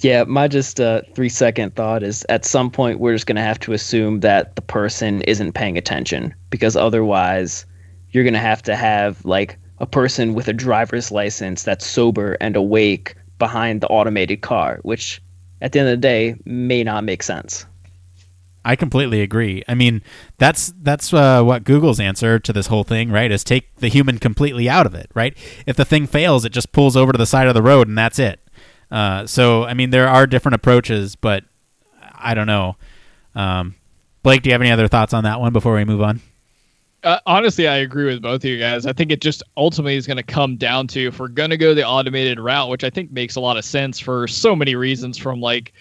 Yeah, 0.00 0.24
my 0.24 0.48
just 0.48 0.80
uh, 0.80 1.02
three 1.14 1.28
second 1.28 1.76
thought 1.76 2.02
is 2.02 2.26
at 2.28 2.44
some 2.44 2.70
point 2.70 2.98
we're 2.98 3.12
just 3.12 3.26
gonna 3.26 3.42
have 3.42 3.60
to 3.60 3.72
assume 3.72 4.20
that 4.20 4.56
the 4.56 4.62
person 4.62 5.22
isn't 5.22 5.52
paying 5.52 5.78
attention 5.78 6.34
because 6.50 6.76
otherwise 6.76 7.64
you're 8.10 8.24
gonna 8.24 8.38
have 8.38 8.62
to 8.62 8.74
have 8.74 9.24
like 9.24 9.58
a 9.78 9.86
person 9.86 10.34
with 10.34 10.48
a 10.48 10.52
driver's 10.52 11.12
license 11.12 11.62
that's 11.62 11.86
sober 11.86 12.36
and 12.40 12.56
awake 12.56 13.14
behind 13.42 13.80
the 13.80 13.88
automated 13.88 14.40
car, 14.40 14.78
which 14.82 15.20
at 15.60 15.72
the 15.72 15.80
end 15.80 15.88
of 15.88 15.94
the 15.94 15.96
day 15.96 16.36
may 16.44 16.84
not 16.84 17.02
make 17.02 17.24
sense. 17.24 17.66
I 18.64 18.76
completely 18.76 19.20
agree. 19.20 19.64
I 19.66 19.74
mean, 19.74 20.00
that's 20.38 20.72
that's 20.80 21.12
uh, 21.12 21.42
what 21.42 21.64
Google's 21.64 21.98
answer 21.98 22.38
to 22.38 22.52
this 22.52 22.68
whole 22.68 22.84
thing, 22.84 23.10
right? 23.10 23.32
Is 23.32 23.42
take 23.42 23.74
the 23.76 23.88
human 23.88 24.18
completely 24.18 24.68
out 24.68 24.86
of 24.86 24.94
it, 24.94 25.10
right? 25.14 25.36
If 25.66 25.74
the 25.74 25.84
thing 25.84 26.06
fails, 26.06 26.44
it 26.44 26.52
just 26.52 26.70
pulls 26.70 26.96
over 26.96 27.10
to 27.10 27.18
the 27.18 27.26
side 27.26 27.48
of 27.48 27.54
the 27.54 27.62
road 27.62 27.88
and 27.88 27.98
that's 27.98 28.20
it. 28.20 28.38
Uh, 28.92 29.26
so, 29.26 29.64
I 29.64 29.74
mean, 29.74 29.90
there 29.90 30.06
are 30.06 30.28
different 30.28 30.54
approaches, 30.54 31.16
but 31.16 31.42
I 32.14 32.34
don't 32.34 32.46
know. 32.46 32.76
Um, 33.34 33.74
Blake, 34.22 34.42
do 34.42 34.50
you 34.50 34.54
have 34.54 34.60
any 34.60 34.70
other 34.70 34.86
thoughts 34.86 35.12
on 35.12 35.24
that 35.24 35.40
one 35.40 35.52
before 35.52 35.74
we 35.74 35.84
move 35.84 36.02
on? 36.02 36.20
Uh, 37.04 37.18
honestly, 37.26 37.66
I 37.66 37.78
agree 37.78 38.04
with 38.04 38.22
both 38.22 38.42
of 38.42 38.44
you 38.44 38.58
guys. 38.60 38.86
I 38.86 38.92
think 38.92 39.10
it 39.10 39.20
just 39.20 39.42
ultimately 39.56 39.96
is 39.96 40.06
going 40.06 40.18
to 40.18 40.22
come 40.22 40.56
down 40.56 40.86
to 40.88 41.08
if 41.08 41.18
we're 41.18 41.26
going 41.28 41.50
to 41.50 41.56
go 41.56 41.74
the 41.74 41.84
automated 41.84 42.38
route, 42.38 42.68
which 42.68 42.84
I 42.84 42.90
think 42.90 43.10
makes 43.10 43.34
a 43.34 43.40
lot 43.40 43.56
of 43.56 43.64
sense 43.64 43.98
for 43.98 44.28
so 44.28 44.54
many 44.54 44.76
reasons 44.76 45.18
from 45.18 45.40
like 45.40 45.72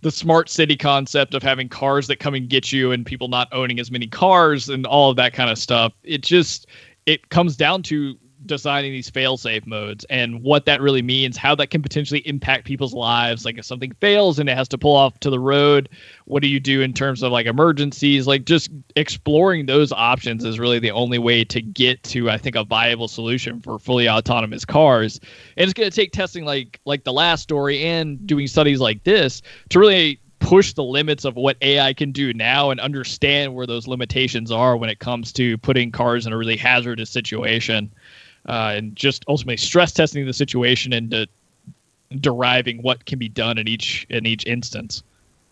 the 0.00 0.10
smart 0.10 0.48
city 0.48 0.78
concept 0.78 1.34
of 1.34 1.42
having 1.42 1.68
cars 1.68 2.06
that 2.06 2.16
come 2.16 2.32
and 2.34 2.48
get 2.48 2.72
you 2.72 2.92
and 2.92 3.04
people 3.04 3.28
not 3.28 3.48
owning 3.52 3.78
as 3.78 3.90
many 3.90 4.06
cars 4.06 4.70
and 4.70 4.86
all 4.86 5.10
of 5.10 5.16
that 5.16 5.34
kind 5.34 5.50
of 5.50 5.58
stuff. 5.58 5.92
It 6.02 6.22
just 6.22 6.66
it 7.04 7.28
comes 7.28 7.56
down 7.56 7.82
to 7.84 8.16
designing 8.46 8.92
these 8.92 9.10
fail-safe 9.10 9.66
modes 9.66 10.04
and 10.10 10.42
what 10.42 10.64
that 10.66 10.80
really 10.80 11.02
means, 11.02 11.36
how 11.36 11.54
that 11.54 11.68
can 11.68 11.82
potentially 11.82 12.20
impact 12.26 12.64
people's 12.64 12.94
lives. 12.94 13.44
Like 13.44 13.58
if 13.58 13.64
something 13.64 13.92
fails 14.00 14.38
and 14.38 14.48
it 14.48 14.56
has 14.56 14.68
to 14.68 14.78
pull 14.78 14.96
off 14.96 15.18
to 15.20 15.30
the 15.30 15.38
road, 15.38 15.88
what 16.24 16.42
do 16.42 16.48
you 16.48 16.60
do 16.60 16.80
in 16.80 16.92
terms 16.92 17.22
of 17.22 17.32
like 17.32 17.46
emergencies? 17.46 18.26
Like 18.26 18.44
just 18.44 18.70
exploring 18.96 19.66
those 19.66 19.92
options 19.92 20.44
is 20.44 20.58
really 20.58 20.78
the 20.78 20.90
only 20.90 21.18
way 21.18 21.44
to 21.44 21.60
get 21.60 22.02
to, 22.04 22.30
I 22.30 22.38
think, 22.38 22.56
a 22.56 22.64
viable 22.64 23.08
solution 23.08 23.60
for 23.60 23.78
fully 23.78 24.08
autonomous 24.08 24.64
cars. 24.64 25.20
And 25.56 25.64
it's 25.64 25.74
going 25.74 25.90
to 25.90 25.94
take 25.94 26.12
testing 26.12 26.44
like 26.44 26.80
like 26.84 27.04
the 27.04 27.12
last 27.12 27.42
story 27.42 27.84
and 27.84 28.26
doing 28.26 28.46
studies 28.46 28.80
like 28.80 29.04
this 29.04 29.42
to 29.70 29.78
really 29.78 30.20
push 30.40 30.72
the 30.72 30.82
limits 30.82 31.24
of 31.24 31.36
what 31.36 31.56
AI 31.60 31.92
can 31.92 32.12
do 32.12 32.32
now 32.32 32.70
and 32.70 32.80
understand 32.80 33.54
where 33.54 33.66
those 33.66 33.86
limitations 33.86 34.50
are 34.50 34.76
when 34.76 34.90
it 34.90 34.98
comes 34.98 35.32
to 35.34 35.56
putting 35.58 35.92
cars 35.92 36.26
in 36.26 36.32
a 36.32 36.36
really 36.36 36.56
hazardous 36.56 37.10
situation 37.10 37.92
uh, 38.46 38.72
and 38.74 38.96
just 38.96 39.24
ultimately 39.28 39.56
stress 39.56 39.92
testing 39.92 40.26
the 40.26 40.32
situation 40.32 40.92
and 40.92 41.10
de- 41.10 41.28
deriving 42.20 42.82
what 42.82 43.04
can 43.06 43.18
be 43.18 43.28
done 43.28 43.58
in 43.58 43.68
each 43.68 44.06
in 44.10 44.26
each 44.26 44.46
instance. 44.46 45.02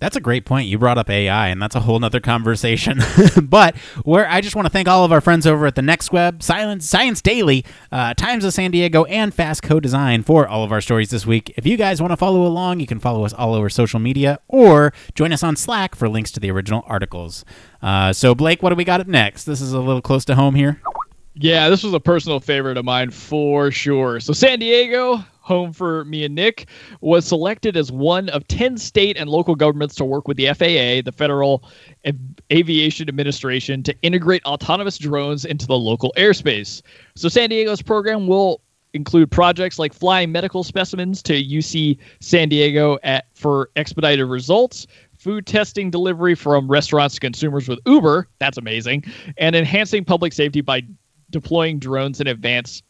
That's 0.00 0.14
a 0.14 0.20
great 0.20 0.44
point. 0.44 0.68
You 0.68 0.78
brought 0.78 0.96
up 0.96 1.10
AI, 1.10 1.48
and 1.48 1.60
that's 1.60 1.74
a 1.74 1.80
whole 1.80 1.98
nother 1.98 2.20
conversation. 2.20 3.00
but 3.42 3.76
where 4.04 4.28
I 4.28 4.40
just 4.40 4.54
want 4.54 4.66
to 4.66 4.70
thank 4.70 4.86
all 4.86 5.04
of 5.04 5.10
our 5.10 5.20
friends 5.20 5.44
over 5.44 5.66
at 5.66 5.74
the 5.74 5.82
Next 5.82 6.12
Web, 6.12 6.40
Silence, 6.40 6.88
Science 6.88 7.20
Daily, 7.20 7.64
uh, 7.90 8.14
Times 8.14 8.44
of 8.44 8.54
San 8.54 8.70
Diego, 8.70 9.04
and 9.06 9.34
Fast 9.34 9.64
Co 9.64 9.80
Design 9.80 10.22
for 10.22 10.46
all 10.46 10.62
of 10.62 10.70
our 10.70 10.80
stories 10.80 11.10
this 11.10 11.26
week. 11.26 11.52
If 11.56 11.66
you 11.66 11.76
guys 11.76 12.00
want 12.00 12.12
to 12.12 12.16
follow 12.16 12.46
along, 12.46 12.78
you 12.78 12.86
can 12.86 13.00
follow 13.00 13.24
us 13.24 13.32
all 13.32 13.54
over 13.54 13.68
social 13.68 13.98
media 13.98 14.38
or 14.46 14.92
join 15.16 15.32
us 15.32 15.42
on 15.42 15.56
Slack 15.56 15.96
for 15.96 16.08
links 16.08 16.30
to 16.32 16.40
the 16.40 16.50
original 16.52 16.84
articles. 16.86 17.44
Uh, 17.82 18.12
so, 18.12 18.36
Blake, 18.36 18.62
what 18.62 18.70
do 18.70 18.76
we 18.76 18.84
got 18.84 19.00
up 19.00 19.08
next? 19.08 19.44
This 19.44 19.60
is 19.60 19.72
a 19.72 19.80
little 19.80 20.02
close 20.02 20.24
to 20.26 20.36
home 20.36 20.54
here. 20.54 20.80
Yeah, 21.40 21.68
this 21.68 21.84
was 21.84 21.94
a 21.94 22.00
personal 22.00 22.40
favorite 22.40 22.76
of 22.76 22.84
mine 22.84 23.10
for 23.10 23.70
sure. 23.70 24.18
So, 24.18 24.32
San 24.32 24.58
Diego, 24.58 25.18
home 25.40 25.72
for 25.72 26.04
me 26.06 26.24
and 26.24 26.34
Nick, 26.34 26.66
was 27.00 27.24
selected 27.24 27.76
as 27.76 27.92
one 27.92 28.28
of 28.30 28.48
10 28.48 28.76
state 28.76 29.16
and 29.16 29.30
local 29.30 29.54
governments 29.54 29.94
to 29.96 30.04
work 30.04 30.26
with 30.26 30.36
the 30.36 30.46
FAA, 30.46 31.02
the 31.04 31.14
Federal 31.16 31.62
Aviation 32.52 33.08
Administration, 33.08 33.84
to 33.84 33.94
integrate 34.02 34.44
autonomous 34.46 34.98
drones 34.98 35.44
into 35.44 35.64
the 35.64 35.78
local 35.78 36.12
airspace. 36.16 36.82
So, 37.14 37.28
San 37.28 37.50
Diego's 37.50 37.82
program 37.82 38.26
will 38.26 38.60
include 38.92 39.30
projects 39.30 39.78
like 39.78 39.92
flying 39.92 40.32
medical 40.32 40.64
specimens 40.64 41.22
to 41.22 41.34
UC 41.34 41.98
San 42.18 42.48
Diego 42.48 42.98
at, 43.04 43.26
for 43.34 43.70
expedited 43.76 44.26
results, 44.26 44.88
food 45.18 45.46
testing 45.46 45.88
delivery 45.88 46.34
from 46.34 46.68
restaurants 46.68 47.14
to 47.14 47.20
consumers 47.20 47.68
with 47.68 47.78
Uber. 47.86 48.26
That's 48.40 48.58
amazing. 48.58 49.04
And 49.36 49.54
enhancing 49.54 50.04
public 50.04 50.32
safety 50.32 50.62
by 50.62 50.82
deploying 51.30 51.78
drones 51.78 52.20
in 52.20 52.26
advance 52.26 52.82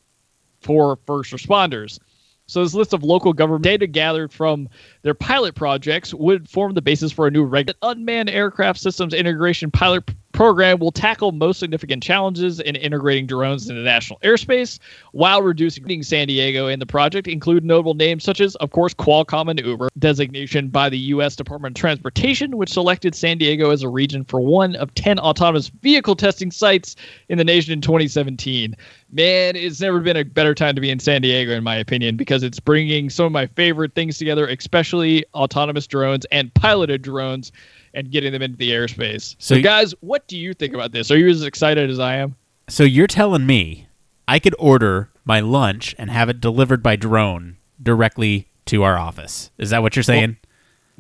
for 0.60 0.98
first 1.06 1.32
responders. 1.32 1.98
So 2.46 2.62
this 2.62 2.74
list 2.74 2.94
of 2.94 3.02
local 3.02 3.34
government 3.34 3.64
data 3.64 3.86
gathered 3.86 4.32
from 4.32 4.68
their 5.02 5.14
pilot 5.14 5.54
projects 5.54 6.14
would 6.14 6.48
form 6.48 6.72
the 6.72 6.80
basis 6.80 7.12
for 7.12 7.26
a 7.26 7.30
new 7.30 7.44
regular 7.44 7.76
unmanned 7.82 8.30
aircraft 8.30 8.80
systems 8.80 9.12
integration 9.12 9.70
pilot 9.70 10.10
program 10.38 10.78
will 10.78 10.92
tackle 10.92 11.32
most 11.32 11.58
significant 11.58 12.00
challenges 12.00 12.60
in 12.60 12.76
integrating 12.76 13.26
drones 13.26 13.68
into 13.68 13.82
national 13.82 14.20
airspace 14.20 14.78
while 15.10 15.42
reducing 15.42 16.00
San 16.00 16.28
Diego 16.28 16.68
in 16.68 16.78
the 16.78 16.86
project 16.86 17.26
include 17.26 17.64
notable 17.64 17.94
names 17.94 18.22
such 18.22 18.40
as 18.40 18.54
of 18.56 18.70
course 18.70 18.94
Qualcomm 18.94 19.50
and 19.50 19.58
Uber 19.58 19.88
designation 19.98 20.68
by 20.68 20.88
the 20.88 20.96
US 20.96 21.34
Department 21.34 21.76
of 21.76 21.80
Transportation 21.80 22.56
which 22.56 22.70
selected 22.70 23.16
San 23.16 23.38
Diego 23.38 23.70
as 23.70 23.82
a 23.82 23.88
region 23.88 24.22
for 24.22 24.40
one 24.40 24.76
of 24.76 24.94
10 24.94 25.18
autonomous 25.18 25.70
vehicle 25.82 26.14
testing 26.14 26.52
sites 26.52 26.94
in 27.28 27.36
the 27.36 27.42
nation 27.42 27.72
in 27.72 27.80
2017 27.80 28.76
man, 29.10 29.56
it's 29.56 29.80
never 29.80 30.00
been 30.00 30.16
a 30.16 30.24
better 30.24 30.54
time 30.54 30.74
to 30.74 30.80
be 30.80 30.90
in 30.90 30.98
San 30.98 31.22
Diego, 31.22 31.52
in 31.52 31.64
my 31.64 31.76
opinion, 31.76 32.16
because 32.16 32.42
it's 32.42 32.60
bringing 32.60 33.08
some 33.10 33.26
of 33.26 33.32
my 33.32 33.46
favorite 33.46 33.94
things 33.94 34.18
together, 34.18 34.46
especially 34.46 35.24
autonomous 35.34 35.86
drones 35.86 36.26
and 36.30 36.52
piloted 36.54 37.02
drones, 37.02 37.52
and 37.94 38.10
getting 38.10 38.32
them 38.32 38.42
into 38.42 38.56
the 38.56 38.70
airspace. 38.70 39.34
So, 39.38 39.56
So- 39.56 39.62
guys, 39.62 39.94
what 40.00 40.26
do 40.28 40.36
you 40.36 40.54
think 40.54 40.74
about 40.74 40.92
this? 40.92 41.10
Are 41.10 41.18
you 41.18 41.28
as 41.28 41.42
excited 41.42 41.90
as 41.90 41.98
I 41.98 42.16
am? 42.16 42.34
So, 42.68 42.84
you're 42.84 43.06
telling 43.06 43.46
me 43.46 43.86
I 44.26 44.38
could 44.38 44.54
order 44.58 45.10
my 45.24 45.40
lunch 45.40 45.94
and 45.98 46.10
have 46.10 46.28
it 46.28 46.40
delivered 46.40 46.82
by 46.82 46.96
drone 46.96 47.56
directly 47.82 48.48
to 48.66 48.82
our 48.82 48.98
office. 48.98 49.50
Is 49.58 49.70
that 49.70 49.82
what 49.82 49.96
you're 49.96 50.02
saying? 50.02 50.36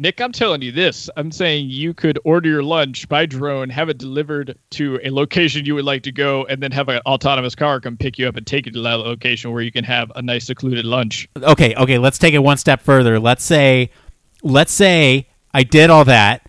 Nick, 0.00 0.20
I'm 0.20 0.30
telling 0.30 0.62
you 0.62 0.70
this. 0.70 1.10
I'm 1.16 1.32
saying 1.32 1.70
you 1.70 1.92
could 1.92 2.20
order 2.24 2.48
your 2.48 2.62
lunch 2.62 3.08
by 3.08 3.26
drone, 3.26 3.68
have 3.68 3.88
it 3.88 3.98
delivered 3.98 4.56
to 4.70 5.00
a 5.02 5.10
location 5.10 5.66
you 5.66 5.74
would 5.74 5.84
like 5.84 6.04
to 6.04 6.12
go, 6.12 6.44
and 6.44 6.62
then 6.62 6.70
have 6.70 6.88
an 6.88 7.00
autonomous 7.04 7.56
car 7.56 7.80
come 7.80 7.96
pick 7.96 8.16
you 8.16 8.28
up 8.28 8.36
and 8.36 8.46
take 8.46 8.66
you 8.66 8.72
to 8.72 8.80
that 8.80 8.94
location 8.94 9.50
where 9.50 9.60
you 9.60 9.72
can 9.72 9.82
have 9.82 10.12
a 10.14 10.22
nice 10.22 10.46
secluded 10.46 10.84
lunch. 10.84 11.28
okay, 11.42 11.74
okay, 11.74 11.98
let's 11.98 12.16
take 12.16 12.32
it 12.32 12.38
one 12.38 12.56
step 12.56 12.80
further. 12.80 13.18
Let's 13.18 13.42
say 13.44 13.90
let's 14.44 14.72
say 14.72 15.26
I 15.52 15.64
did 15.64 15.90
all 15.90 16.04
that 16.04 16.47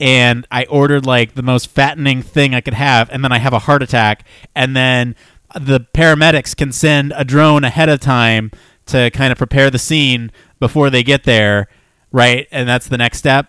and 0.00 0.46
I 0.50 0.64
ordered 0.64 1.06
like 1.06 1.34
the 1.34 1.42
most 1.42 1.68
fattening 1.68 2.22
thing 2.22 2.54
I 2.54 2.60
could 2.60 2.74
have 2.74 3.10
and 3.10 3.22
then 3.22 3.30
I 3.32 3.38
have 3.38 3.52
a 3.52 3.58
heart 3.60 3.82
attack 3.82 4.24
and 4.54 4.74
then 4.74 5.14
the 5.54 5.80
paramedics 5.94 6.56
can 6.56 6.72
send 6.72 7.12
a 7.16 7.24
drone 7.24 7.64
ahead 7.64 7.88
of 7.88 8.00
time 8.00 8.50
to 8.86 9.10
kind 9.10 9.30
of 9.30 9.38
prepare 9.38 9.70
the 9.70 9.78
scene 9.78 10.32
before 10.58 10.90
they 10.90 11.02
get 11.02 11.24
there, 11.24 11.68
right? 12.12 12.48
And 12.50 12.68
that's 12.68 12.88
the 12.88 12.98
next 12.98 13.18
step. 13.18 13.46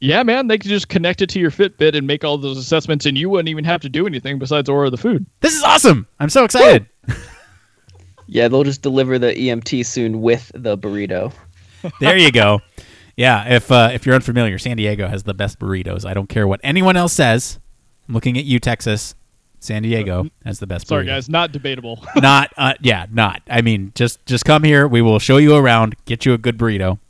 Yeah, 0.00 0.22
man, 0.22 0.46
they 0.46 0.58
could 0.58 0.68
just 0.68 0.88
connect 0.88 1.22
it 1.22 1.28
to 1.30 1.40
your 1.40 1.50
Fitbit 1.50 1.96
and 1.96 2.06
make 2.06 2.22
all 2.22 2.38
those 2.38 2.56
assessments, 2.56 3.04
and 3.04 3.18
you 3.18 3.28
wouldn't 3.28 3.48
even 3.48 3.64
have 3.64 3.80
to 3.80 3.88
do 3.88 4.06
anything 4.06 4.38
besides 4.38 4.68
order 4.68 4.90
the 4.90 4.96
food. 4.96 5.26
This 5.40 5.54
is 5.54 5.62
awesome. 5.64 6.06
I'm 6.20 6.28
so 6.30 6.44
excited. 6.44 6.86
Yeah, 8.30 8.48
they'll 8.48 8.62
just 8.62 8.82
deliver 8.82 9.18
the 9.18 9.32
EMT 9.32 9.86
soon 9.86 10.20
with 10.20 10.52
the 10.54 10.76
burrito. 10.76 11.32
there 11.98 12.18
you 12.18 12.30
go. 12.30 12.60
Yeah, 13.18 13.52
if 13.52 13.72
uh, 13.72 13.90
if 13.92 14.06
you're 14.06 14.14
unfamiliar, 14.14 14.58
San 14.58 14.76
Diego 14.76 15.08
has 15.08 15.24
the 15.24 15.34
best 15.34 15.58
burritos. 15.58 16.08
I 16.08 16.14
don't 16.14 16.28
care 16.28 16.46
what 16.46 16.60
anyone 16.62 16.96
else 16.96 17.12
says. 17.12 17.58
I'm 18.06 18.14
looking 18.14 18.38
at 18.38 18.44
you, 18.44 18.60
Texas. 18.60 19.16
San 19.58 19.82
Diego 19.82 20.28
has 20.44 20.60
the 20.60 20.68
best. 20.68 20.86
Sorry, 20.86 21.04
burritos. 21.04 21.08
guys, 21.08 21.28
not 21.28 21.50
debatable. 21.50 22.06
Not, 22.16 22.52
uh, 22.56 22.74
yeah, 22.80 23.06
not. 23.10 23.42
I 23.50 23.60
mean, 23.60 23.90
just 23.96 24.24
just 24.24 24.44
come 24.44 24.62
here. 24.62 24.86
We 24.86 25.02
will 25.02 25.18
show 25.18 25.38
you 25.38 25.56
around. 25.56 25.96
Get 26.04 26.24
you 26.26 26.32
a 26.32 26.38
good 26.38 26.56
burrito. 26.56 27.00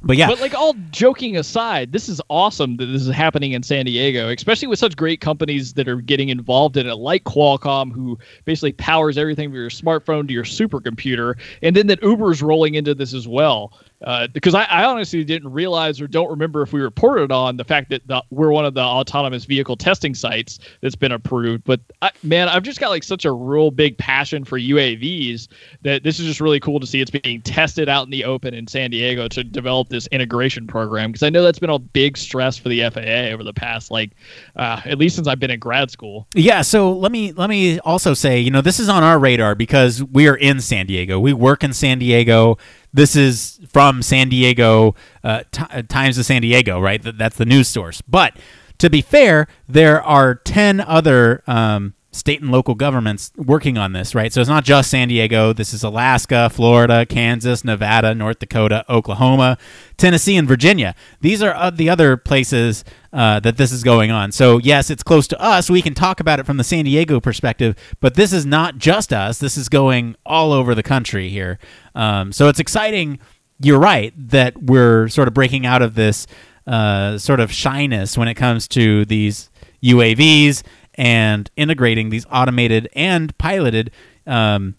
But 0.00 0.16
yeah, 0.16 0.28
But 0.28 0.40
like 0.40 0.54
all 0.54 0.74
joking 0.90 1.36
aside, 1.36 1.90
this 1.90 2.08
is 2.08 2.20
awesome 2.30 2.76
that 2.76 2.86
this 2.86 3.02
is 3.02 3.12
happening 3.12 3.52
in 3.52 3.64
San 3.64 3.84
Diego, 3.84 4.28
especially 4.28 4.68
with 4.68 4.78
such 4.78 4.96
great 4.96 5.20
companies 5.20 5.72
that 5.72 5.88
are 5.88 6.00
getting 6.00 6.28
involved 6.28 6.76
in 6.76 6.86
it, 6.86 6.94
like 6.94 7.24
Qualcomm, 7.24 7.90
who 7.90 8.16
basically 8.44 8.72
powers 8.72 9.18
everything 9.18 9.48
from 9.48 9.56
your 9.56 9.70
smartphone 9.70 10.28
to 10.28 10.32
your 10.32 10.44
supercomputer, 10.44 11.34
and 11.62 11.74
then 11.74 11.88
that 11.88 12.00
Uber's 12.00 12.42
rolling 12.42 12.74
into 12.76 12.94
this 12.94 13.12
as 13.12 13.26
well. 13.26 13.72
Uh, 14.02 14.28
because 14.28 14.54
I, 14.54 14.62
I 14.64 14.84
honestly 14.84 15.24
didn't 15.24 15.52
realize 15.52 16.00
or 16.00 16.06
don't 16.06 16.30
remember 16.30 16.62
if 16.62 16.72
we 16.72 16.80
reported 16.80 17.32
on 17.32 17.56
the 17.56 17.64
fact 17.64 17.90
that 17.90 18.06
the, 18.06 18.22
we're 18.30 18.52
one 18.52 18.64
of 18.64 18.74
the 18.74 18.80
autonomous 18.80 19.44
vehicle 19.44 19.76
testing 19.76 20.14
sites 20.14 20.60
that's 20.80 20.94
been 20.94 21.10
approved. 21.10 21.64
But 21.64 21.80
I, 22.00 22.12
man, 22.22 22.48
I've 22.48 22.62
just 22.62 22.78
got 22.78 22.90
like 22.90 23.02
such 23.02 23.24
a 23.24 23.32
real 23.32 23.72
big 23.72 23.98
passion 23.98 24.44
for 24.44 24.58
UAVs 24.58 25.48
that 25.82 26.04
this 26.04 26.20
is 26.20 26.26
just 26.26 26.40
really 26.40 26.60
cool 26.60 26.78
to 26.78 26.86
see 26.86 27.00
it's 27.00 27.10
being 27.10 27.42
tested 27.42 27.88
out 27.88 28.04
in 28.04 28.10
the 28.10 28.24
open 28.24 28.54
in 28.54 28.68
San 28.68 28.90
Diego 28.90 29.26
to 29.28 29.42
develop 29.42 29.88
this 29.88 30.06
integration 30.08 30.68
program 30.68 31.10
because 31.10 31.24
I 31.24 31.30
know 31.30 31.42
that's 31.42 31.58
been 31.58 31.70
a 31.70 31.78
big 31.78 32.16
stress 32.16 32.56
for 32.56 32.68
the 32.68 32.88
FAA 32.90 33.32
over 33.34 33.42
the 33.42 33.52
past 33.52 33.90
like 33.90 34.12
uh, 34.54 34.80
at 34.84 34.98
least 34.98 35.16
since 35.16 35.26
I've 35.26 35.40
been 35.40 35.50
in 35.50 35.58
grad 35.58 35.90
school. 35.90 36.28
Yeah, 36.34 36.62
so 36.62 36.92
let 36.92 37.10
me 37.10 37.32
let 37.32 37.50
me 37.50 37.80
also 37.80 38.14
say, 38.14 38.38
you 38.38 38.52
know, 38.52 38.60
this 38.60 38.78
is 38.78 38.88
on 38.88 39.02
our 39.02 39.18
radar 39.18 39.56
because 39.56 40.04
we 40.04 40.28
are 40.28 40.36
in 40.36 40.60
San 40.60 40.86
Diego. 40.86 41.18
We 41.18 41.32
work 41.32 41.64
in 41.64 41.72
San 41.72 41.98
Diego. 41.98 42.58
This 42.92 43.16
is 43.16 43.60
from 43.68 44.02
San 44.02 44.28
Diego 44.28 44.94
uh, 45.22 45.42
Ti- 45.50 45.64
uh, 45.70 45.82
Times 45.82 46.18
of 46.18 46.24
San 46.26 46.42
Diego, 46.42 46.80
right? 46.80 47.00
That's 47.02 47.36
the 47.36 47.44
news 47.44 47.68
source. 47.68 48.00
But 48.02 48.36
to 48.78 48.88
be 48.88 49.02
fair, 49.02 49.46
there 49.68 50.02
are 50.02 50.34
ten 50.36 50.80
other 50.80 51.42
um, 51.46 51.94
state 52.10 52.40
and 52.40 52.50
local 52.50 52.74
governments 52.74 53.32
working 53.36 53.76
on 53.76 53.92
this, 53.92 54.14
right? 54.14 54.32
So 54.32 54.40
it's 54.40 54.48
not 54.48 54.64
just 54.64 54.90
San 54.90 55.08
Diego. 55.08 55.52
This 55.52 55.74
is 55.74 55.82
Alaska, 55.82 56.48
Florida, 56.48 57.04
Kansas, 57.04 57.64
Nevada, 57.64 58.14
North 58.14 58.38
Dakota, 58.38 58.84
Oklahoma, 58.88 59.58
Tennessee, 59.98 60.36
and 60.36 60.48
Virginia. 60.48 60.94
These 61.20 61.42
are 61.42 61.54
uh, 61.54 61.70
the 61.70 61.90
other 61.90 62.16
places 62.16 62.82
uh, 63.12 63.40
that 63.40 63.58
this 63.58 63.72
is 63.72 63.84
going 63.84 64.10
on. 64.10 64.32
So 64.32 64.58
yes, 64.58 64.88
it's 64.88 65.02
close 65.02 65.28
to 65.28 65.40
us. 65.40 65.68
We 65.68 65.82
can 65.82 65.94
talk 65.94 66.18
about 66.18 66.40
it 66.40 66.46
from 66.46 66.56
the 66.56 66.64
San 66.64 66.86
Diego 66.86 67.20
perspective, 67.20 67.76
but 68.00 68.14
this 68.14 68.32
is 68.32 68.46
not 68.46 68.78
just 68.78 69.12
us. 69.12 69.38
This 69.38 69.58
is 69.58 69.68
going 69.68 70.16
all 70.24 70.52
over 70.52 70.74
the 70.74 70.82
country 70.82 71.28
here. 71.28 71.58
Um, 71.94 72.32
so 72.32 72.48
it's 72.48 72.60
exciting. 72.60 73.18
You're 73.60 73.80
right 73.80 74.14
that 74.30 74.62
we're 74.62 75.08
sort 75.08 75.28
of 75.28 75.34
breaking 75.34 75.66
out 75.66 75.82
of 75.82 75.94
this 75.94 76.26
uh, 76.66 77.18
sort 77.18 77.40
of 77.40 77.52
shyness 77.52 78.16
when 78.16 78.28
it 78.28 78.34
comes 78.34 78.66
to 78.68 79.04
these 79.04 79.50
UAVs 79.82 80.62
and 80.98 81.48
integrating 81.56 82.10
these 82.10 82.26
automated 82.30 82.88
and 82.92 83.36
piloted 83.38 83.92
um, 84.26 84.74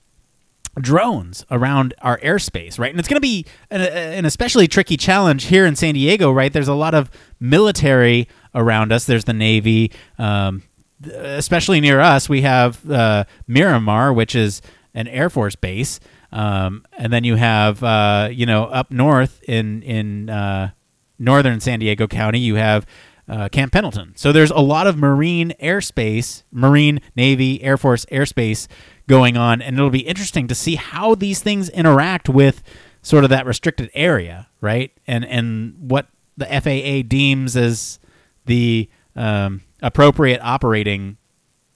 drones 0.80 1.46
around 1.50 1.94
our 2.02 2.20
airspace, 2.20 2.78
right? 2.78 2.92
And 2.92 3.00
it's 3.00 3.08
going 3.08 3.16
to 3.18 3.22
be 3.22 3.46
an, 3.72 3.82
an 3.82 4.26
especially 4.26 4.68
tricky 4.68 4.98
challenge 4.98 5.46
here 5.46 5.66
in 5.66 5.76
San 5.78 5.94
Diego, 5.94 6.32
right? 6.32 6.52
There's 6.52 6.68
a 6.68 6.74
lot 6.76 6.94
of 6.94 7.10
military 7.40 8.28
around 8.54 8.92
us. 8.92 9.06
There's 9.06 9.24
the 9.24 9.34
Navy, 9.34 9.92
um, 10.18 10.64
especially 11.08 11.80
near 11.80 12.02
us. 12.02 12.28
We 12.28 12.42
have 12.42 12.88
uh, 12.92 13.24
Miramar, 13.48 14.12
which 14.12 14.36
is 14.36 14.62
an 14.94 15.08
Air 15.08 15.30
Force 15.30 15.56
base, 15.56 16.02
um, 16.34 16.86
and 16.98 17.14
then 17.14 17.24
you 17.24 17.36
have 17.36 17.82
uh, 17.82 18.28
you 18.32 18.46
know 18.46 18.66
up 18.66 18.92
north 18.92 19.42
in 19.44 19.82
in 19.84 20.30
uh, 20.30 20.72
northern 21.18 21.60
San 21.60 21.80
Diego 21.80 22.08
County, 22.08 22.40
you 22.40 22.56
have 22.56 22.86
uh, 23.30 23.48
Camp 23.50 23.72
Pendleton. 23.72 24.14
So 24.16 24.32
there's 24.32 24.52
a 24.52 24.60
lot 24.60 24.88
of 24.88 24.98
Marine 24.98 25.54
airspace, 25.62 26.44
Marine 26.52 27.00
Navy, 27.16 27.62
Air 27.64 27.78
Force 27.78 28.06
airspace 28.08 28.68
going 29.08 29.38
on, 29.38 29.62
and 29.62 29.78
it'll 29.78 29.90
be 29.90 30.00
interesting 30.00 30.48
to 30.48 30.56
see 30.56 30.76
how 30.76 31.16
these 31.16 31.42
things 31.42 31.70
interact 31.70 32.28
with 32.28 32.64
sort 33.02 33.24
of 33.24 33.30
that 33.30 33.46
restricted 33.46 33.90
area, 33.94 34.48
right? 34.62 34.92
And 35.08 35.24
and 35.26 35.76
what 35.78 36.08
the 36.38 36.46
FAA 36.46 37.08
deems 37.08 37.56
as 37.56 38.00
the 38.46 38.90
um, 39.16 39.62
appropriate 39.82 40.42
operating 40.42 41.18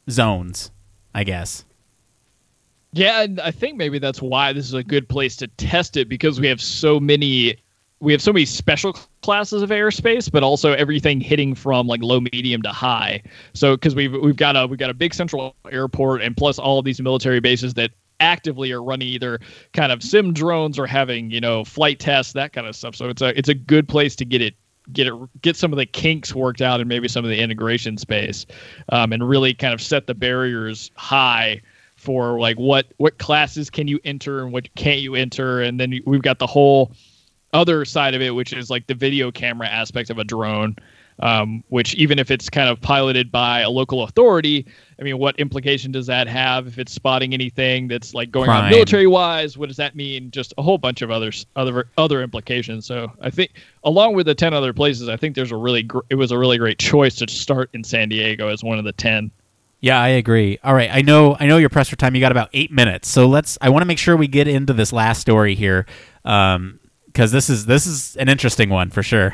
zones, 0.09 0.71
I 1.13 1.23
guess. 1.23 1.65
Yeah, 2.93 3.25
I 3.43 3.51
think 3.51 3.77
maybe 3.77 3.97
that's 3.97 4.21
why 4.21 4.53
this 4.53 4.67
is 4.67 4.75
a 4.75 4.83
good 4.83 5.09
place 5.09 5.35
to 5.37 5.47
test 5.47 5.97
it 5.97 6.07
because 6.07 6.39
we 6.39 6.47
have 6.47 6.61
so 6.61 6.99
many 6.99 7.55
we 8.03 8.11
have 8.11 8.21
so 8.21 8.33
many 8.33 8.45
special 8.45 8.93
classes 9.21 9.61
of 9.61 9.69
airspace, 9.69 10.29
but 10.29 10.43
also 10.43 10.73
everything 10.73 11.21
hitting 11.21 11.55
from 11.55 11.87
like 11.87 12.03
low, 12.03 12.19
medium 12.19 12.61
to 12.61 12.69
high. 12.69 13.23
So 13.53 13.75
because 13.75 13.95
we've 13.95 14.11
we've 14.21 14.35
got 14.35 14.57
a 14.57 14.67
we've 14.67 14.77
got 14.77 14.89
a 14.89 14.93
big 14.93 15.13
central 15.13 15.55
airport 15.71 16.21
and 16.21 16.35
plus 16.35 16.59
all 16.59 16.79
of 16.79 16.85
these 16.85 17.01
military 17.01 17.39
bases 17.39 17.73
that 17.75 17.91
actively 18.19 18.71
are 18.71 18.83
running 18.83 19.07
either 19.07 19.39
kind 19.73 19.91
of 19.91 20.03
sim 20.03 20.33
drones 20.33 20.77
or 20.77 20.85
having 20.85 21.31
you 21.31 21.41
know 21.41 21.63
flight 21.63 21.99
tests 21.99 22.33
that 22.33 22.51
kind 22.51 22.67
of 22.67 22.75
stuff. 22.75 22.93
So 22.95 23.07
it's 23.07 23.21
a 23.21 23.37
it's 23.37 23.49
a 23.49 23.55
good 23.55 23.87
place 23.87 24.17
to 24.17 24.25
get 24.25 24.41
it 24.41 24.55
get 24.91 25.07
it 25.07 25.13
get 25.41 25.55
some 25.55 25.71
of 25.71 25.77
the 25.77 25.85
kinks 25.85 26.35
worked 26.35 26.61
out 26.61 26.81
and 26.81 26.89
maybe 26.89 27.07
some 27.07 27.23
of 27.23 27.31
the 27.31 27.39
integration 27.39 27.97
space, 27.97 28.45
um, 28.89 29.13
and 29.13 29.27
really 29.27 29.53
kind 29.53 29.73
of 29.73 29.81
set 29.81 30.07
the 30.07 30.13
barriers 30.13 30.91
high 30.95 31.61
for 31.95 32.37
like 32.37 32.57
what 32.59 32.87
what 32.97 33.17
classes 33.17 33.69
can 33.69 33.87
you 33.87 33.97
enter 34.03 34.43
and 34.43 34.51
what 34.51 34.73
can't 34.75 34.99
you 34.99 35.15
enter, 35.15 35.61
and 35.61 35.79
then 35.79 36.01
we've 36.05 36.21
got 36.21 36.39
the 36.39 36.47
whole 36.47 36.91
other 37.53 37.85
side 37.85 38.13
of 38.13 38.21
it, 38.21 38.31
which 38.31 38.53
is 38.53 38.69
like 38.69 38.87
the 38.87 38.95
video 38.95 39.31
camera 39.31 39.67
aspect 39.67 40.09
of 40.09 40.17
a 40.17 40.23
drone, 40.23 40.75
um, 41.19 41.63
which 41.69 41.93
even 41.95 42.19
if 42.19 42.31
it's 42.31 42.49
kind 42.49 42.69
of 42.69 42.81
piloted 42.81 43.31
by 43.31 43.61
a 43.61 43.69
local 43.69 44.03
authority, 44.03 44.65
I 44.99 45.03
mean, 45.03 45.19
what 45.19 45.39
implication 45.39 45.91
does 45.91 46.07
that 46.07 46.27
have 46.27 46.67
if 46.67 46.79
it's 46.79 46.91
spotting 46.91 47.33
anything 47.33 47.87
that's 47.87 48.13
like 48.13 48.31
going 48.31 48.47
Crime. 48.47 48.65
on 48.65 48.69
military 48.71 49.07
wise? 49.07 49.57
What 49.57 49.67
does 49.67 49.77
that 49.77 49.95
mean? 49.95 50.31
Just 50.31 50.53
a 50.57 50.61
whole 50.61 50.77
bunch 50.77 51.01
of 51.01 51.11
other 51.11 51.31
other 51.55 51.87
other 51.97 52.23
implications. 52.23 52.85
So 52.85 53.11
I 53.21 53.29
think, 53.29 53.51
along 53.83 54.15
with 54.15 54.25
the 54.25 54.35
ten 54.35 54.53
other 54.53 54.73
places, 54.73 55.07
I 55.07 55.17
think 55.17 55.35
there's 55.35 55.51
a 55.51 55.57
really 55.57 55.83
gr- 55.83 55.99
it 56.09 56.15
was 56.15 56.31
a 56.31 56.37
really 56.37 56.57
great 56.57 56.79
choice 56.79 57.15
to 57.15 57.27
start 57.29 57.69
in 57.73 57.83
San 57.83 58.09
Diego 58.09 58.47
as 58.47 58.63
one 58.63 58.79
of 58.79 58.85
the 58.85 58.93
ten. 58.93 59.31
Yeah, 59.81 59.99
I 59.99 60.07
agree. 60.07 60.59
All 60.63 60.73
right, 60.73 60.89
I 60.91 61.01
know 61.01 61.35
I 61.39 61.45
know 61.45 61.57
you're 61.57 61.69
pressed 61.69 61.89
for 61.89 61.97
time. 61.97 62.15
You 62.15 62.21
got 62.21 62.31
about 62.31 62.49
eight 62.53 62.71
minutes, 62.71 63.09
so 63.09 63.27
let's. 63.27 63.57
I 63.61 63.69
want 63.69 63.81
to 63.81 63.85
make 63.85 63.97
sure 63.99 64.15
we 64.15 64.27
get 64.27 64.47
into 64.47 64.71
this 64.71 64.93
last 64.93 65.19
story 65.19 65.55
here, 65.55 65.85
because 67.13 67.31
this 67.31 67.49
is 67.49 67.65
this 67.67 67.85
is 67.85 68.15
an 68.17 68.27
interesting 68.27 68.69
one 68.69 68.89
for 68.89 69.03
sure. 69.03 69.33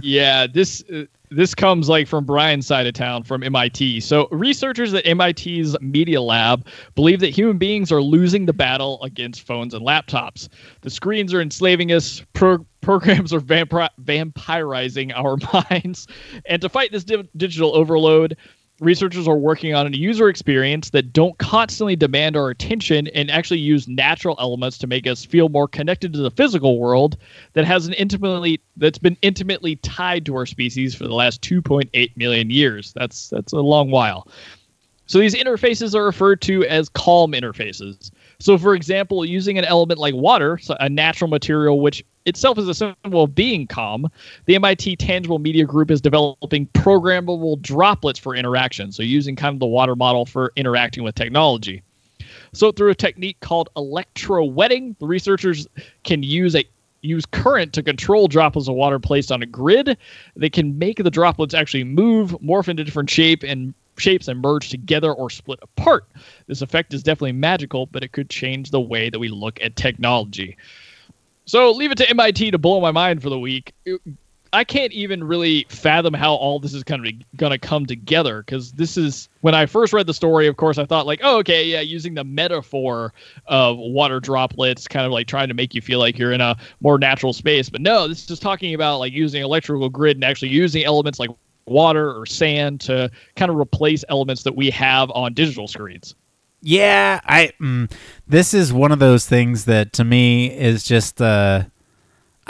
yeah, 0.00 0.46
this 0.46 0.82
uh, 0.92 1.04
this 1.30 1.54
comes 1.54 1.88
like 1.90 2.08
from 2.08 2.24
Brian's 2.24 2.66
side 2.66 2.86
of 2.86 2.94
town 2.94 3.22
from 3.22 3.42
MIT. 3.42 4.00
So 4.00 4.28
researchers 4.30 4.94
at 4.94 5.04
MIT's 5.04 5.78
Media 5.80 6.22
Lab 6.22 6.66
believe 6.94 7.20
that 7.20 7.28
human 7.28 7.58
beings 7.58 7.92
are 7.92 8.00
losing 8.02 8.46
the 8.46 8.54
battle 8.54 9.02
against 9.02 9.42
phones 9.42 9.74
and 9.74 9.84
laptops. 9.86 10.48
The 10.80 10.88
screens 10.90 11.34
are 11.34 11.42
enslaving 11.42 11.92
us. 11.92 12.22
Pro- 12.32 12.64
programs 12.80 13.34
are 13.34 13.40
vampri- 13.40 13.90
vampirizing 14.02 15.12
our 15.14 15.36
minds, 15.70 16.06
and 16.46 16.62
to 16.62 16.68
fight 16.70 16.92
this 16.92 17.04
di- 17.04 17.28
digital 17.36 17.76
overload. 17.76 18.36
Researchers 18.80 19.26
are 19.26 19.36
working 19.36 19.74
on 19.74 19.92
a 19.92 19.96
user 19.96 20.28
experience 20.28 20.90
that 20.90 21.12
don't 21.12 21.36
constantly 21.38 21.96
demand 21.96 22.36
our 22.36 22.48
attention 22.50 23.08
and 23.08 23.28
actually 23.30 23.58
use 23.58 23.88
natural 23.88 24.36
elements 24.38 24.78
to 24.78 24.86
make 24.86 25.06
us 25.06 25.24
feel 25.24 25.48
more 25.48 25.66
connected 25.66 26.12
to 26.12 26.20
the 26.20 26.30
physical 26.30 26.78
world 26.78 27.16
that 27.54 27.64
has 27.64 27.88
an 27.88 27.92
intimately 27.94 28.60
that's 28.76 28.98
been 28.98 29.16
intimately 29.22 29.76
tied 29.76 30.24
to 30.26 30.36
our 30.36 30.46
species 30.46 30.94
for 30.94 31.04
the 31.04 31.14
last 31.14 31.42
2.8 31.42 32.16
million 32.16 32.50
years. 32.50 32.92
That's 32.94 33.28
that's 33.30 33.52
a 33.52 33.60
long 33.60 33.90
while. 33.90 34.28
So 35.06 35.18
these 35.18 35.34
interfaces 35.34 35.94
are 35.94 36.04
referred 36.04 36.40
to 36.42 36.64
as 36.66 36.88
calm 36.90 37.32
interfaces. 37.32 38.10
So, 38.40 38.56
for 38.56 38.74
example, 38.74 39.24
using 39.24 39.58
an 39.58 39.64
element 39.64 39.98
like 39.98 40.14
water, 40.14 40.58
so 40.58 40.76
a 40.78 40.88
natural 40.88 41.28
material 41.28 41.80
which 41.80 42.04
itself 42.24 42.56
is 42.56 42.68
a 42.68 42.74
symbol 42.74 43.24
of 43.24 43.34
being 43.34 43.66
calm, 43.66 44.08
the 44.46 44.54
MIT 44.54 44.94
Tangible 44.96 45.40
Media 45.40 45.64
Group 45.64 45.90
is 45.90 46.00
developing 46.00 46.68
programmable 46.68 47.60
droplets 47.60 48.18
for 48.18 48.36
interaction. 48.36 48.92
So, 48.92 49.02
using 49.02 49.34
kind 49.34 49.54
of 49.54 49.60
the 49.60 49.66
water 49.66 49.96
model 49.96 50.24
for 50.24 50.52
interacting 50.54 51.02
with 51.02 51.16
technology. 51.16 51.82
So, 52.52 52.70
through 52.70 52.90
a 52.90 52.94
technique 52.94 53.40
called 53.40 53.70
electrowetting, 53.76 54.96
the 55.00 55.06
researchers 55.06 55.66
can 56.04 56.22
use 56.22 56.54
a 56.54 56.64
use 57.02 57.26
current 57.26 57.72
to 57.72 57.82
control 57.82 58.28
droplets 58.28 58.68
of 58.68 58.74
water 58.74 58.98
placed 59.00 59.32
on 59.32 59.42
a 59.42 59.46
grid. 59.46 59.96
They 60.36 60.50
can 60.50 60.78
make 60.78 61.02
the 61.02 61.10
droplets 61.10 61.54
actually 61.54 61.84
move, 61.84 62.32
morph 62.42 62.68
into 62.68 62.84
different 62.84 63.10
shape 63.10 63.42
and 63.42 63.74
shapes 63.98 64.28
and 64.28 64.40
merge 64.40 64.70
together 64.70 65.12
or 65.12 65.30
split 65.30 65.58
apart. 65.62 66.06
This 66.46 66.62
effect 66.62 66.94
is 66.94 67.02
definitely 67.02 67.32
magical, 67.32 67.86
but 67.86 68.02
it 68.02 68.12
could 68.12 68.30
change 68.30 68.70
the 68.70 68.80
way 68.80 69.10
that 69.10 69.18
we 69.18 69.28
look 69.28 69.60
at 69.62 69.76
technology. 69.76 70.56
So 71.44 71.72
leave 71.72 71.90
it 71.90 71.98
to 71.98 72.10
MIT 72.10 72.50
to 72.50 72.58
blow 72.58 72.80
my 72.80 72.90
mind 72.90 73.22
for 73.22 73.30
the 73.30 73.38
week. 73.38 73.72
I 74.52 74.64
can't 74.64 74.92
even 74.92 75.24
really 75.24 75.66
fathom 75.68 76.14
how 76.14 76.34
all 76.34 76.58
this 76.58 76.72
is 76.72 76.82
kind 76.82 77.06
of 77.06 77.12
going 77.36 77.52
to 77.52 77.58
come 77.58 77.84
together 77.84 78.42
because 78.42 78.72
this 78.72 78.96
is 78.96 79.28
when 79.42 79.54
I 79.54 79.66
first 79.66 79.92
read 79.92 80.06
the 80.06 80.14
story. 80.14 80.46
Of 80.46 80.56
course, 80.56 80.78
I 80.78 80.86
thought 80.86 81.06
like, 81.06 81.20
oh, 81.22 81.38
okay, 81.40 81.64
yeah, 81.64 81.80
using 81.80 82.14
the 82.14 82.24
metaphor 82.24 83.12
of 83.46 83.76
water 83.76 84.20
droplets, 84.20 84.88
kind 84.88 85.04
of 85.04 85.12
like 85.12 85.26
trying 85.26 85.48
to 85.48 85.54
make 85.54 85.74
you 85.74 85.82
feel 85.82 85.98
like 85.98 86.18
you're 86.18 86.32
in 86.32 86.40
a 86.40 86.56
more 86.80 86.98
natural 86.98 87.32
space. 87.32 87.68
But 87.68 87.82
no, 87.82 88.08
this 88.08 88.30
is 88.30 88.38
talking 88.38 88.74
about 88.74 88.98
like 88.98 89.12
using 89.12 89.42
electrical 89.42 89.90
grid 89.90 90.16
and 90.16 90.24
actually 90.24 90.48
using 90.48 90.84
elements 90.84 91.18
like 91.18 91.30
water 91.70 92.16
or 92.16 92.26
sand 92.26 92.80
to 92.82 93.10
kind 93.36 93.50
of 93.50 93.56
replace 93.56 94.04
elements 94.08 94.42
that 94.44 94.54
we 94.54 94.70
have 94.70 95.10
on 95.12 95.34
digital 95.34 95.68
screens. 95.68 96.14
Yeah, 96.60 97.20
I. 97.24 97.52
Mm, 97.60 97.90
this 98.26 98.52
is 98.52 98.72
one 98.72 98.90
of 98.90 98.98
those 98.98 99.26
things 99.26 99.64
that 99.66 99.92
to 99.94 100.04
me 100.04 100.46
is 100.52 100.84
just. 100.84 101.20
Uh, 101.20 101.64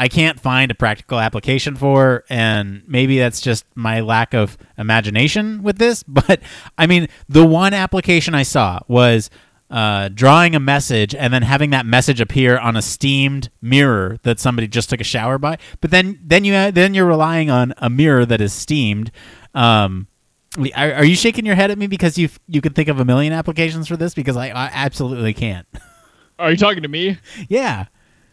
I 0.01 0.07
can't 0.07 0.39
find 0.39 0.71
a 0.71 0.77
practical 0.77 1.19
application 1.19 1.75
for, 1.75 2.25
and 2.31 2.83
maybe 2.87 3.19
that's 3.19 3.41
just 3.41 3.64
my 3.75 3.99
lack 4.01 4.33
of 4.33 4.57
imagination 4.79 5.64
with 5.64 5.79
this. 5.79 6.05
But 6.09 6.41
I 6.79 6.87
mean, 6.87 7.09
the 7.29 7.45
one 7.45 7.75
application 7.75 8.35
I 8.35 8.45
saw 8.45 8.81
was 8.87 9.29
uh, 9.71 10.09
drawing 10.09 10.55
a 10.55 10.61
message 10.61 11.14
and 11.14 11.33
then 11.33 11.43
having 11.43 11.71
that 11.71 11.85
message 11.85 12.21
appear 12.21 12.59
on 12.59 12.77
a 12.77 12.83
steamed 12.83 13.51
mirror 13.61 14.19
that 14.23 14.41
somebody 14.41 14.66
just 14.66 14.89
took 14.91 15.01
a 15.01 15.05
shower 15.05 15.39
by. 15.39 15.59
But 15.81 15.91
then, 15.91 16.19
then 16.23 16.45
you 16.45 16.73
then 16.73 16.95
you're 16.95 17.07
relying 17.07 17.51
on 17.51 17.75
a 17.79 17.91
mirror 17.91 18.25
that 18.25 18.41
is 18.41 18.53
steamed. 18.53 19.11
Um, 19.55 20.07
are, 20.75 20.95
are 20.95 21.05
you 21.05 21.14
shaking 21.14 21.45
your 21.47 21.55
head 21.55 21.71
at 21.71 21.79
me 21.79 21.87
because 21.87 22.16
you 22.16 22.29
you 22.47 22.61
could 22.61 22.75
think 22.75 22.89
of 22.89 22.99
a 23.01 23.05
million 23.05 23.33
applications 23.33 23.89
for 23.89 23.97
this? 23.97 24.14
Because 24.14 24.37
I, 24.37 24.49
I 24.49 24.71
absolutely 24.73 25.35
can't. 25.35 25.66
Are 26.39 26.51
you 26.51 26.57
talking 26.57 26.83
to 26.83 26.89
me? 26.89 27.19
yeah. 27.49 27.87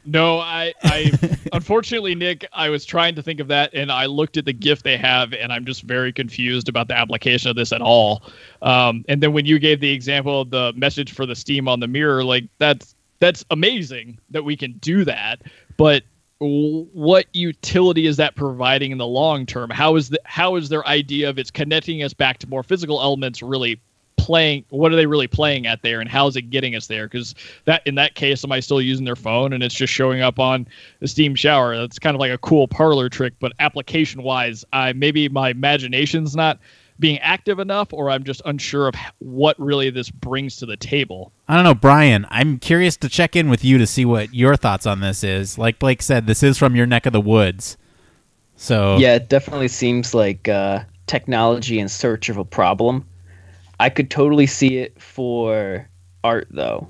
No, 0.05 0.39
I, 0.39 0.73
I 0.83 1.11
unfortunately, 1.53 2.15
Nick, 2.15 2.45
I 2.53 2.69
was 2.69 2.85
trying 2.85 3.15
to 3.15 3.21
think 3.21 3.39
of 3.39 3.47
that, 3.47 3.73
and 3.73 3.91
I 3.91 4.05
looked 4.05 4.37
at 4.37 4.45
the 4.45 4.53
GIF 4.53 4.83
they 4.83 4.97
have, 4.97 5.33
and 5.33 5.51
I'm 5.51 5.65
just 5.65 5.83
very 5.83 6.13
confused 6.13 6.69
about 6.69 6.87
the 6.87 6.97
application 6.97 7.49
of 7.49 7.55
this 7.55 7.71
at 7.71 7.81
all. 7.81 8.23
Um, 8.61 9.03
and 9.07 9.21
then 9.21 9.33
when 9.33 9.45
you 9.45 9.59
gave 9.59 9.79
the 9.79 9.91
example 9.91 10.41
of 10.41 10.49
the 10.51 10.73
message 10.75 11.11
for 11.11 11.25
the 11.25 11.35
Steam 11.35 11.67
on 11.67 11.79
the 11.79 11.87
mirror, 11.87 12.23
like 12.23 12.45
that's 12.59 12.95
that's 13.19 13.45
amazing 13.49 14.19
that 14.29 14.43
we 14.43 14.55
can 14.55 14.73
do 14.73 15.05
that, 15.05 15.41
but 15.77 16.03
what 16.39 17.25
utility 17.33 18.07
is 18.07 18.17
that 18.17 18.35
providing 18.35 18.91
in 18.91 18.97
the 18.97 19.07
long 19.07 19.45
term? 19.45 19.69
How 19.69 19.95
is 19.95 20.09
the 20.09 20.19
how 20.25 20.55
is 20.57 20.69
their 20.69 20.85
idea 20.85 21.29
of 21.29 21.39
it's 21.39 21.49
connecting 21.49 22.03
us 22.03 22.13
back 22.13 22.39
to 22.39 22.47
more 22.47 22.61
physical 22.61 23.01
elements 23.01 23.41
really 23.41 23.79
playing 24.17 24.63
what 24.69 24.91
are 24.91 24.95
they 24.95 25.05
really 25.05 25.27
playing 25.27 25.67
at 25.67 25.81
there 25.81 25.99
and 25.99 26.09
how 26.09 26.27
is 26.27 26.35
it 26.35 26.43
getting 26.43 26.75
us 26.75 26.87
there 26.87 27.05
because 27.05 27.35
that 27.65 27.85
in 27.85 27.95
that 27.95 28.15
case 28.15 28.43
am 28.43 28.51
i 28.51 28.59
still 28.59 28.81
using 28.81 29.05
their 29.05 29.15
phone 29.15 29.53
and 29.53 29.61
it's 29.61 29.75
just 29.75 29.91
showing 29.91 30.21
up 30.21 30.39
on 30.39 30.67
the 30.99 31.07
steam 31.07 31.35
shower 31.35 31.77
that's 31.77 31.99
kind 31.99 32.15
of 32.15 32.19
like 32.19 32.31
a 32.31 32.37
cool 32.37 32.67
parlor 32.67 33.09
trick 33.09 33.33
but 33.39 33.51
application 33.59 34.23
wise 34.23 34.63
i 34.73 34.93
maybe 34.93 35.29
my 35.29 35.49
imagination's 35.49 36.35
not 36.35 36.59
being 36.97 37.19
active 37.19 37.59
enough 37.59 37.91
or 37.93 38.09
i'm 38.09 38.23
just 38.23 38.41
unsure 38.45 38.87
of 38.87 38.95
what 39.19 39.59
really 39.59 39.89
this 39.89 40.09
brings 40.09 40.55
to 40.55 40.65
the 40.65 40.77
table 40.77 41.31
I 41.47 41.55
don't 41.55 41.63
know, 41.63 41.75
Brian. 41.75 42.25
I'm 42.29 42.57
curious 42.57 42.97
to 42.97 43.09
check 43.09 43.35
in 43.35 43.49
with 43.49 43.63
you 43.63 43.77
to 43.77 43.85
see 43.85 44.03
what 44.03 44.33
your 44.33 44.55
thoughts 44.55 44.87
on 44.87 45.01
this 45.01 45.23
is. 45.23 45.57
Like 45.57 45.77
Blake 45.77 46.01
said, 46.01 46.25
this 46.25 46.41
is 46.41 46.57
from 46.57 46.75
your 46.75 46.87
neck 46.87 47.05
of 47.05 47.13
the 47.13 47.21
woods. 47.21 47.77
So 48.55 48.97
Yeah, 48.97 49.15
it 49.15 49.29
definitely 49.29 49.67
seems 49.67 50.15
like 50.15 50.47
uh, 50.47 50.83
technology 51.05 51.79
in 51.79 51.87
search 51.87 52.29
of 52.29 52.37
a 52.37 52.45
problem. 52.45 53.05
I 53.79 53.89
could 53.89 54.09
totally 54.09 54.45
see 54.47 54.77
it 54.77 55.01
for 55.01 55.87
art, 56.23 56.47
though. 56.51 56.87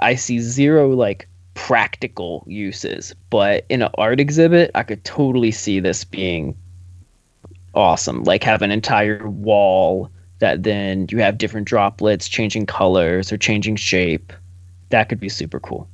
I 0.00 0.14
see 0.14 0.38
zero 0.40 0.90
like 0.90 1.28
practical 1.54 2.44
uses, 2.46 3.14
but 3.30 3.64
in 3.68 3.82
an 3.82 3.90
art 3.96 4.20
exhibit, 4.20 4.70
I 4.74 4.82
could 4.82 5.02
totally 5.04 5.50
see 5.50 5.80
this 5.80 6.04
being 6.04 6.54
awesome. 7.74 8.24
Like 8.24 8.42
have 8.44 8.62
an 8.62 8.70
entire 8.70 9.26
wall 9.28 10.10
that 10.38 10.62
then 10.62 11.06
you 11.10 11.18
have 11.18 11.38
different 11.38 11.66
droplets 11.66 12.28
changing 12.28 12.66
colors 12.66 13.32
or 13.32 13.38
changing 13.38 13.76
shape. 13.76 14.32
that 14.90 15.08
could 15.08 15.18
be 15.18 15.28
super 15.28 15.58
cool. 15.58 15.88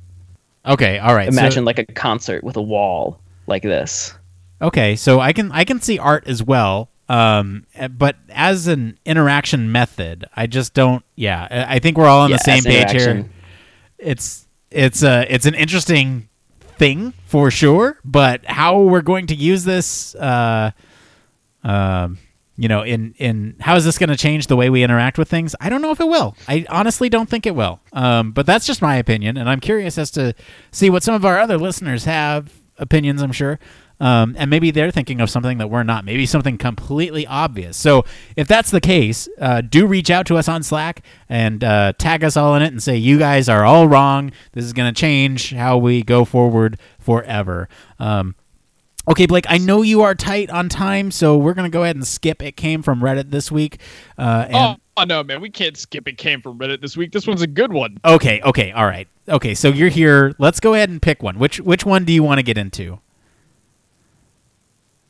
Okay, 0.65 0.99
all 0.99 1.15
right. 1.15 1.31
so- 1.33 1.39
Imagine 1.39 1.65
like 1.65 1.79
a 1.79 1.85
concert 1.85 2.43
with 2.43 2.55
a 2.57 2.61
wall 2.61 3.19
like 3.47 3.63
this. 3.63 4.13
Okay, 4.61 4.95
so 4.95 5.19
I 5.19 5.33
can 5.33 5.51
I 5.51 5.63
can 5.65 5.81
see 5.81 5.97
art 5.99 6.25
as 6.27 6.41
well, 6.43 6.89
um, 7.09 7.65
eh, 7.75 7.87
but 7.87 8.15
as 8.29 8.67
an 8.67 8.97
interaction 9.05 9.71
method, 9.71 10.25
I 10.35 10.47
just 10.47 10.73
don't. 10.73 11.03
Yeah, 11.15 11.47
I 11.49 11.75
I 11.75 11.79
think 11.79 11.97
we're 11.97 12.07
all 12.07 12.21
on 12.21 12.29
Yeah, 12.29 12.37
the 12.37 12.43
same 12.43 12.63
page 12.63 12.91
here. 12.91 13.25
It's 13.97 14.47
it's 14.71 15.03
a 15.03 15.25
it's 15.33 15.45
an 15.45 15.53
interesting 15.55 16.29
thing 16.77 17.13
for 17.25 17.51
sure, 17.51 17.99
but 18.03 18.45
how 18.45 18.79
we're 18.81 19.01
going 19.01 19.27
to 19.27 19.35
use 19.35 19.63
this, 19.63 20.15
uh, 20.15 20.71
um, 21.63 22.17
you 22.57 22.67
know, 22.67 22.81
in 22.83 23.13
in 23.17 23.55
how 23.59 23.75
is 23.75 23.85
this 23.85 23.97
going 23.97 24.09
to 24.09 24.17
change 24.17 24.47
the 24.47 24.55
way 24.55 24.69
we 24.69 24.83
interact 24.83 25.17
with 25.17 25.29
things? 25.29 25.55
I 25.59 25.69
don't 25.69 25.81
know 25.81 25.91
if 25.91 25.99
it 25.99 26.07
will. 26.07 26.35
I 26.47 26.65
honestly 26.69 27.09
don't 27.09 27.29
think 27.29 27.45
it 27.45 27.55
will. 27.55 27.79
Um, 27.93 28.31
but 28.31 28.45
that's 28.45 28.65
just 28.65 28.81
my 28.81 28.95
opinion, 28.95 29.37
and 29.37 29.49
I'm 29.49 29.59
curious 29.59 29.97
as 29.97 30.09
to 30.11 30.33
see 30.71 30.89
what 30.89 31.03
some 31.03 31.15
of 31.15 31.25
our 31.25 31.39
other 31.39 31.57
listeners 31.57 32.05
have 32.05 32.51
opinions. 32.77 33.21
I'm 33.21 33.31
sure. 33.31 33.59
Um, 33.99 34.35
and 34.37 34.49
maybe 34.49 34.71
they're 34.71 34.91
thinking 34.91 35.21
of 35.21 35.29
something 35.29 35.59
that 35.59 35.69
we're 35.69 35.83
not. 35.83 36.03
Maybe 36.03 36.25
something 36.25 36.57
completely 36.57 37.25
obvious. 37.27 37.77
So 37.77 38.03
if 38.35 38.47
that's 38.47 38.71
the 38.71 38.81
case, 38.81 39.29
uh, 39.39 39.61
do 39.61 39.85
reach 39.85 40.09
out 40.09 40.25
to 40.27 40.37
us 40.37 40.47
on 40.49 40.63
Slack 40.63 41.05
and 41.29 41.63
uh, 41.63 41.93
tag 41.97 42.23
us 42.23 42.35
all 42.35 42.55
in 42.55 42.61
it 42.61 42.67
and 42.67 42.81
say 42.83 42.97
you 42.97 43.17
guys 43.17 43.47
are 43.47 43.63
all 43.63 43.87
wrong. 43.87 44.31
This 44.51 44.65
is 44.65 44.73
going 44.73 44.93
to 44.93 44.99
change 44.99 45.53
how 45.53 45.77
we 45.77 46.03
go 46.03 46.25
forward 46.25 46.79
forever. 46.99 47.69
Um, 47.99 48.35
Okay, 49.05 49.25
Blake, 49.25 49.43
I 49.49 49.57
know 49.57 49.81
you 49.81 50.01
are 50.03 50.15
tight 50.15 50.49
on 50.49 50.69
time, 50.69 51.11
so 51.11 51.37
we're 51.37 51.53
going 51.53 51.69
to 51.69 51.73
go 51.75 51.83
ahead 51.83 51.97
and 51.97 52.07
skip. 52.07 52.41
It 52.41 52.55
came 52.55 52.81
from 52.81 53.01
Reddit 53.01 53.31
this 53.31 53.51
week. 53.51 53.81
Uh, 54.17 54.45
and, 54.47 54.55
Oh, 54.55 54.75
oh 54.95 55.03
no, 55.03 55.21
man, 55.25 55.41
we 55.41 55.49
can't 55.49 55.75
skip. 55.75 56.07
It 56.07 56.17
came 56.17 56.41
from 56.41 56.57
Reddit 56.57 56.79
this 56.79 56.95
week. 56.95 57.11
This 57.11 57.27
one's 57.27 57.41
a 57.41 57.47
good 57.47 57.73
one. 57.73 57.97
Okay, 58.05 58.39
okay, 58.41 58.71
all 58.71 58.85
right. 58.85 59.09
Okay, 59.27 59.55
so 59.55 59.67
you're 59.67 59.89
here. 59.89 60.33
Let's 60.39 60.61
go 60.61 60.73
ahead 60.73 60.89
and 60.89 61.01
pick 61.01 61.21
one. 61.21 61.37
Which 61.37 61.59
which 61.59 61.85
one 61.85 62.05
do 62.05 62.13
you 62.13 62.23
want 62.23 62.39
to 62.39 62.43
get 62.43 62.57
into? 62.57 62.99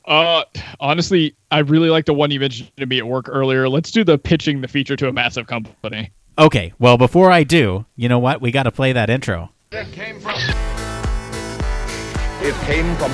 Uh, 0.06 0.43
honestly, 0.80 1.36
I 1.49 1.60
really 1.60 1.89
like 1.89 2.06
the 2.06 2.14
one 2.14 2.32
you 2.32 2.39
mentioned 2.39 2.72
to 2.78 2.86
me 2.86 2.99
at 2.99 3.08
work 3.08 3.30
earlier. 3.30 3.70
Let's 3.70 3.91
do 3.91 4.04
the 4.04 4.18
pitching 4.18 4.62
the 4.62 4.68
feature 4.68 4.95
to 4.97 5.08
a 5.08 5.14
massive 5.14 5.47
company. 5.47 6.12
Okay, 6.38 6.74
well, 6.80 6.97
before 6.97 7.32
I 7.32 7.43
do, 7.43 7.86
you 7.95 8.10
know 8.10 8.20
what? 8.20 8.41
We 8.41 8.51
got 8.51 8.64
to 8.64 8.72
play 8.72 8.91
that 8.93 9.10
intro. 9.10 9.51
It 9.72 9.91
came 9.91 10.20
from. 10.20 10.36
It 12.41 12.56
came 12.66 12.95
from. 12.97 13.12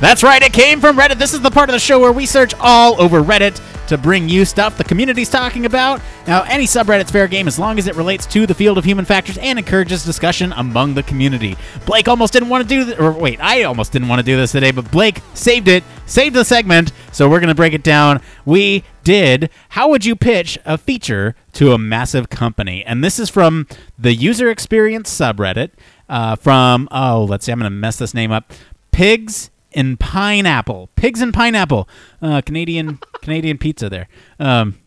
That's 0.00 0.22
right, 0.22 0.42
it 0.42 0.52
came 0.52 0.80
from 0.80 0.96
Reddit. 0.96 1.18
This 1.18 1.34
is 1.34 1.40
the 1.40 1.50
part 1.50 1.68
of 1.68 1.72
the 1.72 1.78
show 1.80 1.98
where 1.98 2.12
we 2.12 2.26
search 2.26 2.54
all 2.60 3.00
over 3.00 3.22
Reddit 3.22 3.60
to 3.86 3.98
bring 3.98 4.28
you 4.28 4.44
stuff 4.44 4.76
the 4.76 4.84
community's 4.84 5.28
talking 5.28 5.66
about. 5.66 6.00
Now, 6.26 6.42
any 6.42 6.64
subreddit's 6.64 7.10
fair 7.10 7.28
game 7.28 7.48
as 7.48 7.58
long 7.58 7.78
as 7.78 7.86
it 7.86 7.94
relates 7.96 8.26
to 8.26 8.46
the 8.46 8.54
field 8.54 8.78
of 8.78 8.84
human 8.84 9.04
factors 9.04 9.38
and 9.38 9.58
encourages 9.58 10.04
discussion 10.04 10.52
among 10.52 10.94
the 10.94 11.02
community. 11.02 11.56
Blake 11.84 12.08
almost 12.08 12.32
didn't 12.32 12.48
want 12.48 12.62
to 12.62 12.68
do 12.68 12.84
this, 12.84 12.98
or 12.98 13.12
wait, 13.12 13.40
I 13.40 13.62
almost 13.62 13.92
didn't 13.92 14.08
want 14.08 14.20
to 14.20 14.24
do 14.24 14.36
this 14.36 14.52
today, 14.52 14.70
but 14.70 14.90
Blake 14.90 15.20
saved 15.34 15.68
it, 15.68 15.84
saved 16.06 16.34
the 16.34 16.44
segment, 16.44 16.92
so 17.12 17.28
we're 17.28 17.40
going 17.40 17.48
to 17.48 17.54
break 17.54 17.72
it 17.72 17.82
down. 17.82 18.20
We 18.44 18.84
did. 19.04 19.50
How 19.70 19.88
would 19.88 20.04
you 20.04 20.16
pitch 20.16 20.58
a 20.64 20.76
feature 20.76 21.34
to 21.54 21.72
a 21.72 21.78
massive 21.78 22.28
company? 22.28 22.84
And 22.84 23.02
this 23.02 23.18
is 23.18 23.30
from 23.30 23.66
the 23.98 24.14
user 24.14 24.50
experience 24.50 25.16
subreddit 25.16 25.70
uh, 26.08 26.36
from, 26.36 26.88
oh, 26.90 27.24
let's 27.24 27.46
see, 27.46 27.52
I'm 27.52 27.58
going 27.58 27.70
to 27.70 27.76
mess 27.76 27.98
this 27.98 28.14
name 28.14 28.32
up. 28.32 28.52
Pigs 28.90 29.50
in 29.76 29.96
pineapple. 29.98 30.88
Pigs 30.96 31.20
and 31.20 31.32
pineapple. 31.32 31.88
Uh, 32.20 32.40
Canadian 32.40 32.98
Canadian 33.22 33.58
pizza 33.58 33.88
there. 33.88 34.08
Um, 34.40 34.78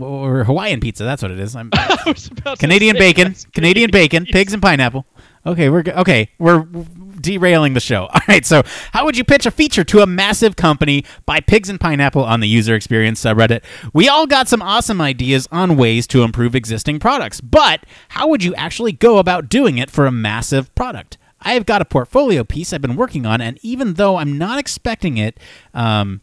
or 0.00 0.44
Hawaiian 0.44 0.80
pizza. 0.80 1.04
That's 1.04 1.22
what 1.22 1.30
it 1.30 1.40
is. 1.40 1.56
I'm, 1.56 1.70
I 1.74 1.98
was 2.06 2.26
about 2.28 2.58
to 2.58 2.60
Canadian 2.60 2.96
bacon. 2.96 3.34
Canadian 3.54 3.90
bacon. 3.90 4.26
Pigs 4.26 4.52
and 4.52 4.62
pineapple. 4.62 5.06
Okay, 5.46 5.70
we're 5.70 5.84
okay. 5.86 6.30
We're 6.38 6.66
derailing 7.20 7.74
the 7.74 7.80
show. 7.80 8.06
All 8.14 8.20
right. 8.28 8.44
So, 8.44 8.62
how 8.92 9.04
would 9.04 9.16
you 9.16 9.24
pitch 9.24 9.46
a 9.46 9.50
feature 9.50 9.84
to 9.84 10.00
a 10.00 10.06
massive 10.06 10.56
company 10.56 11.04
by 11.24 11.40
Pigs 11.40 11.70
and 11.70 11.80
Pineapple 11.80 12.22
on 12.22 12.40
the 12.40 12.48
user 12.48 12.74
experience 12.74 13.22
subreddit? 13.22 13.62
We 13.94 14.08
all 14.08 14.26
got 14.26 14.48
some 14.48 14.60
awesome 14.60 15.00
ideas 15.00 15.48
on 15.50 15.76
ways 15.76 16.06
to 16.08 16.22
improve 16.22 16.54
existing 16.54 16.98
products, 16.98 17.40
but 17.40 17.84
how 18.08 18.28
would 18.28 18.44
you 18.44 18.54
actually 18.56 18.92
go 18.92 19.18
about 19.18 19.48
doing 19.48 19.78
it 19.78 19.90
for 19.90 20.06
a 20.06 20.12
massive 20.12 20.74
product? 20.74 21.16
I've 21.40 21.66
got 21.66 21.82
a 21.82 21.84
portfolio 21.84 22.44
piece 22.44 22.72
I've 22.72 22.82
been 22.82 22.96
working 22.96 23.26
on, 23.26 23.40
and 23.40 23.58
even 23.62 23.94
though 23.94 24.16
I'm 24.16 24.38
not 24.38 24.58
expecting 24.58 25.18
it 25.18 25.38
um, 25.74 26.22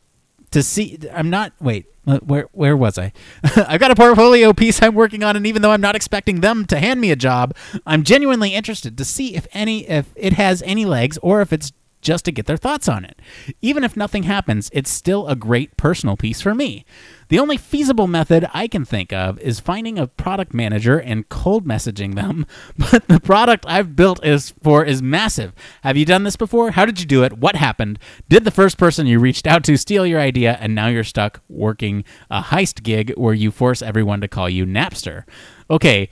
to 0.51 0.63
see, 0.63 0.99
I'm 1.11 1.29
not. 1.29 1.53
Wait, 1.59 1.85
uh, 2.05 2.19
where 2.19 2.49
where 2.51 2.75
was 2.75 2.97
I? 2.97 3.13
I've 3.55 3.79
got 3.79 3.91
a 3.91 3.95
portfolio 3.95 4.53
piece 4.53 4.81
I'm 4.81 4.95
working 4.95 5.23
on, 5.23 5.35
and 5.35 5.45
even 5.45 5.61
though 5.61 5.71
I'm 5.71 5.81
not 5.81 5.95
expecting 5.95 6.41
them 6.41 6.65
to 6.65 6.79
hand 6.79 6.99
me 6.99 7.11
a 7.11 7.15
job, 7.15 7.55
I'm 7.85 8.03
genuinely 8.03 8.53
interested 8.53 8.97
to 8.97 9.05
see 9.05 9.35
if 9.35 9.47
any 9.53 9.87
if 9.87 10.07
it 10.15 10.33
has 10.33 10.61
any 10.63 10.85
legs 10.85 11.17
or 11.21 11.41
if 11.41 11.53
it's 11.53 11.71
just 12.03 12.25
to 12.25 12.31
get 12.31 12.45
their 12.45 12.57
thoughts 12.57 12.87
on 12.87 13.05
it. 13.05 13.19
Even 13.61 13.83
if 13.83 13.97
nothing 13.97 14.23
happens, 14.23 14.69
it's 14.73 14.91
still 14.91 15.27
a 15.27 15.35
great 15.35 15.75
personal 15.77 16.15
piece 16.15 16.41
for 16.41 16.53
me. 16.53 16.85
The 17.29 17.39
only 17.39 17.57
feasible 17.57 18.05
method 18.05 18.47
I 18.53 18.67
can 18.67 18.85
think 18.85 19.11
of 19.11 19.39
is 19.39 19.59
finding 19.59 19.97
a 19.97 20.05
product 20.05 20.53
manager 20.53 20.99
and 20.99 21.27
cold 21.29 21.65
messaging 21.65 22.15
them, 22.15 22.45
but 22.77 23.07
the 23.07 23.19
product 23.19 23.65
I've 23.67 23.95
built 23.95 24.23
is 24.23 24.53
for 24.61 24.85
is 24.85 25.01
massive. 25.01 25.53
Have 25.81 25.97
you 25.97 26.05
done 26.05 26.23
this 26.23 26.35
before? 26.35 26.71
How 26.71 26.85
did 26.85 26.99
you 26.99 27.05
do 27.05 27.23
it? 27.23 27.39
What 27.39 27.55
happened? 27.55 27.97
Did 28.29 28.43
the 28.43 28.51
first 28.51 28.77
person 28.77 29.07
you 29.07 29.19
reached 29.19 29.47
out 29.47 29.63
to 29.63 29.77
steal 29.77 30.05
your 30.05 30.19
idea 30.19 30.57
and 30.59 30.75
now 30.75 30.87
you're 30.87 31.03
stuck 31.03 31.41
working 31.49 32.03
a 32.29 32.41
heist 32.41 32.83
gig 32.83 33.13
where 33.17 33.33
you 33.33 33.49
force 33.49 33.81
everyone 33.81 34.21
to 34.21 34.27
call 34.27 34.49
you 34.49 34.65
Napster? 34.65 35.23
Okay, 35.69 36.09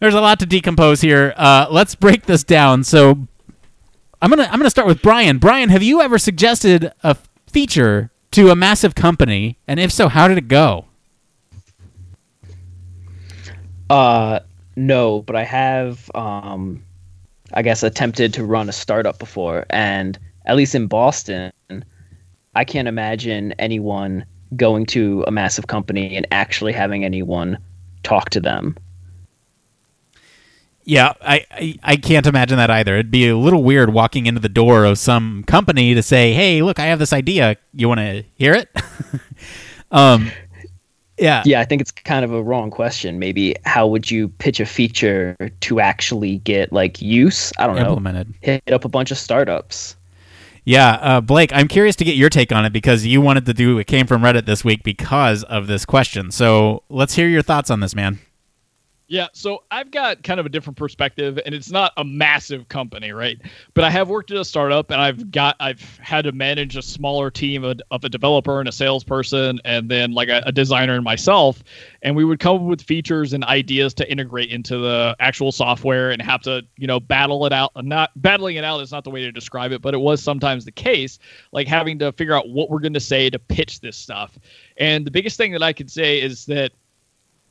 there's 0.00 0.14
a 0.14 0.20
lot 0.20 0.40
to 0.40 0.46
decompose 0.46 1.00
here. 1.00 1.32
Uh, 1.36 1.66
let's 1.70 1.94
break 1.94 2.26
this 2.26 2.44
down. 2.44 2.84
So 2.84 3.28
I'm 4.24 4.30
gonna 4.30 4.48
I'm 4.50 4.58
gonna 4.58 4.70
start 4.70 4.88
with 4.88 5.02
Brian. 5.02 5.36
Brian, 5.36 5.68
have 5.68 5.82
you 5.82 6.00
ever 6.00 6.16
suggested 6.16 6.90
a 7.02 7.14
feature 7.46 8.10
to 8.30 8.48
a 8.48 8.56
massive 8.56 8.94
company, 8.94 9.58
and 9.68 9.78
if 9.78 9.92
so, 9.92 10.08
how 10.08 10.28
did 10.28 10.38
it 10.38 10.48
go? 10.48 10.86
Uh, 13.90 14.40
no, 14.76 15.20
but 15.20 15.36
I 15.36 15.44
have, 15.44 16.10
um, 16.14 16.82
I 17.52 17.60
guess, 17.60 17.82
attempted 17.82 18.32
to 18.32 18.44
run 18.46 18.70
a 18.70 18.72
startup 18.72 19.18
before, 19.18 19.66
and 19.68 20.18
at 20.46 20.56
least 20.56 20.74
in 20.74 20.86
Boston, 20.86 21.52
I 22.54 22.64
can't 22.64 22.88
imagine 22.88 23.52
anyone 23.58 24.24
going 24.56 24.86
to 24.86 25.22
a 25.26 25.30
massive 25.30 25.66
company 25.66 26.16
and 26.16 26.26
actually 26.30 26.72
having 26.72 27.04
anyone 27.04 27.58
talk 28.04 28.30
to 28.30 28.40
them. 28.40 28.78
Yeah, 30.84 31.14
I, 31.22 31.46
I 31.50 31.78
I 31.82 31.96
can't 31.96 32.26
imagine 32.26 32.58
that 32.58 32.70
either. 32.70 32.94
It'd 32.94 33.10
be 33.10 33.28
a 33.28 33.36
little 33.36 33.62
weird 33.62 33.92
walking 33.92 34.26
into 34.26 34.40
the 34.40 34.50
door 34.50 34.84
of 34.84 34.98
some 34.98 35.42
company 35.46 35.94
to 35.94 36.02
say, 36.02 36.32
"Hey, 36.32 36.62
look, 36.62 36.78
I 36.78 36.86
have 36.86 36.98
this 36.98 37.12
idea. 37.12 37.56
You 37.72 37.88
want 37.88 38.00
to 38.00 38.24
hear 38.36 38.52
it?" 38.52 38.68
um, 39.90 40.30
yeah, 41.18 41.42
Yeah, 41.46 41.60
I 41.60 41.64
think 41.64 41.80
it's 41.80 41.92
kind 41.92 42.24
of 42.24 42.32
a 42.32 42.42
wrong 42.42 42.70
question. 42.70 43.18
Maybe 43.18 43.54
how 43.64 43.86
would 43.86 44.10
you 44.10 44.28
pitch 44.28 44.60
a 44.60 44.66
feature 44.66 45.36
to 45.60 45.80
actually 45.80 46.38
get 46.38 46.72
like 46.72 47.00
use? 47.00 47.52
I 47.58 47.66
don't 47.66 47.76
know. 47.76 47.88
implemented. 47.88 48.34
Hit 48.40 48.72
up 48.72 48.84
a 48.84 48.88
bunch 48.88 49.10
of 49.10 49.18
startups. 49.18 49.96
Yeah, 50.64 50.92
uh, 50.92 51.20
Blake, 51.20 51.50
I'm 51.52 51.68
curious 51.68 51.94
to 51.96 52.04
get 52.04 52.16
your 52.16 52.30
take 52.30 52.50
on 52.50 52.64
it 52.64 52.72
because 52.72 53.04
you 53.04 53.20
wanted 53.20 53.44
to 53.46 53.54
do 53.54 53.78
it 53.78 53.86
came 53.86 54.06
from 54.06 54.22
Reddit 54.22 54.46
this 54.46 54.64
week 54.64 54.82
because 54.82 55.44
of 55.44 55.66
this 55.66 55.84
question. 55.84 56.30
So 56.30 56.82
let's 56.88 57.14
hear 57.14 57.28
your 57.28 57.42
thoughts 57.42 57.70
on 57.70 57.80
this, 57.80 57.94
man. 57.94 58.18
Yeah, 59.06 59.26
so 59.34 59.64
I've 59.70 59.90
got 59.90 60.22
kind 60.22 60.40
of 60.40 60.46
a 60.46 60.48
different 60.48 60.78
perspective, 60.78 61.38
and 61.44 61.54
it's 61.54 61.70
not 61.70 61.92
a 61.98 62.04
massive 62.04 62.68
company, 62.68 63.12
right? 63.12 63.38
But 63.74 63.84
I 63.84 63.90
have 63.90 64.08
worked 64.08 64.30
at 64.30 64.38
a 64.38 64.44
startup, 64.46 64.90
and 64.90 64.98
I've 64.98 65.30
got 65.30 65.56
I've 65.60 65.98
had 65.98 66.24
to 66.24 66.32
manage 66.32 66.74
a 66.74 66.82
smaller 66.82 67.30
team 67.30 67.64
of, 67.64 67.82
of 67.90 68.02
a 68.04 68.08
developer 68.08 68.60
and 68.60 68.68
a 68.68 68.72
salesperson, 68.72 69.60
and 69.66 69.90
then 69.90 70.12
like 70.12 70.30
a, 70.30 70.42
a 70.46 70.52
designer 70.52 70.94
and 70.94 71.04
myself, 71.04 71.62
and 72.00 72.16
we 72.16 72.24
would 72.24 72.40
come 72.40 72.56
up 72.56 72.62
with 72.62 72.80
features 72.80 73.34
and 73.34 73.44
ideas 73.44 73.92
to 73.94 74.10
integrate 74.10 74.50
into 74.50 74.78
the 74.78 75.14
actual 75.20 75.52
software, 75.52 76.10
and 76.10 76.22
have 76.22 76.40
to 76.42 76.62
you 76.78 76.86
know 76.86 76.98
battle 76.98 77.44
it 77.44 77.52
out. 77.52 77.72
Not 77.84 78.10
battling 78.16 78.56
it 78.56 78.64
out 78.64 78.80
is 78.80 78.90
not 78.90 79.04
the 79.04 79.10
way 79.10 79.20
to 79.20 79.32
describe 79.32 79.72
it, 79.72 79.82
but 79.82 79.92
it 79.92 80.00
was 80.00 80.22
sometimes 80.22 80.64
the 80.64 80.72
case, 80.72 81.18
like 81.52 81.68
having 81.68 81.98
to 81.98 82.10
figure 82.12 82.34
out 82.34 82.48
what 82.48 82.70
we're 82.70 82.80
going 82.80 82.94
to 82.94 83.00
say 83.00 83.28
to 83.28 83.38
pitch 83.38 83.80
this 83.80 83.98
stuff. 83.98 84.38
And 84.78 85.06
the 85.06 85.10
biggest 85.10 85.36
thing 85.36 85.52
that 85.52 85.62
I 85.62 85.74
could 85.74 85.90
say 85.90 86.22
is 86.22 86.46
that 86.46 86.72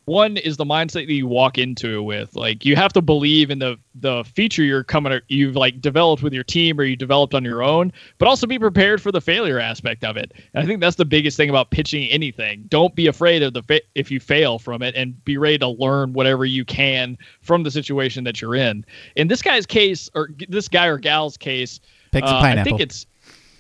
one 0.06 0.36
is 0.38 0.58
the 0.58 0.66
mindset 0.66 1.08
that 1.08 1.14
you 1.14 1.28
walk 1.28 1.58
into 1.58 2.00
it 2.00 2.02
with. 2.02 2.36
Like 2.36 2.66
you 2.66 2.76
have 2.76 2.92
to 2.94 3.02
believe 3.02 3.50
in 3.50 3.60
the 3.60 3.78
the 3.96 4.24
feature 4.24 4.64
you're 4.64 4.84
coming 4.84 5.20
you've 5.28 5.56
like 5.56 5.80
developed 5.80 6.24
with 6.24 6.34
your 6.34 6.44
team 6.44 6.80
or 6.80 6.84
you 6.84 6.96
developed 6.96 7.34
on 7.34 7.44
your 7.44 7.64
own 7.64 7.94
but 8.18 8.28
also 8.28 8.48
be 8.48 8.60
prepared 8.60 9.02
for 9.02 9.12
the 9.12 9.22
failure 9.22 9.60
aspect 9.60 10.04
of 10.04 10.18
it. 10.18 10.34
And 10.54 10.64
i 10.64 10.68
think 10.68 10.82
that's 10.82 10.96
the 10.98 11.06
biggest 11.06 11.38
thing 11.38 11.50
about 11.50 11.72
pitching 11.72 12.10
anything. 12.10 12.66
Don't 12.68 12.94
be 12.96 13.08
afraid 13.08 13.44
of 13.44 13.54
the 13.54 13.64
fa- 13.64 13.82
if 13.96 14.12
you 14.12 14.20
fail 14.20 14.60
from 14.60 14.82
it 14.82 14.96
and 14.96 15.24
be 15.24 15.38
ready 15.38 15.58
to 15.60 15.68
learn 15.68 16.14
whatever 16.14 16.46
you 16.46 16.66
can 16.66 17.18
from 17.42 17.64
the 17.64 17.72
situation 17.72 18.24
that 18.26 18.42
you're 18.42 18.56
in. 18.56 18.86
In 19.16 19.28
this 19.28 19.42
guy's 19.42 19.66
case 19.66 20.10
or 20.16 20.30
this 20.50 20.68
guy 20.68 20.88
or 20.88 20.98
gal's 20.98 21.38
case 21.38 21.80
Pigs 22.12 22.30
and 22.30 22.60
uh, 22.60 22.62
i 22.62 22.64
think 22.64 22.80
it's 22.80 23.06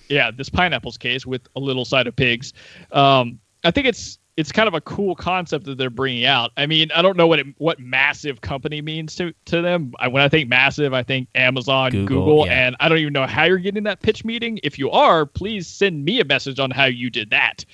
yeah 0.09 0.29
this 0.29 0.49
pineapple's 0.49 0.97
case 0.97 1.25
with 1.25 1.47
a 1.55 1.59
little 1.59 1.85
side 1.85 2.05
of 2.05 2.15
pigs 2.15 2.53
um, 2.91 3.39
I 3.63 3.71
think 3.71 3.87
it's 3.87 4.19
it's 4.35 4.51
kind 4.51 4.67
of 4.67 4.73
a 4.73 4.81
cool 4.81 5.15
concept 5.15 5.65
that 5.65 5.77
they're 5.77 5.89
bringing 5.89 6.25
out. 6.25 6.51
I 6.57 6.65
mean, 6.65 6.91
I 6.95 7.01
don't 7.01 7.15
know 7.17 7.27
what 7.27 7.39
it, 7.39 7.47
what 7.57 7.79
massive 7.79 8.41
company 8.41 8.81
means 8.81 9.15
to 9.17 9.33
to 9.45 9.61
them. 9.61 9.93
I, 9.99 10.07
when 10.07 10.23
I 10.23 10.29
think 10.29 10.49
massive, 10.49 10.93
I 10.93 11.03
think 11.03 11.27
Amazon, 11.35 11.91
Google, 11.91 12.25
Google, 12.25 12.45
yeah. 12.47 12.67
and 12.67 12.75
I 12.79 12.89
don't 12.89 12.97
even 12.97 13.13
know 13.13 13.27
how 13.27 13.43
you're 13.43 13.57
getting 13.57 13.83
that 13.83 14.01
pitch 14.01 14.25
meeting. 14.25 14.59
If 14.63 14.79
you 14.79 14.89
are, 14.89 15.25
please 15.25 15.67
send 15.67 16.03
me 16.03 16.19
a 16.19 16.25
message 16.25 16.59
on 16.59 16.71
how 16.71 16.85
you 16.85 17.09
did 17.09 17.29
that. 17.29 17.65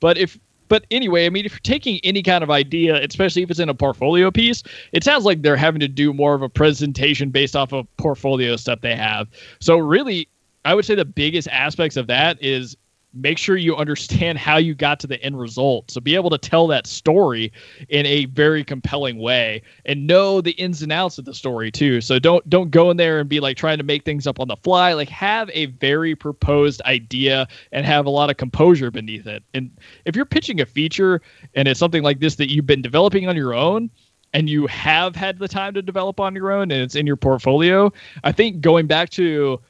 But 0.00 0.18
if 0.18 0.38
but 0.68 0.84
anyway, 0.90 1.26
I 1.26 1.30
mean, 1.30 1.46
if 1.46 1.52
you're 1.52 1.60
taking 1.60 1.98
any 2.04 2.22
kind 2.22 2.44
of 2.44 2.50
idea, 2.50 3.02
especially 3.02 3.42
if 3.42 3.50
it's 3.50 3.60
in 3.60 3.68
a 3.68 3.74
portfolio 3.74 4.30
piece, 4.30 4.62
it 4.92 5.02
sounds 5.02 5.24
like 5.24 5.42
they're 5.42 5.56
having 5.56 5.80
to 5.80 5.88
do 5.88 6.12
more 6.12 6.34
of 6.34 6.42
a 6.42 6.48
presentation 6.48 7.30
based 7.30 7.56
off 7.56 7.72
of 7.72 7.86
portfolio 7.96 8.56
stuff 8.56 8.80
they 8.80 8.94
have. 8.94 9.28
So 9.60 9.78
really, 9.78 10.28
I 10.64 10.74
would 10.74 10.84
say 10.84 10.94
the 10.94 11.04
biggest 11.04 11.48
aspects 11.48 11.96
of 11.96 12.06
that 12.08 12.42
is 12.42 12.76
make 13.14 13.38
sure 13.38 13.56
you 13.56 13.76
understand 13.76 14.38
how 14.48 14.56
you 14.56 14.74
got 14.74 15.00
to 15.00 15.06
the 15.06 15.22
end 15.22 15.38
result. 15.38 15.90
So 15.90 16.00
be 16.00 16.14
able 16.14 16.30
to 16.30 16.38
tell 16.38 16.66
that 16.68 16.86
story 16.86 17.52
in 17.88 18.06
a 18.06 18.26
very 18.26 18.64
compelling 18.64 19.18
way 19.18 19.62
and 19.84 20.06
know 20.06 20.40
the 20.40 20.52
ins 20.52 20.82
and 20.82 20.92
outs 20.92 21.18
of 21.18 21.24
the 21.24 21.34
story 21.34 21.70
too. 21.70 22.00
So 22.00 22.18
don't 22.18 22.48
don't 22.48 22.70
go 22.70 22.90
in 22.90 22.96
there 22.96 23.20
and 23.20 23.28
be 23.28 23.40
like 23.40 23.56
trying 23.56 23.78
to 23.78 23.84
make 23.84 24.04
things 24.04 24.26
up 24.26 24.40
on 24.40 24.48
the 24.48 24.56
fly. 24.56 24.92
Like 24.92 25.08
have 25.08 25.50
a 25.52 25.66
very 25.66 26.14
proposed 26.14 26.82
idea 26.82 27.48
and 27.72 27.84
have 27.86 28.06
a 28.06 28.10
lot 28.10 28.30
of 28.30 28.36
composure 28.36 28.90
beneath 28.90 29.26
it. 29.26 29.42
And 29.54 29.70
if 30.04 30.16
you're 30.16 30.24
pitching 30.24 30.60
a 30.60 30.66
feature 30.66 31.20
and 31.54 31.68
it's 31.68 31.80
something 31.80 32.02
like 32.02 32.20
this 32.20 32.36
that 32.36 32.50
you've 32.50 32.66
been 32.66 32.82
developing 32.82 33.28
on 33.28 33.36
your 33.36 33.54
own, 33.54 33.90
and 34.34 34.48
you 34.48 34.66
have 34.66 35.16
had 35.16 35.38
the 35.38 35.48
time 35.48 35.74
to 35.74 35.82
develop 35.82 36.20
on 36.20 36.34
your 36.34 36.52
own 36.52 36.70
and 36.70 36.82
it's 36.82 36.94
in 36.94 37.06
your 37.06 37.16
portfolio, 37.16 37.92
I 38.24 38.32
think 38.32 38.60
going 38.60 38.86
back 38.86 39.10
to 39.10 39.60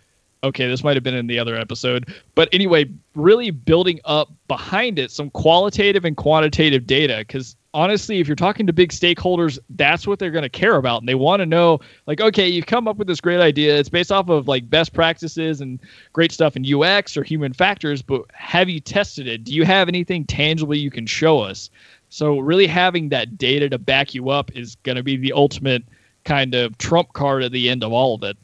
okay, 0.45 0.69
this 0.69 0.85
might 0.85 0.97
have 0.97 1.03
been 1.03 1.15
in 1.15 1.27
the 1.27 1.39
other 1.39 1.57
episode, 1.57 2.15
but 2.35 2.49
anyway, 2.53 2.87
really 3.15 3.51
building 3.51 4.01
up 4.05 4.31
behind 4.47 4.99
it 4.99 5.11
some 5.11 5.31
qualitative 5.31 6.05
and 6.05 6.17
quantitative 6.17 6.87
data 6.87 7.19
because 7.19 7.57
honestly, 7.75 8.19
if 8.19 8.27
you're 8.27 8.37
talking 8.37 8.67
to 8.67 8.73
big 8.73 8.91
stakeholders, 8.91 9.59
that's 9.71 10.07
what 10.07 10.19
they're 10.19 10.31
going 10.31 10.43
to 10.43 10.49
care 10.49 10.77
about. 10.77 11.03
And 11.03 11.09
they 11.09 11.15
want 11.15 11.41
to 11.41 11.47
know, 11.47 11.81
like, 12.07 12.21
okay, 12.21 12.49
you've 12.49 12.67
come 12.67 12.89
up 12.89 12.97
with 12.97 13.07
this 13.07 13.21
great 13.21 13.41
idea. 13.41 13.77
It's 13.77 13.89
based 13.89 14.11
off 14.11 14.29
of 14.29 14.49
like 14.49 14.69
best 14.69 14.93
practices 14.93 15.61
and 15.61 15.79
great 16.13 16.33
stuff 16.33 16.57
in 16.57 16.65
UX 16.67 17.17
or 17.17 17.23
human 17.23 17.53
factors, 17.53 18.03
but 18.03 18.23
have 18.33 18.69
you 18.69 18.81
tested 18.81 19.27
it? 19.27 19.45
Do 19.45 19.53
you 19.53 19.65
have 19.65 19.89
anything 19.89 20.25
tangible 20.25 20.75
you 20.75 20.91
can 20.91 21.07
show 21.07 21.41
us? 21.41 21.71
So, 22.11 22.39
really 22.39 22.67
having 22.67 23.11
that 23.11 23.37
data 23.37 23.69
to 23.69 23.79
back 23.79 24.15
you 24.15 24.31
up 24.31 24.51
is 24.57 24.77
going 24.77 24.97
to 24.97 25.03
be 25.03 25.17
the 25.17 25.33
ultimate 25.35 25.85
kind 26.25 26.55
of 26.55 26.79
trump 26.79 27.13
card 27.13 27.43
at 27.43 27.53
the 27.53 27.69
end 27.69 27.85
of 27.85 27.93
all 27.93 28.15
of 28.15 28.23
it. 28.23 28.37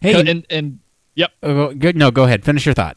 Hey, 0.00 0.20
and 0.20 0.46
and 0.48 0.78
yep, 1.14 1.32
uh, 1.42 1.68
good. 1.68 1.96
No, 1.96 2.10
go 2.10 2.24
ahead. 2.24 2.44
Finish 2.44 2.66
your 2.66 2.74
thought. 2.74 2.96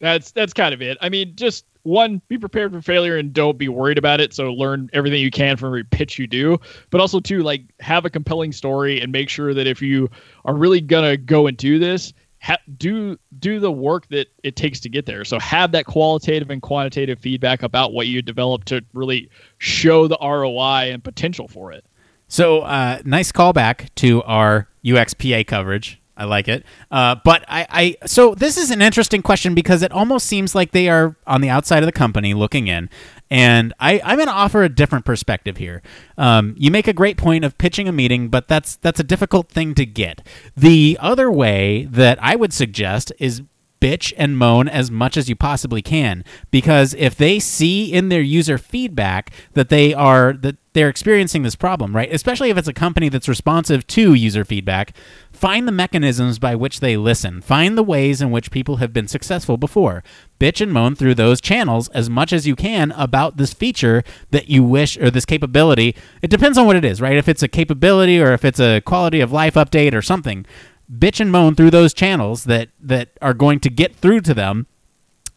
that's 0.00 0.30
that's 0.32 0.52
kind 0.52 0.74
of 0.74 0.82
it. 0.82 0.98
I 1.00 1.08
mean, 1.08 1.34
just 1.36 1.64
one, 1.86 2.20
be 2.28 2.36
prepared 2.36 2.72
for 2.72 2.82
failure 2.82 3.16
and 3.16 3.32
don't 3.32 3.56
be 3.56 3.68
worried 3.68 3.96
about 3.96 4.20
it. 4.20 4.34
So 4.34 4.52
learn 4.52 4.90
everything 4.92 5.20
you 5.22 5.30
can 5.30 5.56
from 5.56 5.68
every 5.68 5.84
pitch 5.84 6.18
you 6.18 6.26
do. 6.26 6.58
But 6.90 7.00
also 7.00 7.20
two, 7.20 7.42
like 7.42 7.62
have 7.80 8.04
a 8.04 8.10
compelling 8.10 8.52
story 8.52 9.00
and 9.00 9.12
make 9.12 9.28
sure 9.28 9.54
that 9.54 9.66
if 9.66 9.80
you 9.80 10.10
are 10.44 10.54
really 10.54 10.80
gonna 10.80 11.16
go 11.16 11.46
and 11.46 11.56
do 11.56 11.78
this, 11.78 12.12
ha- 12.42 12.58
do 12.76 13.16
do 13.38 13.60
the 13.60 13.70
work 13.70 14.08
that 14.08 14.26
it 14.42 14.56
takes 14.56 14.80
to 14.80 14.88
get 14.88 15.06
there. 15.06 15.24
So 15.24 15.38
have 15.38 15.70
that 15.72 15.86
qualitative 15.86 16.50
and 16.50 16.60
quantitative 16.60 17.20
feedback 17.20 17.62
about 17.62 17.92
what 17.92 18.08
you 18.08 18.20
developed 18.20 18.66
to 18.68 18.84
really 18.92 19.30
show 19.58 20.08
the 20.08 20.18
ROI 20.20 20.90
and 20.92 21.02
potential 21.04 21.46
for 21.46 21.70
it. 21.70 21.84
So, 22.28 22.62
uh, 22.62 23.00
nice 23.04 23.30
callback 23.30 23.94
to 23.96 24.22
our 24.24 24.68
UXPA 24.84 25.46
coverage. 25.46 26.00
I 26.16 26.24
like 26.24 26.48
it. 26.48 26.64
Uh, 26.90 27.16
but 27.24 27.44
I, 27.46 27.66
I, 28.00 28.06
so 28.06 28.34
this 28.34 28.56
is 28.56 28.70
an 28.70 28.80
interesting 28.80 29.22
question 29.22 29.54
because 29.54 29.82
it 29.82 29.92
almost 29.92 30.26
seems 30.26 30.54
like 30.54 30.72
they 30.72 30.88
are 30.88 31.14
on 31.26 31.42
the 31.42 31.50
outside 31.50 31.82
of 31.82 31.86
the 31.86 31.92
company 31.92 32.32
looking 32.32 32.68
in. 32.68 32.88
And 33.30 33.74
I, 33.80 34.00
I'm 34.04 34.16
going 34.16 34.28
to 34.28 34.34
offer 34.34 34.62
a 34.62 34.68
different 34.68 35.04
perspective 35.04 35.56
here. 35.56 35.82
Um, 36.16 36.54
you 36.56 36.70
make 36.70 36.88
a 36.88 36.92
great 36.92 37.16
point 37.16 37.44
of 37.44 37.58
pitching 37.58 37.88
a 37.88 37.92
meeting, 37.92 38.28
but 38.28 38.48
that's 38.48 38.76
that's 38.76 39.00
a 39.00 39.04
difficult 39.04 39.50
thing 39.50 39.74
to 39.74 39.84
get. 39.84 40.26
The 40.56 40.96
other 41.00 41.30
way 41.30 41.86
that 41.90 42.22
I 42.22 42.36
would 42.36 42.52
suggest 42.52 43.12
is 43.18 43.42
bitch 43.80 44.12
and 44.16 44.38
moan 44.38 44.68
as 44.68 44.90
much 44.90 45.16
as 45.16 45.28
you 45.28 45.36
possibly 45.36 45.82
can 45.82 46.24
because 46.50 46.94
if 46.94 47.14
they 47.14 47.38
see 47.38 47.92
in 47.92 48.08
their 48.08 48.22
user 48.22 48.58
feedback 48.58 49.30
that 49.52 49.68
they 49.68 49.92
are 49.92 50.32
that 50.32 50.56
they're 50.72 50.88
experiencing 50.88 51.42
this 51.42 51.54
problem 51.54 51.94
right 51.94 52.12
especially 52.12 52.50
if 52.50 52.56
it's 52.56 52.68
a 52.68 52.72
company 52.72 53.08
that's 53.08 53.28
responsive 53.28 53.86
to 53.86 54.14
user 54.14 54.44
feedback 54.44 54.96
find 55.36 55.68
the 55.68 55.72
mechanisms 55.72 56.38
by 56.38 56.54
which 56.54 56.80
they 56.80 56.96
listen. 56.96 57.40
Find 57.40 57.76
the 57.76 57.82
ways 57.82 58.20
in 58.20 58.30
which 58.30 58.50
people 58.50 58.76
have 58.76 58.92
been 58.92 59.08
successful 59.08 59.56
before. 59.56 60.02
Bitch 60.40 60.60
and 60.60 60.72
moan 60.72 60.94
through 60.94 61.14
those 61.14 61.40
channels 61.40 61.88
as 61.90 62.10
much 62.10 62.32
as 62.32 62.46
you 62.46 62.56
can 62.56 62.92
about 62.92 63.36
this 63.36 63.52
feature 63.52 64.02
that 64.30 64.48
you 64.48 64.64
wish 64.64 64.96
or 64.98 65.10
this 65.10 65.24
capability. 65.24 65.94
It 66.22 66.30
depends 66.30 66.58
on 66.58 66.66
what 66.66 66.76
it 66.76 66.84
is 66.84 67.00
right? 67.00 67.16
If 67.16 67.28
it's 67.28 67.42
a 67.42 67.48
capability 67.48 68.20
or 68.20 68.32
if 68.32 68.44
it's 68.44 68.60
a 68.60 68.80
quality 68.80 69.20
of 69.20 69.32
life 69.32 69.54
update 69.54 69.94
or 69.94 70.02
something. 70.02 70.46
Bitch 70.90 71.20
and 71.20 71.32
moan 71.32 71.54
through 71.54 71.70
those 71.70 71.92
channels 71.92 72.44
that 72.44 72.68
that 72.80 73.10
are 73.20 73.34
going 73.34 73.60
to 73.60 73.70
get 73.70 73.96
through 73.96 74.20
to 74.22 74.34
them. 74.34 74.66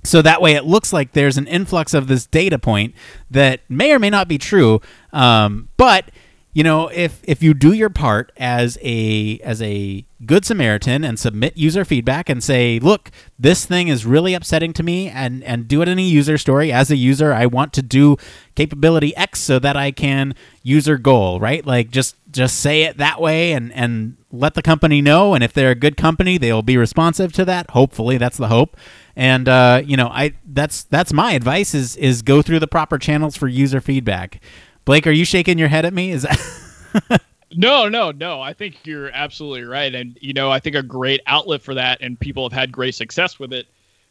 So 0.03 0.21
that 0.21 0.41
way 0.41 0.53
it 0.53 0.63
looks 0.63 0.93
like 0.93 1.11
there's 1.11 1.37
an 1.37 1.47
influx 1.47 1.93
of 1.93 2.07
this 2.07 2.25
data 2.25 2.57
point 2.57 2.95
that 3.29 3.61
may 3.67 3.91
or 3.91 3.99
may 3.99 4.09
not 4.09 4.27
be 4.27 4.37
true 4.37 4.79
um, 5.11 5.69
but 5.75 6.09
you 6.51 6.63
know 6.63 6.87
if 6.87 7.21
if 7.23 7.43
you 7.43 7.53
do 7.53 7.73
your 7.73 7.89
part 7.89 8.31
as 8.37 8.77
a 8.81 9.39
as 9.43 9.61
a 9.61 10.05
good 10.25 10.43
samaritan 10.43 11.03
and 11.03 11.19
submit 11.19 11.55
user 11.55 11.85
feedback 11.85 12.27
and 12.27 12.43
say 12.43 12.79
look 12.79 13.11
this 13.37 13.65
thing 13.65 13.87
is 13.87 14.05
really 14.05 14.33
upsetting 14.33 14.73
to 14.73 14.83
me 14.83 15.07
and 15.07 15.43
and 15.43 15.67
do 15.67 15.81
it 15.81 15.87
in 15.87 15.99
a 15.99 16.01
user 16.01 16.37
story. 16.37 16.71
As 16.71 16.89
a 16.89 16.95
user 16.95 17.33
i 17.33 17.45
want 17.45 17.71
to 17.73 17.81
do 17.81 18.17
capability 18.55 19.15
x 19.15 19.39
so 19.39 19.59
that 19.59 19.77
i 19.77 19.91
can 19.91 20.33
user 20.63 20.97
goal 20.97 21.39
right? 21.39 21.65
Like 21.65 21.91
just 21.91 22.15
just 22.31 22.59
say 22.59 22.83
it 22.83 22.97
that 22.97 23.21
way 23.21 23.53
and 23.53 23.71
and 23.73 24.17
let 24.31 24.53
the 24.53 24.61
company 24.61 25.01
know. 25.01 25.33
And 25.33 25.43
if 25.43 25.53
they're 25.53 25.71
a 25.71 25.75
good 25.75 25.97
company 25.97 26.37
they'll 26.37 26.61
be 26.61 26.77
responsive 26.77 27.31
to 27.33 27.45
that. 27.45 27.71
Hopefully 27.71 28.17
that's 28.17 28.37
the 28.37 28.47
hope. 28.47 28.75
And 29.15 29.47
uh, 29.47 29.81
you 29.85 29.97
know 29.97 30.07
i 30.07 30.33
that's 30.45 30.83
that's 30.83 31.13
my 31.13 31.33
advice 31.33 31.75
is 31.75 31.95
is 31.95 32.23
go 32.23 32.41
through 32.41 32.59
the 32.59 32.67
proper 32.67 32.97
channels 32.97 33.35
for 33.35 33.47
user 33.47 33.81
feedback 33.81 34.41
blake 34.89 35.05
are 35.05 35.11
you 35.11 35.23
shaking 35.23 35.59
your 35.59 35.67
head 35.67 35.85
at 35.85 35.93
me 35.93 36.09
is 36.09 36.23
that 36.23 37.21
No, 37.55 37.87
no, 37.89 38.11
no. 38.11 38.41
I 38.41 38.53
think 38.53 38.85
you're 38.85 39.09
absolutely 39.09 39.63
right, 39.63 39.93
and 39.93 40.17
you 40.21 40.33
know, 40.33 40.51
I 40.51 40.59
think 40.59 40.75
a 40.75 40.83
great 40.83 41.19
outlet 41.25 41.63
for 41.63 41.73
that, 41.73 41.99
and 41.99 42.19
people 42.19 42.43
have 42.43 42.53
had 42.53 42.71
great 42.71 42.93
success 42.93 43.39
with 43.39 43.51
it, 43.53 43.65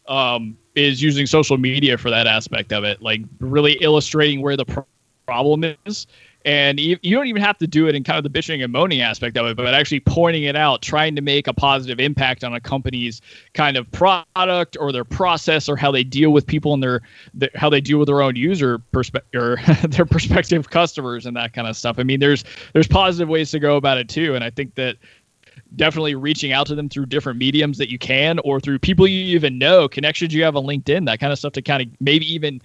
um, 0.09 0.59
is 0.75 1.01
using 1.01 1.25
social 1.25 1.57
media 1.57 1.97
for 1.99 2.11
that 2.11 2.27
aspect 2.27 2.73
of 2.73 2.83
it, 2.83 3.01
like 3.01 3.21
really 3.39 3.75
illustrating 3.75 4.43
where 4.43 4.57
the 4.57 4.65
pro- 4.65 4.87
problem 5.27 5.63
is. 5.87 6.09
And 6.45 6.79
you, 6.79 6.97
you 7.03 7.17
don't 7.17 7.27
even 7.27 7.43
have 7.43 7.59
to 7.59 7.67
do 7.67 7.89
it 7.89 7.95
in 7.95 8.05
kind 8.05 8.17
of 8.17 8.23
the 8.23 8.39
bitching 8.39 8.63
and 8.63 8.73
moaning 8.73 9.01
aspect 9.01 9.37
of 9.37 9.47
it, 9.47 9.57
but 9.57 9.75
actually 9.75 10.01
pointing 10.01 10.45
it 10.45 10.55
out, 10.55 10.83
trying 10.83 11.17
to 11.17 11.21
make 11.21 11.47
a 11.49 11.53
positive 11.53 11.99
impact 11.99 12.45
on 12.45 12.55
a 12.55 12.61
company's 12.61 13.21
kind 13.55 13.77
of 13.77 13.91
product 13.91 14.77
or 14.79 14.93
their 14.93 15.05
process 15.05 15.69
or 15.69 15.77
how 15.77 15.91
they 15.91 16.05
deal 16.05 16.31
with 16.31 16.47
people 16.47 16.73
and 16.73 16.83
their, 16.83 17.03
how 17.55 17.69
they 17.69 17.81
deal 17.81 17.99
with 17.99 18.07
their 18.07 18.23
own 18.23 18.37
user 18.37 18.79
perspective 18.93 19.43
or 19.43 19.57
their 19.89 20.07
prospective 20.07 20.71
customers 20.71 21.27
and 21.27 21.37
that 21.37 21.53
kind 21.53 21.67
of 21.67 21.77
stuff. 21.77 21.99
I 21.99 22.05
mean, 22.05 22.21
there's 22.21 22.45
there's 22.73 22.89
positive 22.89 23.29
ways 23.29 23.51
to 23.51 23.59
go 23.59 23.77
about 23.77 23.99
it 23.99 24.09
too, 24.09 24.35
and 24.35 24.45
I 24.45 24.51
think 24.51 24.77
that 24.77 24.97
definitely 25.77 26.15
reaching 26.15 26.53
out 26.53 26.67
to 26.69 26.75
them 26.75 26.89
through 26.89 27.07
different 27.07 27.39
mediums 27.39 27.79
that 27.79 27.91
you 27.91 27.99
can 27.99 28.39
or 28.41 28.61
through 28.61 28.79
people 28.79 29.07
you 29.07 29.37
even 29.37 29.59
know, 29.59 29.89
connections 29.89 30.33
you 30.33 30.45
have 30.45 30.57
on 30.57 30.65
LinkedIn, 30.65 31.07
that 31.07 31.21
kind 31.21 31.33
of 31.33 31.39
stuff 31.39 31.53
to 31.55 31.63
kind 31.63 31.83
of 31.83 31.89
maybe 32.01 32.33
even 32.33 32.61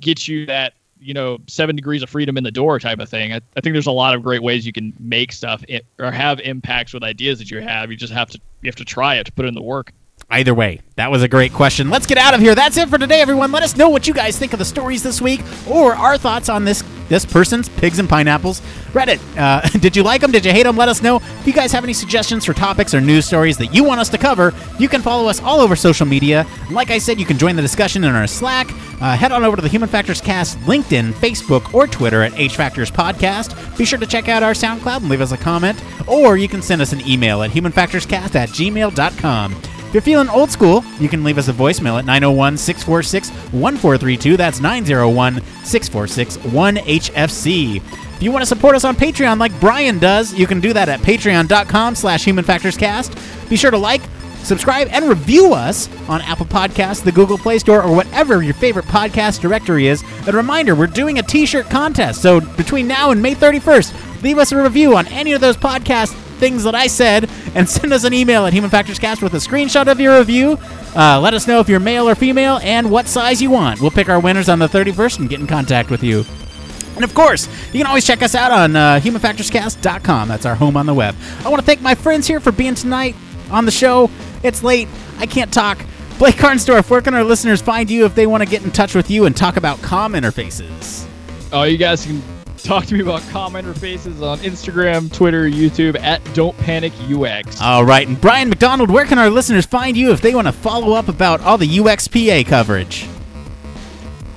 get 0.00 0.26
you 0.26 0.46
that 0.46 0.74
you 1.00 1.14
know 1.14 1.38
seven 1.46 1.76
degrees 1.76 2.02
of 2.02 2.10
freedom 2.10 2.36
in 2.36 2.44
the 2.44 2.50
door 2.50 2.78
type 2.78 2.98
of 2.98 3.08
thing. 3.08 3.32
I, 3.32 3.40
I 3.56 3.60
think 3.60 3.74
there's 3.74 3.86
a 3.86 3.92
lot 3.92 4.14
of 4.14 4.22
great 4.22 4.42
ways 4.42 4.66
you 4.66 4.72
can 4.72 4.92
make 4.98 5.32
stuff 5.32 5.64
i 5.68 5.80
or 5.98 6.10
have 6.10 6.40
impacts 6.40 6.92
with 6.92 7.02
ideas 7.02 7.38
that 7.38 7.50
you 7.50 7.60
have. 7.60 7.90
You 7.90 7.96
just 7.96 8.12
have 8.12 8.30
to 8.30 8.40
you 8.62 8.68
have 8.68 8.76
to 8.76 8.84
try 8.84 9.16
it 9.16 9.24
to 9.24 9.32
put 9.32 9.46
in 9.46 9.54
the 9.54 9.62
work. 9.62 9.92
Either 10.28 10.54
way, 10.54 10.80
that 10.96 11.10
was 11.10 11.22
a 11.22 11.28
great 11.28 11.52
question. 11.52 11.90
Let's 11.90 12.06
get 12.06 12.18
out 12.18 12.34
of 12.34 12.40
here. 12.40 12.54
That's 12.54 12.76
it 12.76 12.88
for 12.88 12.98
today, 12.98 13.20
everyone. 13.20 13.52
Let 13.52 13.62
us 13.62 13.76
know 13.76 13.88
what 13.88 14.06
you 14.06 14.14
guys 14.14 14.38
think 14.38 14.52
of 14.52 14.58
the 14.58 14.64
stories 14.64 15.02
this 15.02 15.20
week 15.20 15.40
or 15.68 15.94
our 15.94 16.18
thoughts 16.18 16.48
on 16.48 16.64
this 16.64 16.82
this 17.10 17.26
person's 17.26 17.68
pigs 17.68 17.98
and 17.98 18.08
pineapples. 18.08 18.60
Reddit, 18.92 19.18
uh, 19.36 19.60
did 19.80 19.96
you 19.96 20.04
like 20.04 20.20
them? 20.20 20.30
Did 20.30 20.46
you 20.46 20.52
hate 20.52 20.62
them? 20.62 20.76
Let 20.76 20.88
us 20.88 21.02
know. 21.02 21.16
If 21.16 21.46
you 21.46 21.52
guys 21.52 21.72
have 21.72 21.82
any 21.82 21.92
suggestions 21.92 22.44
for 22.44 22.54
topics 22.54 22.94
or 22.94 23.00
news 23.00 23.26
stories 23.26 23.58
that 23.58 23.74
you 23.74 23.82
want 23.82 24.00
us 24.00 24.08
to 24.10 24.18
cover, 24.18 24.54
you 24.78 24.88
can 24.88 25.02
follow 25.02 25.28
us 25.28 25.42
all 25.42 25.60
over 25.60 25.74
social 25.74 26.06
media. 26.06 26.46
Like 26.70 26.90
I 26.90 26.98
said, 26.98 27.18
you 27.18 27.26
can 27.26 27.36
join 27.36 27.56
the 27.56 27.62
discussion 27.62 28.04
in 28.04 28.14
our 28.14 28.28
Slack. 28.28 28.70
Uh, 29.00 29.16
head 29.16 29.32
on 29.32 29.44
over 29.44 29.56
to 29.56 29.62
the 29.62 29.68
Human 29.68 29.88
Factors 29.88 30.20
Cast 30.20 30.56
LinkedIn, 30.60 31.12
Facebook, 31.14 31.74
or 31.74 31.88
Twitter 31.88 32.22
at 32.22 32.38
H 32.38 32.54
Factors 32.54 32.92
Podcast. 32.92 33.76
Be 33.76 33.84
sure 33.84 33.98
to 33.98 34.06
check 34.06 34.28
out 34.28 34.44
our 34.44 34.52
SoundCloud 34.52 34.98
and 34.98 35.08
leave 35.08 35.20
us 35.20 35.32
a 35.32 35.36
comment, 35.36 35.82
or 36.06 36.36
you 36.36 36.46
can 36.46 36.62
send 36.62 36.80
us 36.80 36.92
an 36.92 37.00
email 37.08 37.42
at 37.42 37.50
humanfactorscast 37.50 38.36
at 38.36 38.50
gmail.com. 38.50 39.79
If 39.90 39.94
you're 39.94 40.02
feeling 40.02 40.28
old 40.28 40.52
school, 40.52 40.84
you 41.00 41.08
can 41.08 41.24
leave 41.24 41.36
us 41.36 41.48
a 41.48 41.52
voicemail 41.52 41.98
at 41.98 42.04
901 42.04 42.56
646 42.58 43.30
1432. 43.52 44.36
That's 44.36 44.60
901 44.60 45.42
646 45.64 46.36
1HFC. 46.54 47.76
If 47.78 48.22
you 48.22 48.30
want 48.30 48.42
to 48.42 48.46
support 48.46 48.76
us 48.76 48.84
on 48.84 48.94
Patreon 48.94 49.40
like 49.40 49.58
Brian 49.58 49.98
does, 49.98 50.32
you 50.32 50.46
can 50.46 50.60
do 50.60 50.72
that 50.74 50.88
at 50.88 51.00
patreon.com 51.00 51.96
slash 51.96 52.24
humanfactorscast. 52.24 53.50
Be 53.50 53.56
sure 53.56 53.72
to 53.72 53.78
like, 53.78 54.02
Subscribe 54.44 54.88
and 54.92 55.08
review 55.08 55.52
us 55.52 55.88
on 56.08 56.22
Apple 56.22 56.46
Podcasts, 56.46 57.02
the 57.02 57.12
Google 57.12 57.36
Play 57.36 57.58
Store, 57.58 57.82
or 57.82 57.94
whatever 57.94 58.42
your 58.42 58.54
favorite 58.54 58.86
podcast 58.86 59.40
directory 59.40 59.88
is. 59.88 60.02
And 60.20 60.28
A 60.28 60.32
reminder, 60.32 60.74
we're 60.74 60.86
doing 60.86 61.18
a 61.18 61.22
t-shirt 61.22 61.68
contest. 61.68 62.22
So 62.22 62.40
between 62.40 62.86
now 62.86 63.10
and 63.10 63.20
May 63.20 63.34
31st, 63.34 64.22
leave 64.22 64.38
us 64.38 64.52
a 64.52 64.62
review 64.62 64.96
on 64.96 65.06
any 65.08 65.32
of 65.32 65.40
those 65.40 65.56
podcast 65.56 66.14
things 66.40 66.64
that 66.64 66.74
I 66.74 66.88
said 66.88 67.30
and 67.54 67.68
send 67.68 67.92
us 67.92 68.04
an 68.04 68.12
email 68.12 68.46
at 68.46 68.52
Human 68.52 68.70
Factors 68.70 68.98
Cast 68.98 69.22
with 69.22 69.34
a 69.34 69.38
screenshot 69.38 69.86
of 69.86 70.00
your 70.00 70.18
review. 70.18 70.58
Uh, 70.96 71.20
let 71.20 71.34
us 71.34 71.46
know 71.46 71.60
if 71.60 71.68
you're 71.68 71.78
male 71.78 72.08
or 72.08 72.16
female 72.16 72.58
and 72.62 72.90
what 72.90 73.06
size 73.06 73.40
you 73.40 73.50
want. 73.50 73.80
We'll 73.80 73.92
pick 73.92 74.08
our 74.08 74.18
winners 74.18 74.48
on 74.48 74.58
the 74.58 74.66
31st 74.66 75.20
and 75.20 75.28
get 75.28 75.38
in 75.38 75.46
contact 75.46 75.90
with 75.90 76.02
you. 76.02 76.24
And 76.96 77.04
of 77.04 77.14
course, 77.14 77.48
you 77.72 77.78
can 77.78 77.86
always 77.86 78.04
check 78.04 78.22
us 78.22 78.34
out 78.34 78.50
on 78.50 78.74
uh, 78.74 79.00
humanfactorscast.com. 79.00 80.28
That's 80.28 80.44
our 80.44 80.54
home 80.54 80.76
on 80.76 80.86
the 80.86 80.94
web. 80.94 81.14
I 81.44 81.48
want 81.48 81.60
to 81.60 81.66
thank 81.66 81.80
my 81.80 81.94
friends 81.94 82.26
here 82.26 82.40
for 82.40 82.50
being 82.50 82.74
tonight 82.74 83.14
on 83.50 83.64
the 83.64 83.70
show. 83.70 84.10
It's 84.42 84.62
late. 84.62 84.88
I 85.18 85.26
can't 85.26 85.52
talk. 85.52 85.78
Blake 86.18 86.36
Arnsdorff, 86.36 86.90
where 86.90 87.00
can 87.00 87.14
our 87.14 87.24
listeners 87.24 87.62
find 87.62 87.90
you 87.90 88.04
if 88.04 88.14
they 88.14 88.26
want 88.26 88.42
to 88.42 88.48
get 88.48 88.62
in 88.62 88.70
touch 88.70 88.94
with 88.94 89.10
you 89.10 89.24
and 89.24 89.34
talk 89.34 89.56
about 89.56 89.80
calm 89.80 90.12
interfaces? 90.12 91.06
Oh, 91.52 91.62
you 91.62 91.78
guys 91.78 92.04
can 92.04 92.22
talk 92.64 92.86
to 92.86 92.94
me 92.94 93.00
about 93.00 93.22
calm 93.30 93.54
interfaces 93.54 94.22
on 94.22 94.38
Instagram, 94.38 95.12
Twitter, 95.12 95.48
YouTube 95.48 95.98
at 96.00 96.22
Don't 96.34 96.56
Panic 96.58 96.92
UX. 97.08 97.60
All 97.60 97.84
right. 97.84 98.06
And 98.06 98.20
Brian 98.20 98.48
McDonald, 98.48 98.90
where 98.90 99.04
can 99.04 99.18
our 99.18 99.30
listeners 99.30 99.66
find 99.66 99.96
you 99.96 100.12
if 100.12 100.20
they 100.20 100.34
want 100.34 100.46
to 100.46 100.52
follow 100.52 100.92
up 100.92 101.08
about 101.08 101.40
all 101.40 101.58
the 101.58 101.68
UXPA 101.68 102.46
coverage? 102.46 103.06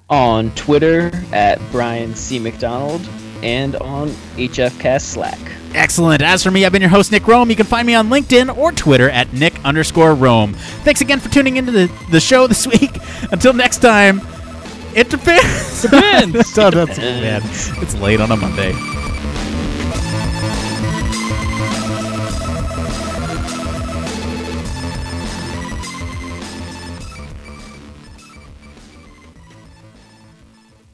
On 0.10 0.52
Twitter 0.52 1.12
at 1.32 1.60
Brian 1.72 2.16
C. 2.16 2.40
McDonald 2.40 3.02
and 3.42 3.76
on 3.78 4.10
HFcast 4.38 5.02
Slack. 5.02 5.40
Excellent. 5.76 6.22
As 6.22 6.44
for 6.44 6.52
me, 6.52 6.66
I've 6.66 6.72
been 6.72 6.82
your 6.82 6.90
host, 6.90 7.12
Nick 7.12 7.24
Roome. 7.24 7.50
You 7.50 7.56
can 7.56 7.66
find 7.66 7.86
me 7.86 7.96
on 7.96 8.10
LinkedIn 8.10 8.56
or 8.56 8.72
Twitter 8.72 9.10
at 9.10 9.34
Nick 9.34 9.64
underscore 9.66 10.14
Roome. 10.16 10.56
Thanks 10.84 11.02
again 11.02 11.20
for 11.20 11.30
tuning 11.30 11.58
into 11.58 11.72
the, 11.72 11.92
the 12.12 12.20
show 12.20 12.48
this 12.48 12.68
week. 12.80 12.92
Until 13.32 13.54
next 13.54 13.80
time, 13.80 14.22
it 14.96 15.10
depends. 15.10 15.82
Depends. 15.82 16.58
oh, 16.58 16.72
that's, 16.72 16.98
man, 16.98 17.42
it's 17.82 17.96
late 17.96 18.22
on 18.22 18.32
a 18.32 18.38
Monday. 18.38 18.74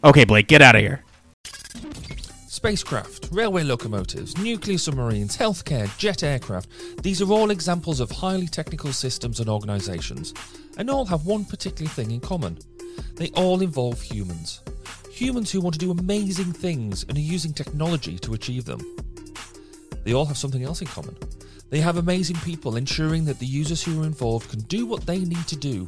Okay, 0.02 0.24
Blake, 0.24 0.48
get 0.48 0.62
out 0.62 0.76
of 0.76 0.82
here. 0.82 1.04
Spacecraft, 2.48 3.28
railway 3.32 3.64
locomotives, 3.64 4.38
nuclear 4.38 4.78
submarines, 4.78 5.36
healthcare, 5.36 5.96
jet 5.98 6.24
aircraft, 6.24 6.70
these 7.04 7.22
are 7.22 7.32
all 7.32 7.52
examples 7.52 8.00
of 8.00 8.10
highly 8.10 8.48
technical 8.48 8.94
systems 8.94 9.42
and 9.42 9.50
organisations, 9.50 10.34
and 10.78 10.90
all 10.90 11.06
have 11.06 11.26
one 11.26 11.44
particular 11.44 11.90
thing 11.90 12.12
in 12.12 12.22
common. 12.22 12.58
They 13.16 13.30
all 13.30 13.62
involve 13.62 14.02
humans. 14.02 14.62
Humans 15.12 15.52
who 15.52 15.62
want 15.62 15.74
to 15.74 15.80
do 15.80 15.92
amazing 15.92 16.54
things 16.54 17.04
and 17.10 17.18
are 17.18 17.22
using 17.22 17.54
technology 17.54 18.18
to 18.20 18.34
achieve 18.34 18.66
them. 18.66 18.80
They 20.04 20.14
all 20.14 20.26
have 20.26 20.38
something 20.38 20.64
else 20.64 20.82
in 20.82 20.88
common. 20.88 21.18
They 21.70 21.82
have 21.82 21.98
amazing 21.98 22.38
people 22.38 22.78
ensuring 22.78 23.26
that 23.26 23.40
the 23.40 23.46
users 23.46 23.84
who 23.84 24.02
are 24.02 24.06
involved 24.06 24.50
can 24.50 24.62
do 24.62 24.86
what 24.86 25.06
they 25.06 25.20
need 25.20 25.48
to 25.48 25.56
do, 25.56 25.88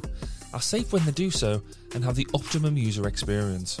are 0.52 0.60
safe 0.60 0.92
when 0.92 1.04
they 1.04 1.12
do 1.12 1.30
so, 1.30 1.62
and 1.94 2.04
have 2.04 2.14
the 2.14 2.28
optimum 2.34 2.76
user 2.76 3.08
experience. 3.08 3.80